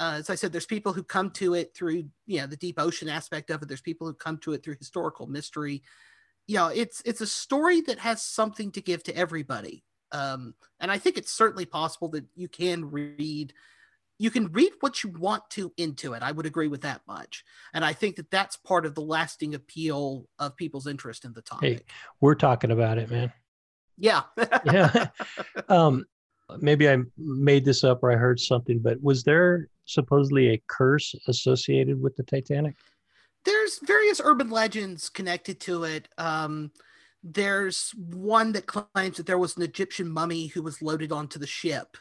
uh, 0.00 0.16
as 0.18 0.30
I 0.30 0.34
said, 0.34 0.52
there's 0.52 0.66
people 0.66 0.92
who 0.92 1.02
come 1.02 1.30
to 1.32 1.54
it 1.54 1.74
through, 1.74 2.04
you 2.26 2.40
know, 2.40 2.46
the 2.46 2.56
deep 2.56 2.80
ocean 2.80 3.08
aspect 3.08 3.50
of 3.50 3.62
it. 3.62 3.68
There's 3.68 3.80
people 3.80 4.06
who 4.06 4.14
come 4.14 4.38
to 4.38 4.52
it 4.52 4.64
through 4.64 4.76
historical 4.78 5.26
mystery. 5.26 5.82
You 6.46 6.56
know, 6.56 6.68
it's 6.68 7.02
it's 7.04 7.20
a 7.20 7.26
story 7.26 7.80
that 7.82 7.98
has 8.00 8.22
something 8.22 8.72
to 8.72 8.80
give 8.80 9.02
to 9.04 9.16
everybody. 9.16 9.84
Um, 10.10 10.54
and 10.80 10.90
I 10.90 10.98
think 10.98 11.16
it's 11.16 11.32
certainly 11.32 11.64
possible 11.64 12.08
that 12.10 12.24
you 12.34 12.48
can 12.48 12.90
read, 12.90 13.54
you 14.18 14.30
can 14.30 14.52
read 14.52 14.72
what 14.80 15.02
you 15.02 15.10
want 15.10 15.48
to 15.50 15.72
into 15.76 16.12
it. 16.12 16.22
I 16.22 16.32
would 16.32 16.46
agree 16.46 16.68
with 16.68 16.82
that 16.82 17.00
much. 17.08 17.44
And 17.72 17.84
I 17.84 17.92
think 17.92 18.16
that 18.16 18.30
that's 18.30 18.56
part 18.56 18.84
of 18.84 18.94
the 18.94 19.00
lasting 19.00 19.54
appeal 19.54 20.28
of 20.38 20.56
people's 20.56 20.86
interest 20.86 21.24
in 21.24 21.32
the 21.32 21.42
topic. 21.42 21.78
Hey, 21.78 21.84
we're 22.20 22.34
talking 22.34 22.70
about 22.70 22.98
it, 22.98 23.10
man. 23.10 23.32
Yeah. 23.96 24.22
yeah. 24.64 25.08
Um, 25.68 26.04
maybe 26.60 26.88
I 26.88 26.98
made 27.16 27.64
this 27.64 27.84
up 27.84 28.02
or 28.02 28.12
I 28.12 28.16
heard 28.16 28.40
something, 28.40 28.78
but 28.78 29.02
was 29.02 29.22
there 29.24 29.68
supposedly 29.84 30.50
a 30.50 30.62
curse 30.68 31.14
associated 31.28 32.00
with 32.00 32.16
the 32.16 32.22
Titanic? 32.22 32.76
There's 33.44 33.80
various 33.84 34.20
urban 34.22 34.50
legends 34.50 35.08
connected 35.08 35.60
to 35.60 35.84
it. 35.84 36.08
Um, 36.18 36.70
there's 37.22 37.92
one 37.96 38.52
that 38.52 38.66
claims 38.66 39.16
that 39.16 39.26
there 39.26 39.38
was 39.38 39.56
an 39.56 39.62
Egyptian 39.62 40.08
mummy 40.08 40.46
who 40.48 40.62
was 40.62 40.82
loaded 40.82 41.12
onto 41.12 41.38
the 41.38 41.46
ship 41.46 41.96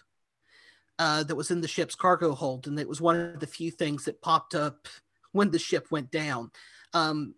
uh, 1.00 1.24
that 1.24 1.36
was 1.36 1.52
in 1.52 1.62
the 1.62 1.68
ship's 1.68 1.96
cargo 1.96 2.34
hold, 2.34 2.68
and 2.68 2.80
it 2.80 2.88
was 2.88 3.02
one 3.02 3.20
of 3.20 3.40
the 3.40 3.48
few 3.48 3.72
things 3.72 4.06
that 4.06 4.22
popped 4.22 4.56
up 4.56 4.88
when 5.32 5.52
the 5.52 5.60
ship 5.60 5.88
went 5.92 6.12
down. 6.12 6.52
Um, 6.94 7.36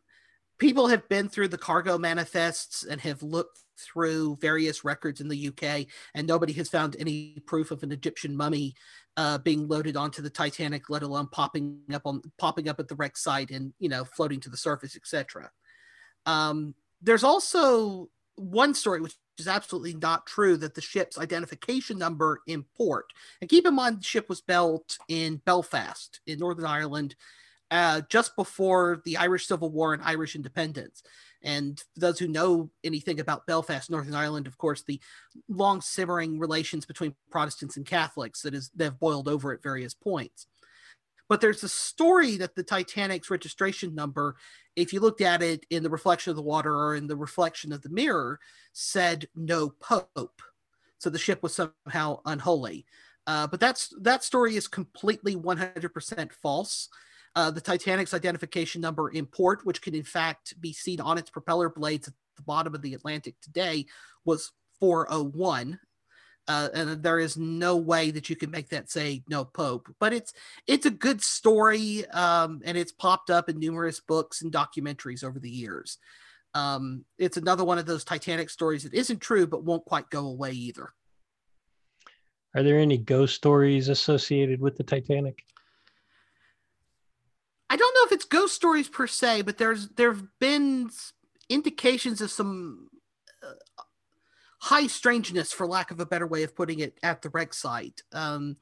people 0.64 0.88
have 0.88 1.10
been 1.10 1.28
through 1.28 1.50
the 1.50 1.58
cargo 1.58 1.98
manifests 1.98 2.86
and 2.86 3.02
have 3.02 3.22
looked 3.22 3.60
through 3.78 4.38
various 4.40 4.86
records 4.86 5.20
in 5.20 5.28
the 5.28 5.50
UK, 5.50 5.88
and 6.16 6.26
nobody 6.26 6.54
has 6.54 6.70
found 6.70 6.96
any 6.98 7.44
proof 7.46 7.70
of 7.70 7.84
an 7.84 7.92
Egyptian 7.92 8.34
mummy 8.34 8.74
uh, 9.18 9.38
being 9.40 9.68
loaded 9.68 9.98
onto 9.98 10.22
the 10.22 10.30
Titanic, 10.30 10.90
let 10.90 11.04
alone 11.04 11.28
popping 11.28 11.82
up 11.94 12.04
on 12.06 12.22
popping 12.38 12.70
up 12.70 12.80
at 12.80 12.88
the 12.88 12.96
wreck 12.96 13.18
site 13.18 13.52
and 13.52 13.74
you 13.78 13.90
know 13.90 14.06
floating 14.06 14.40
to 14.40 14.50
the 14.50 14.56
surface, 14.56 14.96
etc. 14.96 15.52
Um, 16.26 16.76
there's 17.02 17.26
also 17.26 18.08
one 18.36 18.74
story 18.74 19.02
which 19.02 19.16
is 19.38 19.50
absolutely 19.50 19.96
not 19.96 20.26
true 20.26 20.56
that 20.56 20.76
the 20.76 20.82
ship's 20.82 21.20
identification 21.20 21.98
number 21.98 22.42
in 22.48 22.64
port, 22.78 23.08
and 23.42 23.50
keep 23.50 23.68
in 23.68 23.76
mind 23.76 24.00
the 24.00 24.04
ship 24.04 24.30
was 24.30 24.40
built 24.40 24.98
in 25.10 25.42
Belfast 25.46 26.22
in 26.26 26.40
Northern 26.40 26.66
Ireland. 26.66 27.18
Uh, 27.74 28.02
just 28.08 28.36
before 28.36 29.02
the 29.04 29.18
Irish 29.18 29.48
Civil 29.48 29.72
War 29.72 29.96
and 29.96 30.04
Irish 30.04 30.36
independence. 30.36 31.02
And 31.42 31.80
for 31.96 32.02
those 32.02 32.20
who 32.20 32.28
know 32.28 32.70
anything 32.84 33.20
about 33.20 33.48
Belfast, 33.48 33.90
Northern 33.90 34.14
Ireland, 34.14 34.46
of 34.46 34.60
course, 34.60 34.84
the 34.84 35.02
long 35.50 35.82
simmering 35.82 36.38
relations 36.38 36.86
between 36.86 37.16
Protestants 37.32 37.76
and 37.76 37.84
Catholics 37.84 38.44
that 38.44 38.54
is 38.54 38.70
that 38.76 38.84
have 38.84 39.00
boiled 39.00 39.28
over 39.28 39.52
at 39.52 39.64
various 39.64 39.96
points. 39.96 40.46
But 41.28 41.42
there's 41.42 41.64
a 41.64 41.68
story 41.68 42.38
that 42.38 42.54
the 42.54 42.62
Titanic's 42.62 43.32
registration 43.32 43.96
number, 43.96 44.36
if 44.76 44.94
you 44.94 45.00
looked 45.00 45.22
at 45.22 45.42
it 45.42 45.66
in 45.72 45.82
the 45.82 45.90
reflection 45.90 46.30
of 46.30 46.36
the 46.36 46.44
water 46.44 46.76
or 46.76 46.94
in 46.94 47.08
the 47.08 47.18
reflection 47.18 47.74
of 47.74 47.82
the 47.82 47.90
mirror, 47.90 48.40
said 48.72 49.28
no 49.36 49.72
Pope. 49.80 50.44
So 51.00 51.10
the 51.10 51.18
ship 51.18 51.42
was 51.42 51.56
somehow 51.56 52.20
unholy. 52.24 52.86
Uh, 53.26 53.48
but 53.48 53.60
that's 53.60 53.92
that 54.00 54.24
story 54.24 54.58
is 54.58 54.68
completely 54.68 55.36
100% 55.36 56.32
false. 56.34 56.90
Uh, 57.36 57.50
the 57.50 57.62
Titanic's 57.62 58.14
identification 58.14 58.82
number 58.82 59.10
in 59.10 59.26
port, 59.26 59.66
which 59.66 59.82
can 59.82 59.96
in 59.96 60.04
fact 60.04 60.60
be 60.62 60.72
seen 60.72 61.02
on 61.02 61.18
its 61.18 61.30
propeller 61.30 61.70
blades 61.70 62.08
at 62.08 62.14
the 62.38 62.44
bottom 62.44 62.76
of 62.76 62.82
the 62.82 62.94
Atlantic 62.94 63.36
today, 63.42 63.86
was 64.26 64.52
401. 64.80 65.80
Uh, 66.48 66.68
and 66.74 67.02
there 67.02 67.20
is 67.20 67.38
no 67.38 67.78
way 67.78 68.12
that 68.12 68.30
you 68.30 68.36
can 68.36 68.52
make 68.52 68.68
that 68.68 68.92
say 68.92 69.24
no 69.30 69.46
pope 69.46 69.88
but 69.98 70.12
it's 70.12 70.34
it's 70.68 70.86
a 70.86 70.92
good 70.92 71.22
story 71.22 72.06
um, 72.08 72.60
and 72.66 72.78
it's 72.78 72.92
popped 72.92 73.30
up 73.30 73.48
in 73.48 73.58
numerous 73.58 74.02
books 74.02 74.42
and 74.42 74.52
documentaries 74.52 75.24
over 75.24 75.40
the 75.40 75.50
years. 75.50 76.00
Um, 76.54 77.06
it's 77.18 77.38
another 77.38 77.64
one 77.64 77.78
of 77.78 77.86
those 77.86 78.04
titanic 78.04 78.50
stories 78.50 78.84
that 78.84 78.94
isn't 78.94 79.22
true 79.22 79.48
but 79.48 79.64
won't 79.64 79.86
quite 79.86 80.10
go 80.10 80.28
away 80.28 80.52
either. 80.52 80.90
Are 82.56 82.62
there 82.62 82.78
any 82.78 82.98
ghost 82.98 83.36
stories 83.36 83.88
associated 83.88 84.60
with 84.60 84.76
the 84.76 84.84
titanic 84.84 85.46
know 88.04 88.08
if 88.08 88.12
it's 88.12 88.26
ghost 88.26 88.56
stories 88.56 88.90
per 88.90 89.08
se, 89.08 89.44
but 89.44 89.58
there's 89.58 89.90
there've 89.90 90.24
been 90.40 90.90
indications 91.50 92.22
of 92.22 92.32
some 92.32 92.90
uh, 93.42 93.84
high 94.60 94.88
strangeness, 94.88 95.52
for 95.52 95.68
lack 95.68 95.92
of 95.92 96.00
a 96.00 96.06
better 96.06 96.28
way 96.28 96.44
of 96.44 96.56
putting 96.56 96.80
it, 96.80 96.98
at 97.04 97.22
the 97.22 97.30
wreck 97.30 97.54
site. 97.54 98.02
Um, 98.12 98.58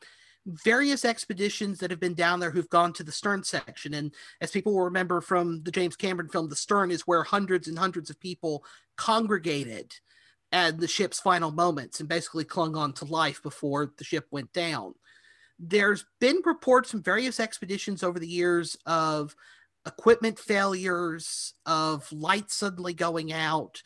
various 0.46 1.06
expeditions 1.06 1.80
that 1.80 1.92
have 1.92 2.00
been 2.00 2.16
down 2.16 2.40
there 2.40 2.50
who've 2.50 2.70
gone 2.70 2.94
to 2.94 3.04
the 3.04 3.12
stern 3.12 3.44
section. 3.44 3.94
And 3.94 4.12
as 4.42 4.52
people 4.52 4.74
will 4.74 4.86
remember 4.86 5.22
from 5.22 5.62
the 5.64 5.72
James 5.72 5.96
Cameron 5.96 6.30
film, 6.30 6.50
the 6.50 6.56
stern 6.56 6.90
is 6.90 7.02
where 7.02 7.24
hundreds 7.24 7.68
and 7.68 7.78
hundreds 7.78 8.10
of 8.10 8.20
people 8.20 8.64
congregated 8.98 9.94
at 10.52 10.80
the 10.80 10.88
ship's 10.88 11.20
final 11.20 11.52
moments 11.52 12.00
and 12.00 12.10
basically 12.10 12.44
clung 12.44 12.76
on 12.76 12.92
to 12.94 13.06
life 13.06 13.42
before 13.44 13.94
the 13.98 14.04
ship 14.04 14.26
went 14.32 14.52
down. 14.52 14.96
There's 15.64 16.06
been 16.20 16.42
reports 16.44 16.90
from 16.90 17.04
various 17.04 17.40
expeditions 17.40 18.02
over 18.02 18.18
the 18.18 18.28
years 18.28 18.76
of 18.88 19.36
equipment 19.86 20.40
failures, 20.40 21.54
of 21.68 22.12
lights 22.12 22.56
suddenly 22.56 22.96
going 22.96 23.32
out, 23.32 23.82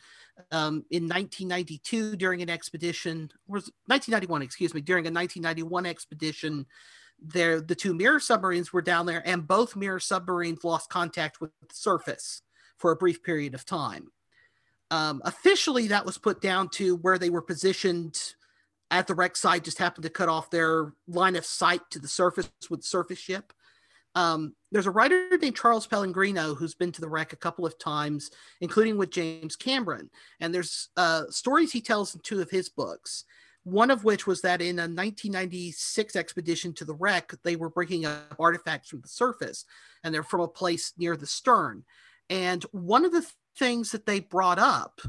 um, 0.50 0.84
in 0.90 1.04
1992 1.04 2.16
during 2.16 2.40
an 2.40 2.50
expedition, 2.50 3.30
was 3.46 3.70
1991, 3.86 4.42
excuse 4.42 4.72
me, 4.72 4.80
during 4.80 5.06
a 5.06 5.12
1991 5.12 5.86
expedition. 5.86 6.66
There, 7.20 7.60
the 7.60 7.74
two 7.74 7.94
Mir 7.94 8.20
submarines 8.20 8.72
were 8.72 8.82
down 8.82 9.06
there, 9.06 9.22
and 9.26 9.46
both 9.46 9.76
Mir 9.76 9.98
submarines 9.98 10.64
lost 10.64 10.90
contact 10.90 11.40
with 11.40 11.50
the 11.60 11.74
surface 11.74 12.42
for 12.78 12.90
a 12.90 12.96
brief 12.96 13.22
period 13.22 13.54
of 13.54 13.64
time. 13.64 14.12
Um, 14.90 15.20
officially, 15.24 15.88
that 15.88 16.06
was 16.06 16.18
put 16.18 16.40
down 16.40 16.68
to 16.70 16.96
where 16.96 17.18
they 17.18 17.30
were 17.30 17.42
positioned 17.42 18.34
at 18.90 19.06
the 19.06 19.14
wreck 19.14 19.36
site, 19.36 19.64
just 19.64 19.78
happened 19.78 20.04
to 20.04 20.10
cut 20.10 20.28
off 20.28 20.50
their 20.50 20.92
line 21.08 21.36
of 21.36 21.44
sight 21.44 21.82
to 21.90 21.98
the 21.98 22.08
surface 22.08 22.50
with 22.70 22.80
the 22.80 22.86
surface 22.86 23.18
ship. 23.18 23.52
Um, 24.14 24.54
there's 24.72 24.86
a 24.86 24.90
writer 24.90 25.36
named 25.36 25.56
Charles 25.56 25.86
Pellegrino 25.86 26.54
who's 26.54 26.74
been 26.74 26.92
to 26.92 27.02
the 27.02 27.08
wreck 27.08 27.34
a 27.34 27.36
couple 27.36 27.66
of 27.66 27.78
times, 27.78 28.30
including 28.62 28.96
with 28.96 29.10
James 29.10 29.56
Cameron. 29.56 30.08
And 30.40 30.54
there's 30.54 30.88
uh, 30.96 31.24
stories 31.28 31.72
he 31.72 31.82
tells 31.82 32.14
in 32.14 32.22
two 32.22 32.40
of 32.40 32.50
his 32.50 32.70
books. 32.70 33.24
One 33.64 33.90
of 33.90 34.04
which 34.04 34.26
was 34.26 34.42
that 34.42 34.62
in 34.62 34.78
a 34.78 34.82
1996 34.82 36.16
expedition 36.16 36.72
to 36.74 36.84
the 36.84 36.94
wreck, 36.94 37.32
they 37.42 37.56
were 37.56 37.68
bringing 37.68 38.06
up 38.06 38.36
artifacts 38.38 38.88
from 38.88 39.00
the 39.00 39.08
surface, 39.08 39.64
and 40.02 40.14
they're 40.14 40.22
from 40.22 40.40
a 40.40 40.48
place 40.48 40.92
near 40.96 41.16
the 41.16 41.26
stern. 41.26 41.84
And 42.30 42.62
one 42.70 43.04
of 43.04 43.12
the 43.12 43.26
things 43.58 43.90
that 43.90 44.06
they 44.06 44.20
brought 44.20 44.58
up 44.58 45.00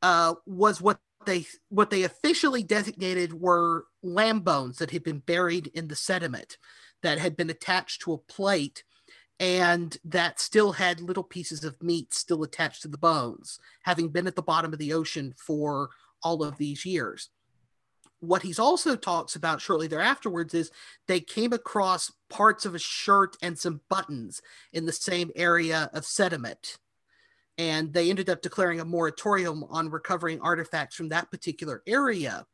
uh, 0.00 0.34
was 0.46 0.80
what 0.80 1.00
they 1.26 1.46
what 1.68 1.90
they 1.90 2.02
officially 2.02 2.62
designated 2.62 3.32
were 3.32 3.86
lamb 4.02 4.40
bones 4.40 4.78
that 4.78 4.90
had 4.90 5.02
been 5.02 5.18
buried 5.18 5.68
in 5.68 5.88
the 5.88 5.96
sediment 5.96 6.58
that 7.02 7.18
had 7.18 7.36
been 7.36 7.50
attached 7.50 8.02
to 8.02 8.12
a 8.12 8.18
plate 8.18 8.84
and 9.40 9.98
that 10.04 10.38
still 10.38 10.72
had 10.72 11.00
little 11.00 11.24
pieces 11.24 11.64
of 11.64 11.82
meat 11.82 12.14
still 12.14 12.44
attached 12.44 12.82
to 12.82 12.88
the 12.88 12.96
bones, 12.96 13.58
having 13.82 14.08
been 14.08 14.28
at 14.28 14.36
the 14.36 14.42
bottom 14.42 14.72
of 14.72 14.78
the 14.78 14.92
ocean 14.92 15.34
for 15.36 15.90
all 16.22 16.44
of 16.44 16.58
these 16.58 16.86
years. 16.86 17.28
What 18.20 18.42
he's 18.42 18.60
also 18.60 18.94
talks 18.94 19.34
about 19.34 19.60
shortly 19.60 19.88
thereafterwards 19.88 20.54
is 20.54 20.70
they 21.08 21.18
came 21.18 21.52
across 21.52 22.12
parts 22.30 22.64
of 22.64 22.76
a 22.76 22.78
shirt 22.78 23.36
and 23.42 23.58
some 23.58 23.80
buttons 23.88 24.40
in 24.72 24.86
the 24.86 24.92
same 24.92 25.32
area 25.34 25.90
of 25.92 26.04
sediment. 26.04 26.78
And 27.62 27.92
they 27.92 28.10
ended 28.10 28.28
up 28.28 28.42
declaring 28.42 28.80
a 28.80 28.84
moratorium 28.84 29.62
on 29.70 29.88
recovering 29.88 30.40
artifacts 30.40 30.96
from 30.96 31.10
that 31.10 31.30
particular 31.30 31.80
area 31.86 32.44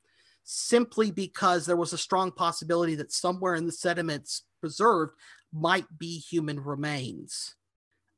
simply 0.45 1.11
because 1.11 1.65
there 1.65 1.79
was 1.79 1.95
a 1.95 1.99
strong 1.99 2.31
possibility 2.31 2.95
that 2.97 3.11
somewhere 3.11 3.55
in 3.55 3.65
the 3.65 3.73
sediments 3.73 4.43
preserved 4.61 5.15
might 5.51 5.87
be 5.99 6.19
human 6.19 6.61
remains. 6.61 7.55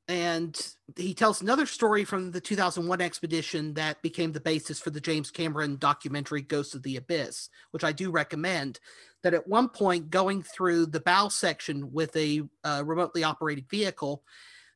And 0.09 0.61
he 0.97 1.15
tells 1.15 1.41
another 1.41 1.65
story 1.65 2.05
from 2.05 2.33
the 2.33 2.41
2001 2.41 3.01
expedition 3.01 3.75
that 3.75 4.03
became 4.03 4.33
the 4.33 4.41
basis 4.41 4.81
for 4.81 4.91
the 4.91 5.01
James 5.01 5.31
Cameron 5.31 5.77
documentary 5.77 6.43
Ghosts 6.43 6.75
of 6.75 6.83
the 6.83 6.97
Abyss, 6.97 7.51
which 7.71 7.85
I 7.85 7.93
do 7.93 8.11
recommend. 8.11 8.81
That 9.23 9.35
at 9.35 9.47
one 9.47 9.69
point, 9.69 10.11
going 10.11 10.43
through 10.43 10.87
the 10.87 10.99
bow 10.99 11.29
section 11.29 11.93
with 11.93 12.17
a 12.17 12.43
uh, 12.65 12.83
remotely 12.85 13.23
operated 13.23 13.71
vehicle, 13.71 14.25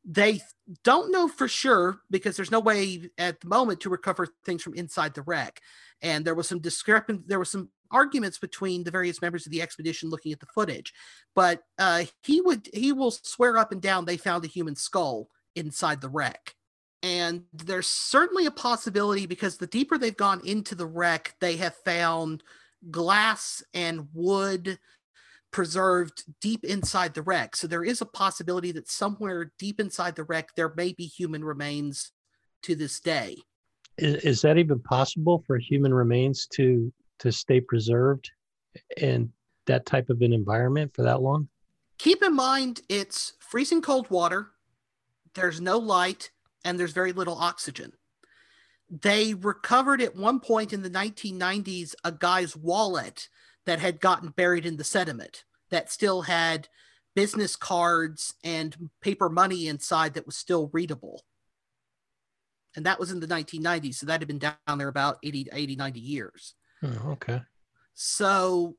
they 0.05 0.41
don't 0.83 1.11
know 1.11 1.29
for 1.29 1.49
sure 1.49 2.01
because 2.11 2.37
there's 2.37 2.51
no 2.51 2.61
way 2.61 3.11
at 3.19 3.41
the 3.41 3.49
moment 3.49 3.81
to 3.81 3.91
recover 3.91 4.29
things 4.45 4.63
from 4.63 4.75
inside 4.75 5.15
the 5.15 5.23
wreck. 5.23 5.61
And 6.03 6.25
there 6.25 6.35
was 6.35 6.49
some 6.49 6.61
discrepant 6.61 7.29
there 7.29 7.39
was 7.39 7.51
some 7.51 7.71
arguments 7.91 8.39
between 8.39 8.83
the 8.83 8.91
various 8.91 9.23
members 9.23 9.47
of 9.47 9.53
the 9.53 9.63
expedition 9.63 10.11
looking 10.11 10.33
at 10.33 10.41
the 10.41 10.47
footage. 10.47 10.93
But 11.35 11.63
uh, 11.79 12.05
he 12.23 12.41
would 12.41 12.69
he 12.73 12.93
will 12.93 13.11
swear 13.11 13.57
up 13.57 13.73
and 13.73 13.81
down 13.81 14.05
they 14.05 14.17
found 14.17 14.45
a 14.45 14.49
human 14.49 14.77
skull 14.77 15.29
inside 15.55 16.01
the 16.01 16.09
wreck. 16.09 16.55
And 17.03 17.45
there's 17.53 17.87
certainly 17.87 18.47
a 18.47 18.51
possibility 18.51 19.27
because 19.27 19.57
the 19.57 19.67
deeper 19.67 19.99
they've 19.99 20.17
gone 20.17 20.41
into 20.45 20.75
the 20.75 20.87
wreck 20.87 21.35
they 21.41 21.57
have 21.57 21.75
found 21.77 22.43
glass 22.91 23.63
and 23.73 24.09
wood 24.13 24.79
preserved 25.55 26.25
deep 26.41 26.65
inside 26.65 27.15
the 27.15 27.23
wreck 27.23 27.55
so 27.55 27.69
there 27.69 27.85
is 27.85 28.01
a 28.01 28.07
possibility 28.07 28.73
that 28.73 28.91
somewhere 28.91 29.53
deep 29.57 29.79
inside 29.79 30.17
the 30.17 30.25
wreck 30.25 30.49
there 30.57 30.75
may 30.77 30.93
be 30.93 31.07
human 31.07 31.45
remains 31.45 32.11
to 32.61 32.75
this 32.75 32.99
day 32.99 33.37
is, 33.99 34.17
is 34.25 34.43
that 34.43 34.59
even 34.59 34.81
possible 34.81 35.45
for 35.47 35.57
human 35.59 35.95
remains 35.95 36.49
to 36.49 36.93
to 37.21 37.31
stay 37.31 37.61
preserved 37.61 38.31
in 38.97 39.33
that 39.67 39.87
type 39.87 40.11
of 40.11 40.21
an 40.21 40.33
environment 40.33 40.93
for 40.95 41.03
that 41.03 41.23
long? 41.23 41.49
Keep 41.99 42.23
in 42.23 42.35
mind 42.35 42.81
it's 42.89 43.35
freezing 43.39 43.81
cold 43.81 44.11
water, 44.11 44.51
there's 45.35 45.61
no 45.61 45.79
light, 45.79 46.31
and 46.65 46.79
there's 46.79 46.93
very 46.93 47.13
little 47.13 47.37
oxygen. 47.37 47.93
They 48.91 49.35
recovered 49.35 50.03
at 50.03 50.17
one 50.17 50.41
point 50.41 50.73
in 50.73 50.83
the 50.83 50.91
1990s 50.91 51.95
a 52.05 52.13
guy's 52.13 52.57
wallet 52.57 53.29
that 53.67 53.81
had 53.81 54.01
gotten 54.01 54.31
buried 54.31 54.67
in 54.67 54.77
the 54.77 54.85
sediment 54.85 55.45
that 55.71 55.91
still 55.91 56.23
had 56.23 56.69
business 57.15 57.57
cards 57.57 58.35
and 58.43 58.91
paper 59.01 59.29
money 59.29 59.69
inside 59.69 60.15
that 60.15 60.27
was 60.27 60.37
still 60.37 60.71
readable. 60.73 61.23
And 62.77 62.87
that 62.87 62.99
was 62.99 63.11
in 63.11 63.21
the 63.21 63.27
1990s 63.27 63.95
so 63.95 64.07
that 64.07 64.21
had 64.21 64.29
been 64.29 64.39
down 64.39 64.79
there 64.79 64.89
about 64.89 65.19
80 65.23 65.49
80 65.53 65.77
90 65.77 66.01
years. 66.01 66.55
Oh, 66.83 67.11
okay. 67.13 67.41
So 67.95 68.77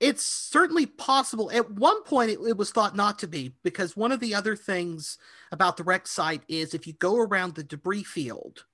it's 0.00 0.24
certainly 0.24 0.86
possible. 0.86 1.50
At 1.52 1.70
one 1.70 2.02
point 2.02 2.30
it, 2.30 2.40
it, 2.44 2.56
was 2.56 2.72
thought 2.72 2.96
not 2.96 3.20
to 3.20 3.28
be 3.28 3.54
because 3.62 3.96
one 3.96 4.10
of 4.10 4.18
the 4.18 4.34
other 4.34 4.56
things 4.56 5.16
about 5.52 5.76
the 5.76 5.84
wreck 5.84 6.08
site 6.08 6.42
is 6.48 6.74
if 6.74 6.88
you 6.88 6.92
go 6.94 7.18
around 7.18 7.54
the 7.54 7.62
debris 7.62 8.02
field 8.02 8.64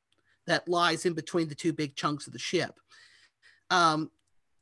that 0.47 0.67
lies 0.67 1.05
in 1.05 1.13
between 1.13 1.49
the 1.49 1.55
two 1.55 1.75
big 1.75 1.95
chunks 1.95 2.27
of 2.27 2.33
the 2.33 2.39
ship 2.39 2.81
um, 3.71 4.11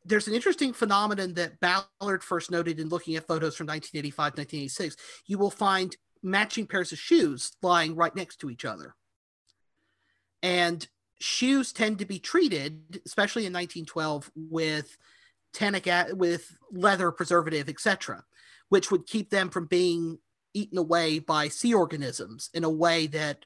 there's 0.07 0.29
an 0.29 0.35
interesting 0.35 0.73
phenomenon 0.73 1.35
that 1.35 1.59
ballard 1.61 2.23
first 2.23 2.51
noted 2.51 2.79
in 2.79 2.89
looking 2.89 3.17
at 3.17 3.27
photos 3.27 3.57
from 3.57 3.67
1985 3.67 4.33
1986 4.39 4.97
you 5.27 5.39
will 5.39 5.51
find 5.51 5.97
matching 6.23 6.67
pairs 6.67 6.93
of 6.93 6.99
shoes 6.99 7.53
lying 7.63 7.95
right 7.95 8.15
next 8.17 8.37
to 8.37 8.51
each 8.51 8.65
other 8.65 8.95
and 10.43 10.87
shoes 11.19 11.73
tend 11.73 11.99
to 11.99 12.05
be 12.05 12.19
treated, 12.19 13.01
especially 13.07 13.47
in 13.47 13.53
1912, 13.53 14.31
with 14.37 14.97
tannic 15.53 15.89
with 16.13 16.57
leather 16.73 17.11
preservative, 17.11 17.69
etc., 17.69 18.25
which 18.69 18.91
would 18.91 19.07
keep 19.07 19.31
them 19.31 19.49
from 19.49 19.67
being 19.67 20.19
eaten 20.55 20.79
away 20.79 21.19
by 21.19 21.49
sea 21.49 21.75
organisms 21.75 22.51
in 22.55 22.65
a 22.65 22.71
way 22.71 23.07
that, 23.07 23.45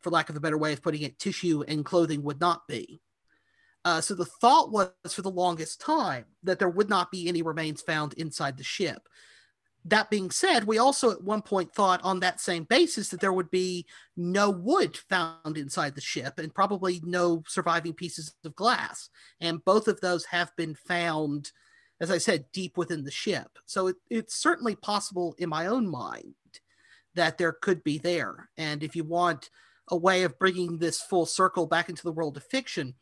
for 0.00 0.10
lack 0.10 0.28
of 0.28 0.36
a 0.36 0.40
better 0.40 0.58
way 0.58 0.72
of 0.72 0.82
putting 0.82 1.02
it, 1.02 1.18
tissue 1.18 1.62
and 1.66 1.84
clothing 1.84 2.22
would 2.22 2.40
not 2.40 2.66
be. 2.68 3.00
Uh, 3.84 4.00
so 4.00 4.14
the 4.14 4.26
thought 4.26 4.70
was 4.70 4.90
for 5.10 5.22
the 5.22 5.30
longest 5.30 5.80
time 5.80 6.26
that 6.42 6.58
there 6.58 6.68
would 6.68 6.90
not 6.90 7.10
be 7.10 7.28
any 7.28 7.40
remains 7.40 7.80
found 7.80 8.12
inside 8.14 8.58
the 8.58 8.64
ship 8.64 9.08
that 9.84 10.10
being 10.10 10.30
said, 10.30 10.64
we 10.64 10.78
also 10.78 11.10
at 11.10 11.22
one 11.22 11.42
point 11.42 11.72
thought 11.72 12.00
on 12.02 12.20
that 12.20 12.40
same 12.40 12.64
basis 12.64 13.08
that 13.08 13.20
there 13.20 13.32
would 13.32 13.50
be 13.50 13.86
no 14.16 14.50
wood 14.50 14.96
found 14.96 15.56
inside 15.56 15.94
the 15.94 16.00
ship 16.00 16.38
and 16.38 16.54
probably 16.54 17.00
no 17.04 17.42
surviving 17.46 17.94
pieces 17.94 18.34
of 18.44 18.54
glass. 18.54 19.08
And 19.40 19.64
both 19.64 19.88
of 19.88 20.00
those 20.00 20.26
have 20.26 20.54
been 20.56 20.74
found, 20.74 21.52
as 22.00 22.10
I 22.10 22.18
said, 22.18 22.44
deep 22.52 22.76
within 22.76 23.04
the 23.04 23.10
ship. 23.10 23.58
So 23.64 23.88
it, 23.88 23.96
it's 24.10 24.34
certainly 24.34 24.76
possible 24.76 25.34
in 25.38 25.48
my 25.48 25.66
own 25.66 25.90
mind 25.90 26.34
that 27.14 27.38
there 27.38 27.52
could 27.52 27.82
be 27.82 27.96
there. 27.96 28.50
And 28.58 28.82
if 28.82 28.94
you 28.94 29.04
want 29.04 29.48
a 29.88 29.96
way 29.96 30.24
of 30.24 30.38
bringing 30.38 30.78
this 30.78 31.00
full 31.00 31.26
circle 31.26 31.66
back 31.66 31.88
into 31.88 32.02
the 32.02 32.12
world 32.12 32.36
of 32.36 32.44
fiction, 32.44 32.94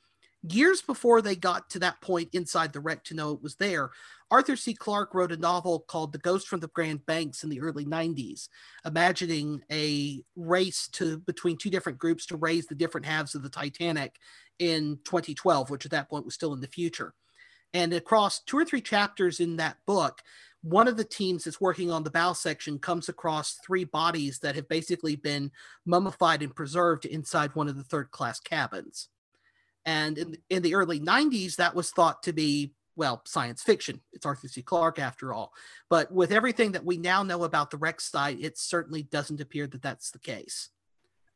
years 0.43 0.83
before 0.83 1.21
they 1.21 1.35
got 1.35 1.69
to 1.71 1.79
that 1.81 2.01
point 2.01 2.29
inside 2.33 2.73
the 2.73 2.81
wreck 2.81 3.05
to 3.05 3.15
know 3.15 3.33
it 3.33 3.43
was 3.43 3.57
there, 3.57 3.91
Arthur 4.31 4.57
C. 4.57 4.75
Clarke 4.75 5.15
wrote 5.15 5.33
a 5.33 5.37
novel 5.37 5.81
called 5.81 6.13
The 6.13 6.19
Ghost 6.19 6.49
from 6.49 6.61
the 6.61 6.69
Grand 6.69 7.05
Banks 7.07 7.43
in 7.45 7.51
the 7.51 7.61
early 7.61 7.85
90s, 7.85 8.49
imagining 8.85 9.63
a 9.73 10.23
race 10.37 10.89
to 10.93 11.19
between 11.21 11.57
two 11.57 11.71
different 11.71 11.99
groups 11.99 12.27
to 12.27 12.37
raise 12.37 12.67
the 12.67 12.75
different 12.75 13.07
halves 13.07 13.35
of 13.35 13.43
the 13.43 13.49
Titanic 13.49 14.17
in 14.59 14.99
2012, 15.05 15.71
which 15.71 15.85
at 15.85 15.91
that 15.93 16.11
point 16.11 16.25
was 16.25 16.35
still 16.35 16.53
in 16.53 16.61
the 16.61 16.67
future. 16.67 17.15
And 17.75 17.93
across 17.93 18.41
two 18.41 18.59
or 18.59 18.65
three 18.65 18.81
chapters 18.81 19.41
in 19.41 19.57
that 19.57 19.79
book, 19.87 20.21
one 20.63 20.89
of 20.89 20.97
the 20.97 21.05
teams 21.05 21.45
that's 21.45 21.61
working 21.61 21.91
on 21.91 22.03
the 22.03 22.11
bow 22.11 22.33
section 22.33 22.79
comes 22.79 23.09
across 23.09 23.59
three 23.65 23.85
bodies 23.85 24.41
that 24.41 24.57
have 24.57 24.69
basically 24.69 25.17
been 25.17 25.51
mummified 25.87 26.43
and 26.43 26.55
preserved 26.55 27.05
inside 27.05 27.55
one 27.55 27.69
of 27.69 27.77
the 27.77 27.85
third 27.85 28.11
class 28.11 28.41
cabins. 28.41 29.09
And 29.89 30.19
in, 30.19 30.37
in 30.51 30.63
the 30.63 30.75
early 30.75 31.01
90s, 31.01 31.57
that 31.57 31.75
was 31.75 31.91
thought 31.91 32.23
to 32.25 32.35
be 32.35 32.75
well, 32.95 33.23
science 33.25 33.63
fiction. 33.63 34.01
It's 34.13 34.27
Arthur 34.27 34.49
C. 34.49 34.61
Clarke 34.61 34.99
after 34.99 35.33
all. 35.33 35.53
But 35.89 36.13
with 36.13 36.33
everything 36.33 36.73
that 36.73 36.85
we 36.85 36.99
now 36.99 37.23
know 37.23 37.45
about 37.45 37.71
the 37.71 37.79
wreck 37.79 38.01
site, 38.01 38.41
it 38.41 38.59
certainly 38.59 39.05
doesn't 39.05 39.41
appear 39.41 39.69
that 39.69 39.81
that's 39.81 40.11
the 40.11 40.19
case. 40.19 40.71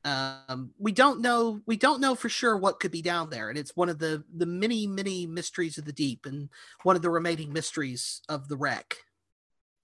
Um, 0.05 0.73
we 0.77 0.91
don't 0.91 1.21
know. 1.21 1.61
We 1.65 1.77
don't 1.77 2.01
know 2.01 2.15
for 2.15 2.29
sure 2.29 2.57
what 2.57 2.81
could 2.81 2.91
be 2.91 3.01
down 3.01 3.31
there, 3.31 3.49
and 3.49 3.57
it's 3.57 3.77
one 3.77 3.89
of 3.89 4.01
the 4.01 4.25
the 4.37 4.45
many 4.45 4.89
many 4.89 5.29
mysteries 5.29 5.79
of 5.79 5.85
the 5.85 5.93
deep, 5.93 6.27
and 6.27 6.49
one 6.83 6.97
of 6.97 7.03
the 7.03 7.11
remaining 7.11 7.53
mysteries 7.53 8.21
of 8.29 8.49
the 8.49 8.57
wreck. 8.57 8.97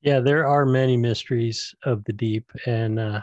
Yeah, 0.02 0.18
there 0.18 0.48
are 0.48 0.66
many 0.66 0.96
mysteries 0.96 1.72
of 1.84 2.02
the 2.02 2.12
deep, 2.12 2.50
and 2.66 2.98
uh, 2.98 3.20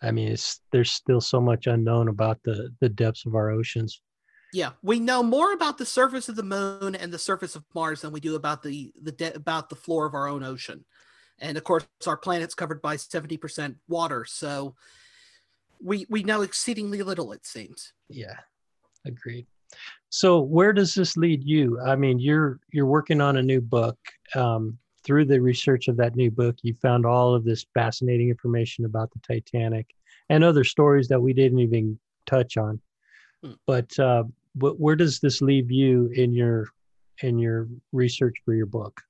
I 0.00 0.10
mean, 0.10 0.28
it's 0.28 0.62
there's 0.72 0.92
still 0.92 1.20
so 1.20 1.42
much 1.42 1.66
unknown 1.66 2.08
about 2.08 2.38
the 2.42 2.70
the 2.80 2.88
depths 2.88 3.26
of 3.26 3.34
our 3.34 3.50
oceans. 3.50 4.00
Yeah, 4.54 4.70
we 4.82 5.00
know 5.00 5.24
more 5.24 5.52
about 5.52 5.78
the 5.78 5.84
surface 5.84 6.28
of 6.28 6.36
the 6.36 6.44
moon 6.44 6.94
and 6.94 7.12
the 7.12 7.18
surface 7.18 7.56
of 7.56 7.64
Mars 7.74 8.02
than 8.02 8.12
we 8.12 8.20
do 8.20 8.36
about 8.36 8.62
the 8.62 8.92
the 9.02 9.10
de- 9.10 9.34
about 9.34 9.68
the 9.68 9.74
floor 9.74 10.06
of 10.06 10.14
our 10.14 10.28
own 10.28 10.44
ocean. 10.44 10.84
And 11.40 11.58
of 11.58 11.64
course, 11.64 11.84
our 12.06 12.16
planet's 12.16 12.54
covered 12.54 12.80
by 12.80 12.94
70% 12.94 13.74
water, 13.88 14.24
so 14.24 14.76
we 15.82 16.06
we 16.08 16.22
know 16.22 16.42
exceedingly 16.42 17.02
little 17.02 17.32
it 17.32 17.44
seems. 17.44 17.92
Yeah. 18.08 18.36
Agreed. 19.04 19.46
So, 20.10 20.38
where 20.38 20.72
does 20.72 20.94
this 20.94 21.16
lead 21.16 21.42
you? 21.42 21.80
I 21.80 21.96
mean, 21.96 22.20
you're 22.20 22.60
you're 22.72 22.86
working 22.86 23.20
on 23.20 23.38
a 23.38 23.42
new 23.42 23.60
book. 23.60 23.98
Um, 24.36 24.78
through 25.04 25.26
the 25.26 25.38
research 25.40 25.88
of 25.88 25.98
that 25.98 26.16
new 26.16 26.30
book, 26.30 26.56
you 26.62 26.74
found 26.80 27.04
all 27.04 27.34
of 27.34 27.44
this 27.44 27.66
fascinating 27.74 28.30
information 28.30 28.86
about 28.86 29.10
the 29.10 29.18
Titanic 29.18 29.94
and 30.30 30.42
other 30.42 30.64
stories 30.64 31.08
that 31.08 31.20
we 31.20 31.34
didn't 31.34 31.58
even 31.58 31.98
touch 32.24 32.56
on. 32.56 32.80
Hmm. 33.42 33.52
But 33.66 33.98
uh, 33.98 34.24
but 34.54 34.78
where 34.78 34.96
does 34.96 35.20
this 35.20 35.40
leave 35.40 35.70
you 35.70 36.10
in 36.14 36.32
your 36.32 36.68
in 37.22 37.38
your 37.38 37.68
research 37.92 38.34
for 38.44 38.54
your 38.54 38.66
book? 38.66 39.00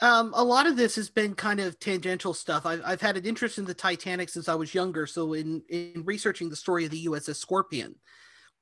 Um, 0.00 0.32
a 0.36 0.44
lot 0.44 0.66
of 0.66 0.76
this 0.76 0.96
has 0.96 1.08
been 1.08 1.34
kind 1.34 1.58
of 1.58 1.78
tangential 1.78 2.34
stuff. 2.34 2.66
I've, 2.66 2.82
I've 2.84 3.00
had 3.00 3.16
an 3.16 3.24
interest 3.24 3.56
in 3.56 3.64
the 3.64 3.72
Titanic 3.72 4.28
since 4.28 4.46
I 4.48 4.54
was 4.54 4.74
younger. 4.74 5.06
So 5.06 5.32
in 5.32 5.62
in 5.68 6.02
researching 6.04 6.50
the 6.50 6.56
story 6.56 6.84
of 6.84 6.90
the 6.90 7.06
USS 7.06 7.36
Scorpion, 7.36 7.94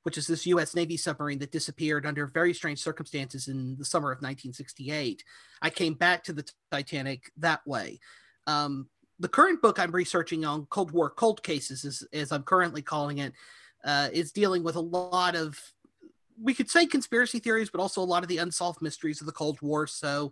which 0.03 0.17
is 0.17 0.27
this 0.27 0.45
U.S. 0.45 0.75
Navy 0.75 0.97
submarine 0.97 1.39
that 1.39 1.51
disappeared 1.51 2.05
under 2.05 2.27
very 2.27 2.53
strange 2.53 2.79
circumstances 2.79 3.47
in 3.47 3.75
the 3.77 3.85
summer 3.85 4.11
of 4.11 4.17
1968, 4.17 5.23
I 5.61 5.69
came 5.69 5.95
back 5.95 6.23
to 6.25 6.33
the 6.33 6.49
Titanic 6.71 7.31
that 7.37 7.65
way. 7.67 7.99
Um, 8.47 8.87
the 9.19 9.29
current 9.29 9.61
book 9.61 9.79
I'm 9.79 9.91
researching 9.91 10.45
on 10.45 10.65
Cold 10.67 10.91
War 10.91 11.09
cold 11.09 11.41
cases, 11.41 11.85
is, 11.85 12.05
as 12.13 12.31
I'm 12.31 12.43
currently 12.43 12.81
calling 12.81 13.17
it, 13.19 13.33
uh, 13.85 14.09
is 14.11 14.31
dealing 14.31 14.63
with 14.63 14.75
a 14.75 14.81
lot 14.81 15.35
of 15.35 15.59
we 16.41 16.53
could 16.53 16.69
say 16.69 16.85
conspiracy 16.85 17.39
theories, 17.39 17.69
but 17.69 17.79
also 17.79 18.01
a 18.01 18.03
lot 18.03 18.23
of 18.23 18.29
the 18.29 18.39
unsolved 18.39 18.81
mysteries 18.81 19.21
of 19.21 19.27
the 19.27 19.33
Cold 19.33 19.61
War. 19.61 19.87
So, 19.87 20.31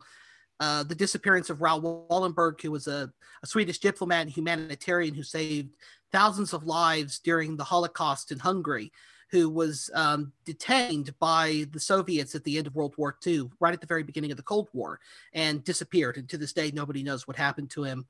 uh, 0.60 0.84
the 0.84 0.96
disappearance 0.96 1.50
of 1.50 1.62
Raoul 1.62 2.06
Wallenberg, 2.10 2.62
who 2.62 2.72
was 2.72 2.88
a, 2.88 3.12
a, 3.42 3.48
Swedish 3.48 3.80
diplomat 3.80 4.22
and 4.22 4.30
humanitarian 4.30 5.14
who 5.14 5.24
saved 5.24 5.76
thousands 6.12 6.54
of 6.54 6.66
lives 6.66 7.20
during 7.20 7.58
the 7.58 7.64
Holocaust 7.64 8.32
in 8.32 8.40
Hungary, 8.40 8.92
who 9.32 9.50
was 9.50 9.90
um, 9.96 10.32
detained 10.46 11.14
by 11.20 11.66
the 11.72 11.80
Soviets 11.80 12.36
at 12.36 12.44
the 12.44 12.58
end 12.58 12.68
of 12.68 12.76
World 12.76 12.94
War 12.98 13.18
II, 13.26 13.50
right 13.60 13.74
at 13.74 13.82
the 13.82 13.88
very 13.88 14.04
beginning 14.04 14.32
of 14.32 14.38
the 14.38 14.44
Cold 14.44 14.70
War, 14.74 15.00
and 15.34 15.64
disappeared. 15.64 16.18
And 16.18 16.30
to 16.30 16.38
this 16.38 16.54
day, 16.54 16.72
nobody 16.72 17.02
knows 17.02 17.28
what 17.28 17.36
happened 17.36 17.72
to 17.72 17.84
him 17.84 18.06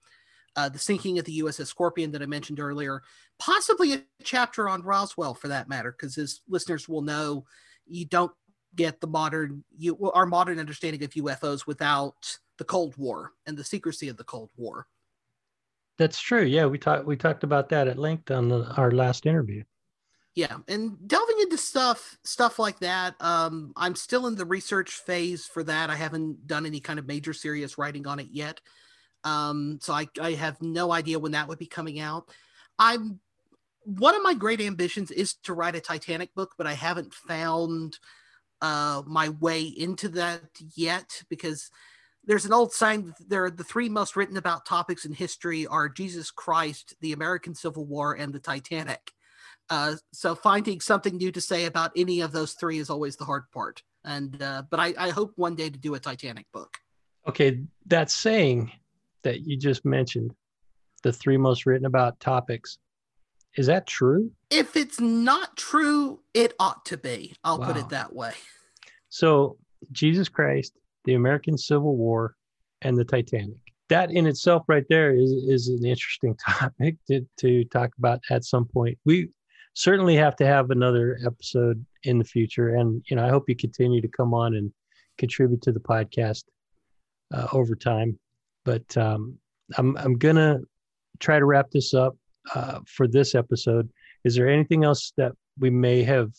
uh, 0.55 0.69
the 0.69 0.79
sinking 0.79 1.19
of 1.19 1.25
the 1.25 1.41
USS 1.41 1.67
Scorpion 1.67 2.11
that 2.11 2.21
I 2.21 2.25
mentioned 2.25 2.59
earlier, 2.59 3.01
possibly 3.39 3.93
a 3.93 4.03
chapter 4.23 4.69
on 4.69 4.83
Roswell 4.83 5.33
for 5.33 5.47
that 5.47 5.69
matter, 5.69 5.91
because 5.91 6.17
as 6.17 6.41
listeners 6.47 6.87
will 6.87 7.01
know, 7.01 7.45
you 7.87 8.05
don't 8.05 8.31
get 8.75 9.01
the 9.01 9.07
modern 9.07 9.63
you 9.77 10.11
our 10.13 10.25
modern 10.25 10.59
understanding 10.59 11.03
of 11.03 11.11
UFOs 11.11 11.67
without 11.67 12.37
the 12.57 12.63
Cold 12.63 12.95
War 12.97 13.31
and 13.45 13.57
the 13.57 13.63
secrecy 13.63 14.09
of 14.09 14.17
the 14.17 14.23
Cold 14.23 14.49
War. 14.57 14.87
That's 15.97 16.19
true. 16.19 16.43
Yeah, 16.43 16.65
we 16.65 16.77
talked 16.77 17.05
we 17.05 17.15
talked 17.15 17.43
about 17.43 17.69
that 17.69 17.87
at 17.87 17.97
length 17.97 18.31
on 18.31 18.49
the, 18.49 18.65
our 18.75 18.91
last 18.91 19.25
interview. 19.25 19.63
Yeah, 20.35 20.57
and 20.67 20.97
delving 21.07 21.39
into 21.41 21.57
stuff 21.57 22.17
stuff 22.23 22.57
like 22.57 22.79
that. 22.79 23.15
Um, 23.19 23.73
I'm 23.75 23.95
still 23.95 24.25
in 24.27 24.35
the 24.35 24.45
research 24.45 24.91
phase 24.91 25.45
for 25.45 25.63
that. 25.65 25.89
I 25.89 25.95
haven't 25.95 26.47
done 26.47 26.65
any 26.65 26.79
kind 26.79 26.97
of 26.97 27.07
major 27.07 27.33
serious 27.33 27.77
writing 27.77 28.07
on 28.07 28.19
it 28.19 28.29
yet. 28.31 28.59
Um, 29.23 29.79
so 29.81 29.93
I, 29.93 30.07
I 30.21 30.31
have 30.33 30.61
no 30.61 30.91
idea 30.91 31.19
when 31.19 31.31
that 31.33 31.47
would 31.47 31.59
be 31.59 31.65
coming 31.65 31.99
out. 31.99 32.29
I'm 32.77 33.19
one 33.85 34.15
of 34.15 34.23
my 34.23 34.33
great 34.33 34.61
ambitions 34.61 35.11
is 35.11 35.35
to 35.43 35.53
write 35.53 35.75
a 35.75 35.81
Titanic 35.81 36.33
book, 36.35 36.53
but 36.57 36.67
I 36.67 36.73
haven't 36.73 37.13
found 37.13 37.97
uh, 38.61 39.01
my 39.05 39.29
way 39.29 39.61
into 39.63 40.09
that 40.09 40.41
yet 40.75 41.23
because 41.29 41.69
there's 42.25 42.45
an 42.45 42.53
old 42.53 42.71
saying 42.71 43.07
that 43.07 43.29
there 43.29 43.43
are 43.43 43.51
the 43.51 43.63
three 43.63 43.89
most 43.89 44.15
written 44.15 44.37
about 44.37 44.65
topics 44.65 45.03
in 45.03 45.11
history 45.11 45.67
are 45.67 45.89
Jesus 45.89 46.31
Christ, 46.31 46.95
the 47.01 47.11
American 47.11 47.53
Civil 47.53 47.85
War, 47.85 48.13
and 48.13 48.33
the 48.33 48.39
Titanic. 48.39 49.11
Uh, 49.69 49.95
so 50.13 50.35
finding 50.35 50.79
something 50.79 51.17
new 51.17 51.31
to 51.31 51.41
say 51.41 51.65
about 51.65 51.91
any 51.95 52.21
of 52.21 52.31
those 52.31 52.53
three 52.53 52.77
is 52.77 52.89
always 52.89 53.17
the 53.17 53.25
hard 53.25 53.43
part. 53.51 53.81
And 54.05 54.41
uh, 54.41 54.63
but 54.69 54.79
I, 54.79 54.93
I 54.97 55.09
hope 55.09 55.33
one 55.35 55.55
day 55.55 55.69
to 55.69 55.77
do 55.77 55.95
a 55.95 55.99
Titanic 55.99 56.45
book. 56.53 56.77
Okay, 57.27 57.61
that 57.87 58.11
saying 58.11 58.71
that 59.23 59.45
you 59.45 59.57
just 59.57 59.85
mentioned, 59.85 60.33
the 61.03 61.13
three 61.13 61.37
most 61.37 61.65
written 61.65 61.85
about 61.85 62.19
topics, 62.19 62.77
is 63.55 63.67
that 63.67 63.85
true? 63.85 64.31
If 64.49 64.75
it's 64.75 64.99
not 64.99 65.57
true, 65.57 66.21
it 66.33 66.53
ought 66.59 66.85
to 66.85 66.97
be. 66.97 67.35
I'll 67.43 67.59
wow. 67.59 67.67
put 67.67 67.77
it 67.77 67.89
that 67.89 68.13
way. 68.13 68.33
So, 69.09 69.57
Jesus 69.91 70.29
Christ, 70.29 70.73
the 71.05 71.13
American 71.13 71.57
Civil 71.57 71.95
War, 71.95 72.35
and 72.81 72.97
the 72.97 73.05
Titanic. 73.05 73.57
That 73.89 74.11
in 74.11 74.25
itself, 74.25 74.63
right 74.67 74.85
there, 74.89 75.13
is, 75.13 75.31
is 75.31 75.67
an 75.67 75.85
interesting 75.85 76.35
topic 76.47 76.95
to, 77.07 77.25
to 77.39 77.63
talk 77.65 77.91
about 77.97 78.21
at 78.29 78.45
some 78.45 78.65
point. 78.65 78.97
We 79.05 79.29
certainly 79.73 80.15
have 80.15 80.35
to 80.37 80.45
have 80.45 80.69
another 80.69 81.19
episode 81.25 81.85
in 82.03 82.17
the 82.17 82.25
future. 82.25 82.75
And, 82.75 83.03
you 83.09 83.15
know, 83.15 83.25
I 83.25 83.29
hope 83.29 83.49
you 83.49 83.55
continue 83.55 84.01
to 84.01 84.07
come 84.07 84.33
on 84.33 84.55
and 84.55 84.71
contribute 85.17 85.61
to 85.63 85.71
the 85.71 85.79
podcast 85.79 86.43
uh, 87.33 87.47
over 87.53 87.75
time. 87.75 88.19
But 88.65 88.95
um, 88.97 89.37
I'm 89.77 89.97
I'm 89.97 90.17
gonna 90.17 90.59
try 91.19 91.39
to 91.39 91.45
wrap 91.45 91.71
this 91.71 91.93
up 91.93 92.15
uh, 92.53 92.79
for 92.85 93.07
this 93.07 93.35
episode. 93.35 93.89
Is 94.23 94.35
there 94.35 94.49
anything 94.49 94.83
else 94.83 95.13
that 95.17 95.33
we 95.59 95.69
may 95.69 96.03
have 96.03 96.31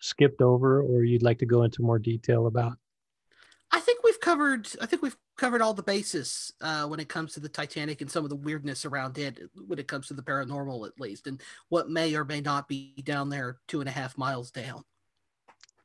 skipped 0.00 0.42
over, 0.42 0.82
or 0.82 1.04
you'd 1.04 1.22
like 1.22 1.38
to 1.38 1.46
go 1.46 1.62
into 1.62 1.82
more 1.82 1.98
detail 1.98 2.46
about? 2.46 2.76
I 3.70 3.80
think 3.80 4.04
we've 4.04 4.20
covered. 4.20 4.68
I 4.80 4.86
think 4.86 5.02
we've 5.02 5.16
covered 5.38 5.62
all 5.62 5.72
the 5.72 5.82
bases 5.82 6.52
uh, 6.60 6.84
when 6.84 7.00
it 7.00 7.08
comes 7.08 7.32
to 7.32 7.40
the 7.40 7.48
Titanic 7.48 8.02
and 8.02 8.10
some 8.10 8.22
of 8.22 8.30
the 8.30 8.36
weirdness 8.36 8.84
around 8.84 9.16
it. 9.16 9.38
When 9.66 9.78
it 9.78 9.88
comes 9.88 10.08
to 10.08 10.14
the 10.14 10.22
paranormal, 10.22 10.86
at 10.86 11.00
least, 11.00 11.26
and 11.26 11.40
what 11.70 11.88
may 11.88 12.14
or 12.14 12.24
may 12.24 12.42
not 12.42 12.68
be 12.68 12.94
down 13.02 13.30
there, 13.30 13.58
two 13.68 13.80
and 13.80 13.88
a 13.88 13.92
half 13.92 14.18
miles 14.18 14.50
down. 14.50 14.84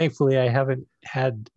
thankfully 0.00 0.38
I 0.38 0.48
haven't 0.48 0.86
had 1.04 1.50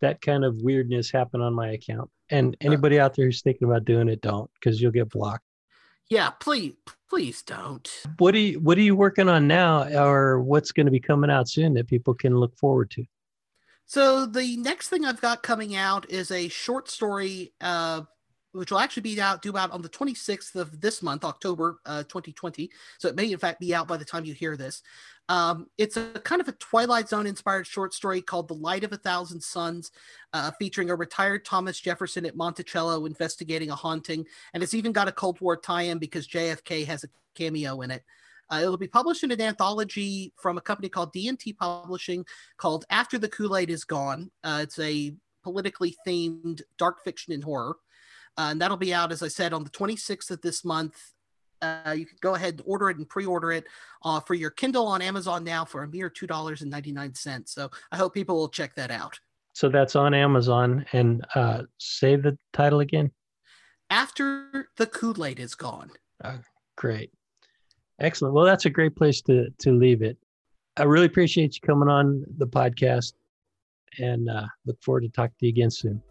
that 0.00 0.20
kind 0.20 0.44
of 0.44 0.60
weirdness 0.62 1.10
happen 1.10 1.40
on 1.40 1.54
my 1.54 1.70
account. 1.70 2.10
And 2.28 2.54
uh, 2.54 2.66
anybody 2.66 2.98
out 2.98 3.14
there 3.14 3.26
who's 3.26 3.40
thinking 3.40 3.68
about 3.68 3.84
doing 3.84 4.08
it, 4.08 4.20
don't 4.20 4.50
because 4.54 4.80
you'll 4.82 4.92
get 4.92 5.08
blocked. 5.08 5.44
Yeah, 6.10 6.30
please, 6.30 6.74
please 7.08 7.42
don't. 7.42 7.88
What 8.18 8.34
are 8.34 8.38
you 8.38 8.60
What 8.60 8.78
are 8.78 8.82
you 8.82 8.96
working 8.96 9.28
on 9.28 9.46
now, 9.46 9.88
or 9.88 10.40
what's 10.40 10.72
going 10.72 10.86
to 10.86 10.92
be 10.92 11.00
coming 11.00 11.30
out 11.30 11.48
soon 11.48 11.74
that 11.74 11.88
people 11.88 12.14
can 12.14 12.36
look 12.36 12.56
forward 12.56 12.90
to? 12.92 13.04
So 13.86 14.26
the 14.26 14.56
next 14.56 14.88
thing 14.88 15.04
I've 15.04 15.20
got 15.20 15.44
coming 15.44 15.76
out 15.76 16.10
is 16.10 16.32
a 16.32 16.48
short 16.48 16.90
story, 16.90 17.52
uh, 17.60 18.02
which 18.56 18.70
will 18.70 18.78
actually 18.78 19.02
be 19.02 19.20
out 19.20 19.42
due 19.42 19.56
out 19.56 19.70
on 19.70 19.82
the 19.82 19.88
26th 19.88 20.54
of 20.54 20.80
this 20.80 21.02
month, 21.02 21.24
October 21.24 21.78
uh, 21.84 22.02
2020. 22.04 22.70
So 22.98 23.08
it 23.08 23.14
may 23.14 23.30
in 23.30 23.38
fact 23.38 23.60
be 23.60 23.74
out 23.74 23.86
by 23.86 23.96
the 23.96 24.04
time 24.04 24.24
you 24.24 24.34
hear 24.34 24.56
this. 24.56 24.82
Um, 25.28 25.66
it's 25.76 25.96
a 25.96 26.04
kind 26.24 26.40
of 26.40 26.48
a 26.48 26.52
Twilight 26.52 27.08
Zone 27.08 27.26
inspired 27.26 27.66
short 27.66 27.92
story 27.92 28.22
called 28.22 28.48
The 28.48 28.54
Light 28.54 28.84
of 28.84 28.92
a 28.92 28.96
Thousand 28.96 29.40
Suns, 29.42 29.90
uh, 30.32 30.52
featuring 30.58 30.90
a 30.90 30.94
retired 30.94 31.44
Thomas 31.44 31.80
Jefferson 31.80 32.24
at 32.24 32.36
Monticello 32.36 33.06
investigating 33.06 33.70
a 33.70 33.74
haunting. 33.74 34.24
And 34.54 34.62
it's 34.62 34.74
even 34.74 34.92
got 34.92 35.08
a 35.08 35.12
Cold 35.12 35.40
War 35.40 35.56
tie 35.56 35.82
in 35.82 35.98
because 35.98 36.28
JFK 36.28 36.86
has 36.86 37.04
a 37.04 37.08
cameo 37.34 37.82
in 37.82 37.90
it. 37.90 38.04
Uh, 38.48 38.60
it'll 38.62 38.76
be 38.76 38.86
published 38.86 39.24
in 39.24 39.32
an 39.32 39.40
anthology 39.40 40.32
from 40.36 40.56
a 40.56 40.60
company 40.60 40.88
called 40.88 41.12
D&T 41.12 41.52
Publishing 41.54 42.24
called 42.56 42.84
After 42.90 43.18
the 43.18 43.28
Kool-Aid 43.28 43.70
is 43.70 43.82
Gone. 43.82 44.30
Uh, 44.44 44.60
it's 44.62 44.78
a 44.78 45.12
politically 45.42 45.96
themed 46.06 46.62
dark 46.78 47.02
fiction 47.02 47.32
and 47.32 47.42
horror. 47.42 47.76
Uh, 48.38 48.48
and 48.50 48.60
that'll 48.60 48.76
be 48.76 48.92
out, 48.92 49.12
as 49.12 49.22
I 49.22 49.28
said, 49.28 49.52
on 49.52 49.64
the 49.64 49.70
26th 49.70 50.30
of 50.30 50.40
this 50.42 50.64
month. 50.64 51.12
Uh, 51.62 51.94
you 51.96 52.04
can 52.04 52.18
go 52.20 52.34
ahead 52.34 52.54
and 52.54 52.62
order 52.66 52.90
it 52.90 52.98
and 52.98 53.08
pre-order 53.08 53.50
it 53.50 53.64
uh, 54.04 54.20
for 54.20 54.34
your 54.34 54.50
Kindle 54.50 54.86
on 54.86 55.00
Amazon 55.00 55.42
now 55.42 55.64
for 55.64 55.84
a 55.84 55.88
mere 55.88 56.10
two 56.10 56.26
dollars 56.26 56.60
and 56.60 56.70
ninety 56.70 56.92
nine 56.92 57.14
cents. 57.14 57.54
So 57.54 57.70
I 57.90 57.96
hope 57.96 58.12
people 58.12 58.36
will 58.36 58.50
check 58.50 58.74
that 58.74 58.90
out. 58.90 59.18
So 59.54 59.70
that's 59.70 59.96
on 59.96 60.12
Amazon. 60.12 60.84
And 60.92 61.24
uh, 61.34 61.62
say 61.78 62.16
the 62.16 62.36
title 62.52 62.80
again. 62.80 63.10
After 63.88 64.68
the 64.76 64.86
Kool 64.86 65.24
Aid 65.24 65.40
is 65.40 65.54
gone. 65.54 65.90
Uh, 66.22 66.38
great, 66.76 67.10
excellent. 68.00 68.34
Well, 68.34 68.44
that's 68.44 68.66
a 68.66 68.70
great 68.70 68.94
place 68.94 69.22
to 69.22 69.48
to 69.60 69.72
leave 69.72 70.02
it. 70.02 70.18
I 70.76 70.82
really 70.82 71.06
appreciate 71.06 71.54
you 71.54 71.60
coming 71.66 71.88
on 71.88 72.22
the 72.36 72.46
podcast, 72.46 73.14
and 73.98 74.28
uh, 74.28 74.46
look 74.66 74.82
forward 74.82 75.04
to 75.04 75.08
talking 75.08 75.34
to 75.40 75.46
you 75.46 75.50
again 75.50 75.70
soon. 75.70 76.02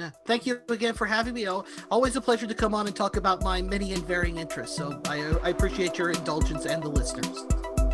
Yeah, 0.00 0.10
thank 0.24 0.46
you 0.46 0.62
again 0.70 0.94
for 0.94 1.04
having 1.04 1.34
me. 1.34 1.46
Always 1.90 2.16
a 2.16 2.22
pleasure 2.22 2.46
to 2.46 2.54
come 2.54 2.74
on 2.74 2.86
and 2.86 2.96
talk 2.96 3.18
about 3.18 3.42
my 3.42 3.60
many 3.60 3.92
and 3.92 4.02
varying 4.06 4.38
interests. 4.38 4.74
So 4.74 4.98
I, 5.04 5.18
I 5.42 5.50
appreciate 5.50 5.98
your 5.98 6.10
indulgence 6.10 6.64
and 6.64 6.82
the 6.82 6.88
listeners. 6.88 7.44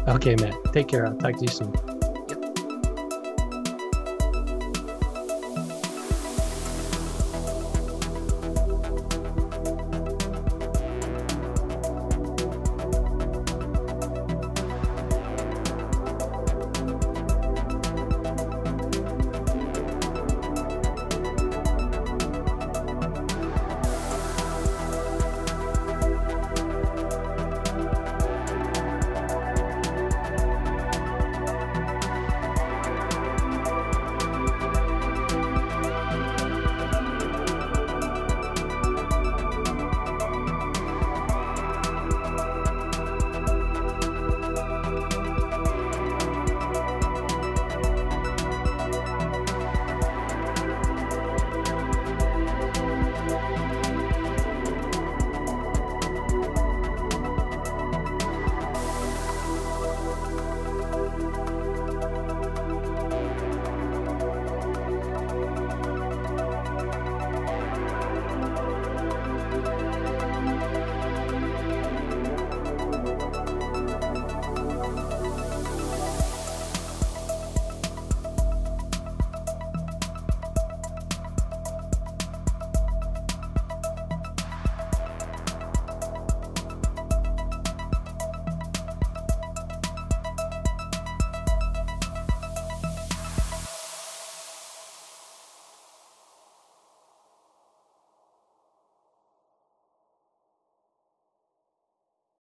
Okay, 0.06 0.36
man. 0.36 0.54
Take 0.72 0.86
care. 0.86 1.04
I'll 1.04 1.16
talk 1.16 1.34
to 1.34 1.42
you 1.42 1.48
soon. 1.48 2.05